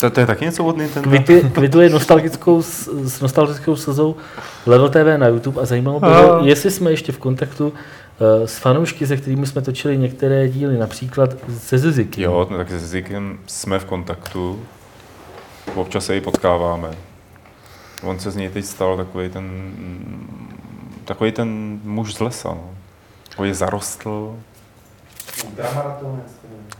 [0.00, 1.08] to, to je taky něco od Nintendo?
[1.10, 4.16] kvituje, kvituje nostalgickou, s, s nostalgickou slzou
[4.66, 7.74] Level TV na YouTube a zajímalo by, jestli jsme ještě v kontaktu uh,
[8.44, 12.22] s fanoušky, se kterými jsme točili některé díly, například se Ziziky.
[12.22, 14.60] Jo, no, tak se Zikem jsme v kontaktu.
[15.74, 16.88] Občas se i potkáváme.
[18.02, 19.72] On se z něj teď stal takový ten,
[21.04, 22.48] takový ten muž z lesa.
[22.48, 22.70] No.
[23.28, 24.36] Takový zarostl.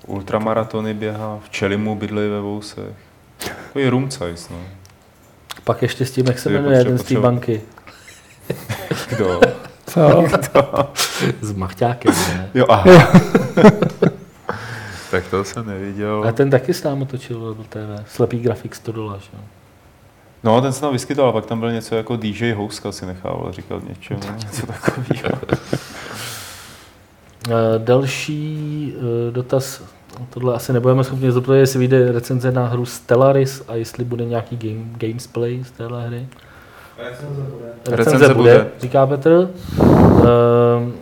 [0.06, 2.94] Ultramaratony běhá, včely mu bydlí ve vousech.
[3.38, 4.56] Takový rumcajs, no.
[5.64, 7.60] Pak ještě s tím, jak se Je jmenuje jeden z té banky.
[9.08, 9.40] Kdo?
[9.86, 10.24] Co?
[11.40, 12.50] S Machťákem, ne?
[12.54, 12.84] Jo, aha.
[15.10, 16.24] tak to jsem neviděl.
[16.28, 18.10] A ten taky s námi točil Level TV.
[18.14, 19.22] Slepý grafik 100 dolarů.
[20.44, 23.88] No, ten se tam vyskytoval, pak tam byl něco jako DJ Houska si nechával říkat
[23.88, 25.38] něčemu, něco takového.
[27.48, 29.82] Eh, Další eh, dotaz,
[30.30, 34.56] tohle asi nebudeme schopni zodpovědět, jestli vyjde recenze na hru Stellaris a jestli bude nějaký
[34.56, 36.26] game, gamesplay z téhle hry.
[37.90, 38.66] Recenze bude.
[38.80, 39.50] říká Petr.
[39.80, 40.92] Ehm,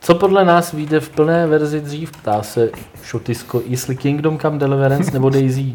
[0.00, 2.70] Co podle nás vyjde v plné verzi dřív, ptá se
[3.02, 5.72] Šotisko, jestli Kingdom Come Deliverance nebo Daisy.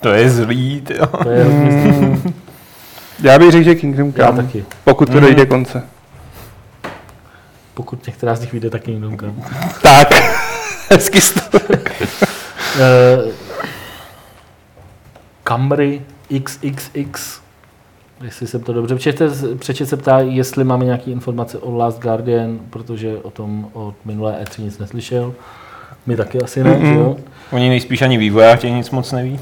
[0.00, 1.06] To je zlý, tyjo.
[1.06, 2.18] To je hrozně
[3.22, 4.64] Já bych řekl, že Kingdom Já Come, taky.
[4.84, 5.82] pokud to dojde konce.
[7.76, 9.34] Pokud některá z nich vyjde, tak Kingdom Come.
[9.82, 10.08] Tak,
[10.90, 11.18] hezky
[11.50, 11.58] to.
[12.80, 13.32] Eh,
[15.48, 16.02] Camry
[16.44, 17.40] XXX,
[18.24, 22.58] jestli jsem to dobře přečetl, přečet se ptá, jestli máme nějaké informace o Last Guardian,
[22.70, 25.34] protože o tom od minulé E3 nic neslyšel.
[26.06, 26.82] My taky asi ne, Mm-mm.
[26.82, 27.16] mm jo?
[27.50, 29.40] Oni nejspíš ani vývojáři nic moc neví.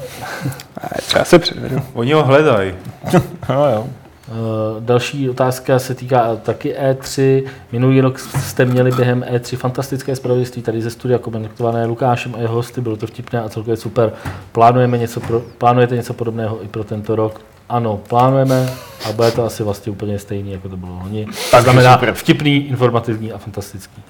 [0.83, 1.81] Ne, Třeba se předvedu.
[1.93, 2.73] Oni ho hledají.
[3.49, 3.87] No jo.
[4.27, 4.31] Eh,
[4.79, 7.43] Další otázka se týká taky E3.
[7.71, 12.55] Minulý rok jste měli během E3 fantastické zpravodajství tady ze studia komentované Lukášem a jeho
[12.55, 12.81] hosty.
[12.81, 14.13] Bylo to vtipné a celkově super.
[14.51, 17.41] Plánujeme něco pro, plánujete něco podobného i pro tento rok?
[17.69, 18.69] Ano, plánujeme
[19.09, 21.25] a bude to asi vlastně úplně stejný, jako to bylo loni.
[21.25, 22.13] To Takže znamená super.
[22.13, 24.03] vtipný, informativní a fantastický.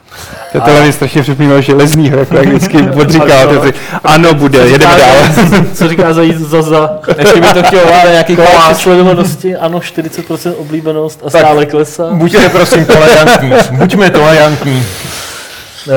[0.52, 2.77] To tohle mi strašně připomínalo železnýho, jako jak vždycky.
[3.32, 3.73] Ale si,
[4.03, 5.15] ano, bude, jedeme dál.
[5.73, 6.99] Co říká zajíc Zaza?
[7.18, 12.10] Ještě by to chtělo dát nějaký Koláč sledovanosti, ano, 40% oblíbenost a stále klesá.
[12.11, 13.52] Buďte prosím tolerantní.
[13.72, 14.84] Buďme tolerantní.
[15.88, 15.91] Eh,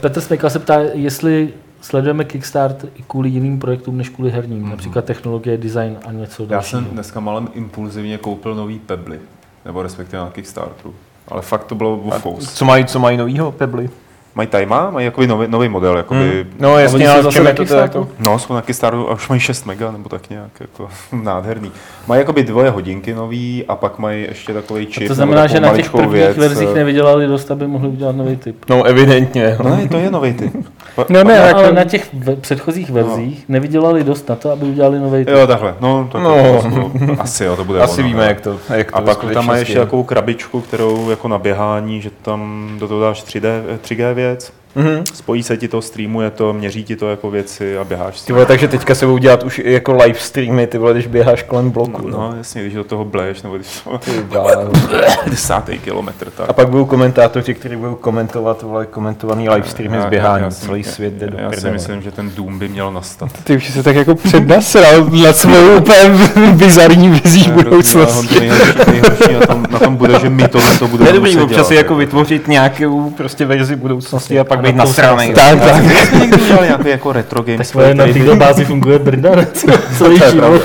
[0.00, 1.48] Petr Smekal se ptá, jestli
[1.82, 6.48] sledujeme Kickstarter i kvůli jiným projektům než kvůli herním, například technologie, design a něco Já
[6.48, 6.82] dalšího.
[6.82, 9.18] jsem dneska malem impulzivně koupil nový Pebble,
[9.64, 10.94] nebo respektive na Kickstarteru.
[11.28, 12.54] Ale fakt to bylo vofous.
[12.54, 13.90] Co mají, co mají novýho Pebly?
[14.34, 17.44] Mají Tajma, mají jakoby nový, nový model, jakoby, No oni jasně, jsou ale zase čem
[17.44, 18.00] na Kickstarteru?
[18.04, 18.30] jako?
[18.30, 20.88] No, jsou na Kickstarteru a už mají 6 mega, nebo tak nějak, jako
[21.22, 21.70] nádherný.
[22.06, 25.76] Mají jakoby dvoje hodinky nový a pak mají ještě takový čip, to znamená, že na
[25.76, 26.36] těch prvních věc.
[26.36, 28.56] verzích nevydělali dost, aby mohli udělat nový typ.
[28.70, 29.56] No evidentně.
[29.64, 30.52] No ne, to je nový typ.
[30.96, 34.50] Pa- No ne, No, jako, ale na těch ve- předchozích verzích nevydělali dost na to,
[34.50, 35.34] aby udělali nový typ.
[35.34, 36.36] Jo, takhle, no, tak No.
[36.70, 36.92] no.
[37.16, 38.28] To, asi jo, to bude Asi ono, víme, no.
[38.28, 39.78] jak to, jak to A pak tam mají ještě je.
[39.80, 43.48] takovou krabičku, kterou jako na běhání, že tam do toho dáš 3D,
[43.82, 45.04] 3G věc, Mhm.
[45.14, 48.26] spojí se ti to, streamuje to, měří ti to jako věci a běháš s Ty
[48.26, 48.34] tím.
[48.34, 51.42] vole, takže teďka se budou dělat už i jako live streamy, ty vole, když běháš
[51.42, 52.08] kolem bloku.
[52.08, 52.18] No.
[52.18, 53.82] No, jasně, když do toho bleješ, nebo když
[54.28, 54.70] bláho.
[55.30, 56.50] desátý kilometr, tak.
[56.50, 60.52] A pak budou komentátoři, kteří budou komentovat vole, komentovaný live streamy z běhání.
[60.52, 63.30] si- Celý svět jde do Já si myslím, že ten Doom by měl nastat.
[63.44, 65.98] ty už se tak jako přednasral na svou úplně
[66.52, 68.40] bizarní vizí budoucnosti.
[68.40, 71.44] Nejhorší, nejhorší na, tom, na tom bude, že my tohle to Je budeme dobrý muset
[71.44, 75.34] občas si jako vytvořit nějakou prostě verzi budoucnosti a pak A být na to nasranej.
[75.34, 75.82] Tak, tak.
[76.20, 77.58] Někdy udělali nějaký jako retro games.
[77.58, 80.62] Tak svoje na této bázi funguje Brindar celý To je život.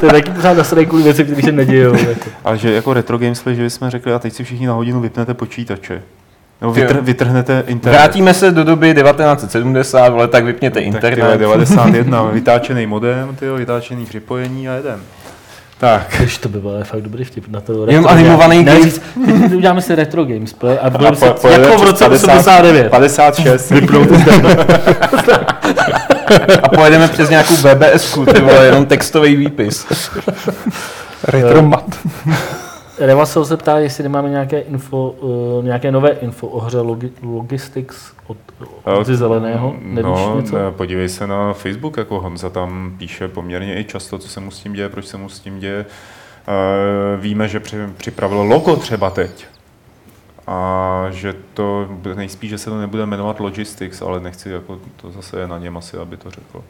[0.00, 1.94] to je taky pořád nasranej kvůli věci, které se nedějou.
[1.94, 2.30] Jako.
[2.44, 5.34] Ale že jako retro gamesplay, že bychom řekli, a teď si všichni na hodinu vypnete
[5.34, 6.02] počítače.
[6.60, 6.86] Nebo jo.
[6.86, 7.98] vytr, vytrhnete internet.
[7.98, 11.38] Vrátíme se do doby 1970, ale tak vypněte Tak tyhle, internet.
[11.38, 15.00] 91, vytáčený modem, tyjo, vytáčený připojení a jedem.
[15.78, 18.78] Tak, Když to by bylo fakt dobrý vtip na to Jenom retro animovaný game.
[18.78, 18.84] Ne, game.
[18.90, 19.02] říct,
[19.54, 22.90] uděláme si retro gamesplay a budeme po- se, pojedeme jako v roce 50 89.
[22.90, 23.72] 56.
[26.62, 29.86] A pojedeme přes nějakou BBS, ty vole, jenom textový výpis.
[31.24, 31.84] Retro mat.
[33.00, 38.12] Revasel se ptá, jestli nemáme nějaké info, uh, nějaké nové info o hře logi, Logistics
[38.26, 38.36] od,
[38.84, 39.74] od Zeleného.
[39.82, 40.58] Nevíš no, něco?
[40.58, 44.50] ne, podívej se na Facebook, jako Honza tam píše poměrně i často, co se mu
[44.50, 45.80] s tím děje, proč se mu s tím děje.
[45.80, 45.86] E,
[47.16, 49.46] víme, že při, připravil logo třeba teď.
[50.46, 55.40] A že to nejspíš, že se to nebude jmenovat Logistics, ale nechci, jako to zase
[55.40, 56.62] je na něm asi, aby to řekl.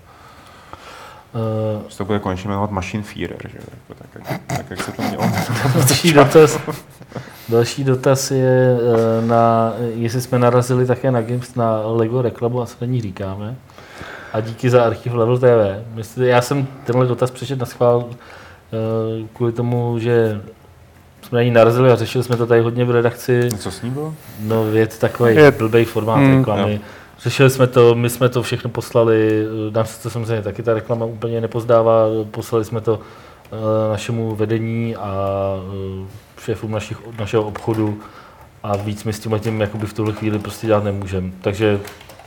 [1.34, 3.58] Uh, to bude konečně jmenovat Machine Führer, že?
[3.58, 5.22] Jako, tak, jak, tak, jak se to mělo.
[5.74, 6.58] další, dotaz,
[7.48, 8.76] další dotaz je
[9.20, 13.00] uh, na, jestli jsme narazili také na Games na Lego reklamu a co na ní
[13.02, 13.54] říkáme.
[14.32, 15.84] A díky za archiv Level TV.
[15.94, 18.08] Myslím, já jsem tenhle dotaz přečet na schvál uh,
[19.32, 20.40] kvůli tomu, že
[21.22, 23.48] jsme na ní narazili a řešili jsme to tady hodně v redakci.
[23.58, 24.14] Co s ní bylo?
[24.40, 26.80] No, to takový Je- blbý formát Mm, reklamy.
[27.22, 31.06] Řešili jsme to, my jsme to všechno poslali, nám se to samozřejmě taky ta reklama
[31.06, 35.16] úplně nepozdává, poslali jsme to eh, našemu vedení a
[36.04, 36.06] eh,
[36.40, 38.00] šéfům našich, našeho obchodu
[38.62, 41.30] a víc my s tím tím jakoby v tuhle chvíli prostě dělat nemůžeme.
[41.40, 41.80] Takže,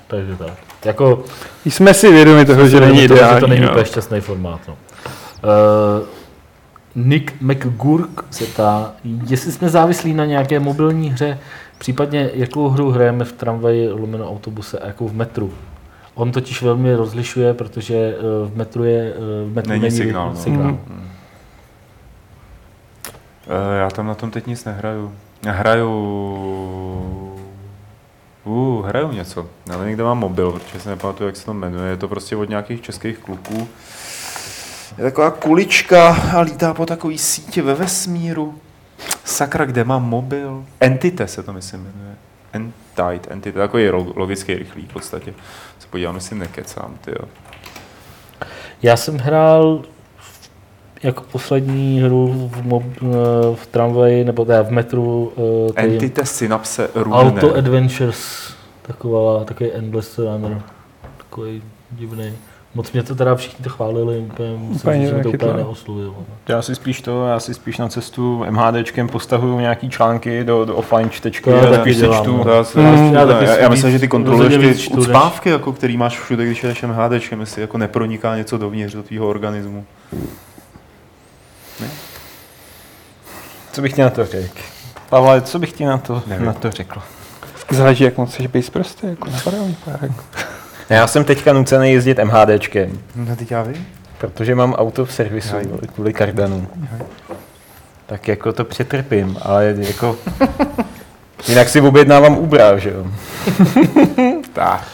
[0.07, 0.53] takže tak.
[0.85, 1.23] Jako,
[1.65, 3.39] Jsme si vědomi toho, že není to, že ideální.
[3.39, 3.69] to není no.
[3.69, 4.59] úplně šťastný formát.
[4.67, 4.77] No.
[5.43, 6.07] Uh,
[6.95, 8.93] Nick McGurk se ptá,
[9.27, 11.39] jestli jsme závislí na nějaké mobilní hře,
[11.77, 15.53] případně jakou hru hrajeme v tramvaji, lomeno autobuse a jakou v metru.
[16.15, 20.29] On totiž velmi rozlišuje, protože eh, v metru, je, eh, v metru Není není, signál,
[20.29, 20.35] no.
[20.35, 20.67] signál.
[20.67, 21.07] Mhm.
[23.47, 25.13] E, já tam na tom teď nic nehraju.
[25.45, 25.89] Já hraju...
[28.45, 29.47] Uh, hraju něco.
[29.69, 31.89] Já nevím, kde mám mobil, protože si nepamatuju, jak se to jmenuje.
[31.89, 33.67] Je to prostě od nějakých českých kluků.
[34.97, 38.55] Je taková kulička a lítá po takový síti ve vesmíru.
[39.25, 40.65] Sakra, kde mám mobil?
[40.79, 42.15] Entity se to myslím jmenuje.
[42.53, 45.33] Entite, Entity, takový logický rychlý v podstatě.
[45.79, 47.27] Se podívám, jestli nekecám, ty jo.
[48.83, 49.81] Já jsem hrál
[51.03, 53.05] jako poslední hru v, mob, eh,
[53.55, 55.33] v tramvaji, nebo teda v metru,
[55.69, 57.43] eh, tady Entity Synapse Runner.
[57.43, 60.61] Auto Adventures, taková, takový Endless Runner,
[61.17, 62.33] takový divný.
[62.75, 66.15] Moc mě to teda všichni to chválili, úplně, musím říct, že mě to úplně neoslovilo.
[66.47, 70.75] Já si spíš to, já si spíš na cestu MHDčkem postahuju nějaký články do, do
[70.75, 72.37] offline čtečky To já a taky dělám, čtu.
[72.43, 72.51] no.
[72.51, 76.19] Já, Já- já, já taky myslím, že ty kontroluješ ty čtu ucpávky, jako, který máš
[76.19, 79.85] všude, když jedeš MHDčkem, jestli jako neproniká něco dovnitř do tvýho organismu.
[83.71, 84.55] Co bych ti na to řekl?
[85.09, 86.45] Pavle, co bych ti na to, Nevím.
[86.45, 87.01] na to řekl?
[87.71, 90.09] Záleží, jak moc chceš být zprostý, jako mě pár.
[90.89, 93.87] Já jsem teďka nucený jezdit MHDčkem, No teď já vím.
[94.17, 95.65] protože mám auto v servisu Jaj.
[95.65, 96.67] vole, kvůli kardanu.
[98.05, 100.17] Tak jako to přetrpím, ale jako...
[101.47, 103.05] Jinak si objednávám Uber, že jo?
[104.53, 104.87] Tak.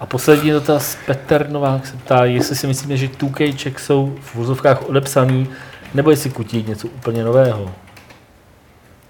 [0.00, 4.88] A poslední dotaz, Petr Novák se ptá, jestli si myslíme, že 2Kček jsou v vozovkách
[4.88, 5.48] odepsaný,
[5.94, 7.70] nebo jestli kutí něco úplně nového.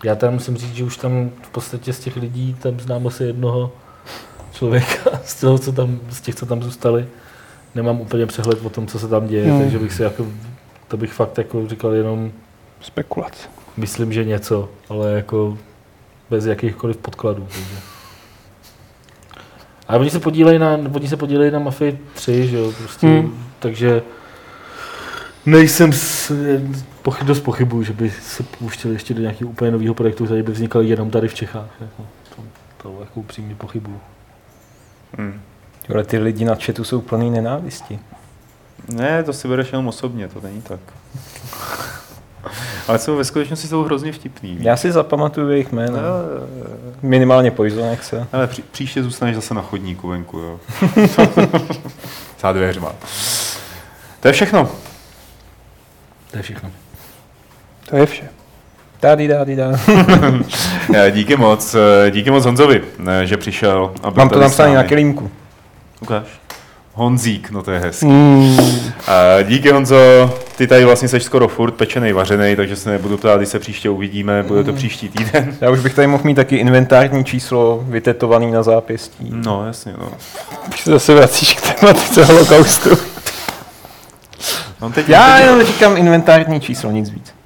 [0.05, 3.25] Já tam musím říct, že už tam v podstatě z těch lidí tam znám asi
[3.25, 3.73] jednoho
[4.59, 7.07] člověka, z, toho, co tam, z těch, co tam zůstali.
[7.75, 9.61] Nemám úplně přehled o tom, co se tam děje, Hmm.
[9.63, 10.27] takže bych si jako,
[10.89, 12.33] to bych fakt jako říkal jenom,
[12.81, 13.49] Spekulace.
[13.77, 15.59] myslím, že něco, ale jako
[16.31, 17.47] bez jakýchkoliv podkladů.
[17.51, 17.77] Takže.
[19.89, 23.45] Ale oni se podílejí na, oni se podílejí na Mafii 3, že jo, prostě, Hmm.
[23.59, 24.03] takže
[25.47, 26.33] nejsem s,
[27.03, 30.53] pochy, dost pochybuju, že by se pouštěli ještě do nějakého úplně nového projektu, který by
[30.53, 31.71] vznikal jenom tady v Čechách.
[31.81, 32.03] Jako,
[32.37, 32.43] to,
[32.83, 34.01] to jako upřímně pochybuju.
[35.19, 35.41] Hm.
[35.95, 37.99] Ale ty lidi na chatu jsou plný nenávisti.
[38.89, 40.81] Ne, to si bereš jenom osobně, to není tak.
[42.89, 44.55] Ale jsou ve skutečnosti jsou hrozně vtipný.
[44.55, 44.65] víš?
[44.65, 45.99] Já si zapamatuju jejich jména.
[45.99, 46.05] Jo.
[47.03, 48.27] Minimálně Poisonek se.
[48.33, 50.61] Ale pří, příště zůstaneš zase na chodníku venku, jo.
[52.41, 52.93] Za dveřma.
[54.21, 54.71] To je všechno.
[56.31, 56.71] To je všechno.
[57.91, 58.29] To je vše.
[59.01, 59.75] Tady, tady, tady.
[60.95, 61.75] Eh, Díky moc,
[62.07, 63.93] eh, díky moc Honzovi, eh, že přišel.
[64.03, 65.31] A byl Mám to napsané na kelímku.
[66.01, 66.25] Ukáž.
[66.95, 68.07] Honzík, no to je hezký.
[68.07, 68.57] Mm,
[69.09, 69.97] A díky Honzo,
[70.57, 73.91] ty tady vlastně seš skoro furt pečený, vařený, takže se nebudu ptát, když se příště
[73.91, 75.57] uvidíme, bude to příští týden.
[75.61, 79.31] Já už bych tady mohl mít taky inventární číslo vytetovaný na zápěstí.
[79.31, 80.09] No, jasně, no.
[80.69, 82.91] už se zase vracíš k tématice holokaustu.
[84.81, 87.38] On teď, Já teď, jenom říkám inventární číslo, nic víc.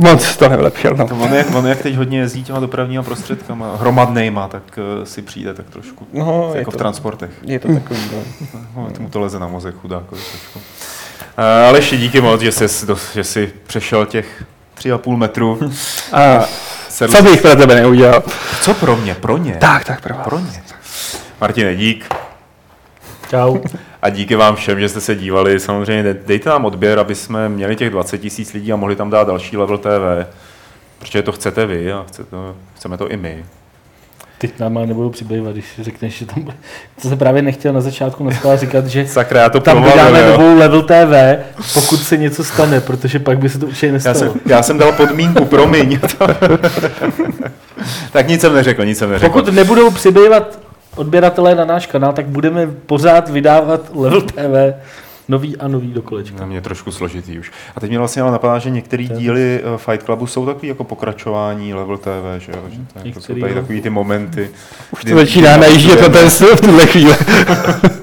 [0.00, 1.04] Moc to nevylepšil, no.
[1.04, 4.62] on, jak, on jak teď hodně jezdí těma dopravníma prostředkama, hromadnejma, tak
[4.98, 6.06] uh, si přijde tak trošku.
[6.12, 7.30] No, jako v to, transportech.
[7.42, 8.22] je to takový, no.
[8.76, 10.58] No, mu to leze na mozek chudákovi trošku.
[10.58, 14.44] Uh, Aleši, díky moc, že jsi, že jsi přešel těch
[14.74, 15.60] tři a půl metru.
[16.12, 16.44] A
[16.88, 18.22] Sedl co bych pro tebe neudělal?
[18.62, 19.14] Co pro mě?
[19.14, 19.56] Pro ně.
[19.60, 20.24] Tak, tak, pro vás.
[20.24, 20.62] Pro ně.
[21.40, 22.14] Martine, dík.
[23.30, 23.58] Čau.
[24.02, 25.60] A díky vám všem, že jste se dívali.
[25.60, 29.10] Samozřejmě dej- dejte nám odběr, aby jsme měli těch 20 tisíc lidí a mohli tam
[29.10, 30.26] dát další level TV.
[30.98, 33.44] Protože to chcete vy a chce to, chceme to i my.
[34.38, 36.46] Teď nám ale nebudou přibývat, když řekneš, že tam.
[37.02, 40.38] To se právě nechtěl na začátku na říkat, že Sakra, já to tam provalil, jo.
[40.38, 41.38] novou level TV,
[41.74, 44.18] pokud se něco stane, protože pak by se to určitě Já nestalo.
[44.18, 46.00] jsem, já jsem dal podmínku, promiň.
[48.12, 49.32] tak nic jsem neřekl, nic jsem neřekl.
[49.32, 50.58] Pokud nebudou přibývat
[50.96, 54.74] odběratelé na náš kanál, tak budeme pořád vydávat level TV
[55.28, 56.36] nový a nový do kolečka.
[56.40, 57.52] Na mě trošku složitý už.
[57.76, 60.84] A teď mě vlastně ale napadá, že některé díly eh, Fight Clubu jsou takový jako
[60.84, 62.62] pokračování Level TV, že jo?
[62.70, 64.50] Že to, jako jsou tady takový ty momenty.
[64.92, 67.14] Už to začíná najíždět na ten v tuhle chvíli.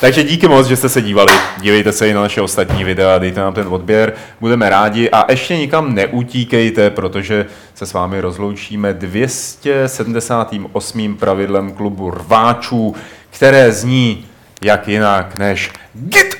[0.00, 1.32] Takže díky moc, že jste se dívali.
[1.60, 5.56] Dívejte se i na naše ostatní videa, dejte nám ten odběr, budeme rádi a ještě
[5.56, 11.16] nikam neutíkejte, protože se s vámi rozloučíme 278.
[11.16, 12.94] pravidlem klubu rváčů,
[13.30, 14.26] které zní
[14.62, 16.34] jak jinak než Get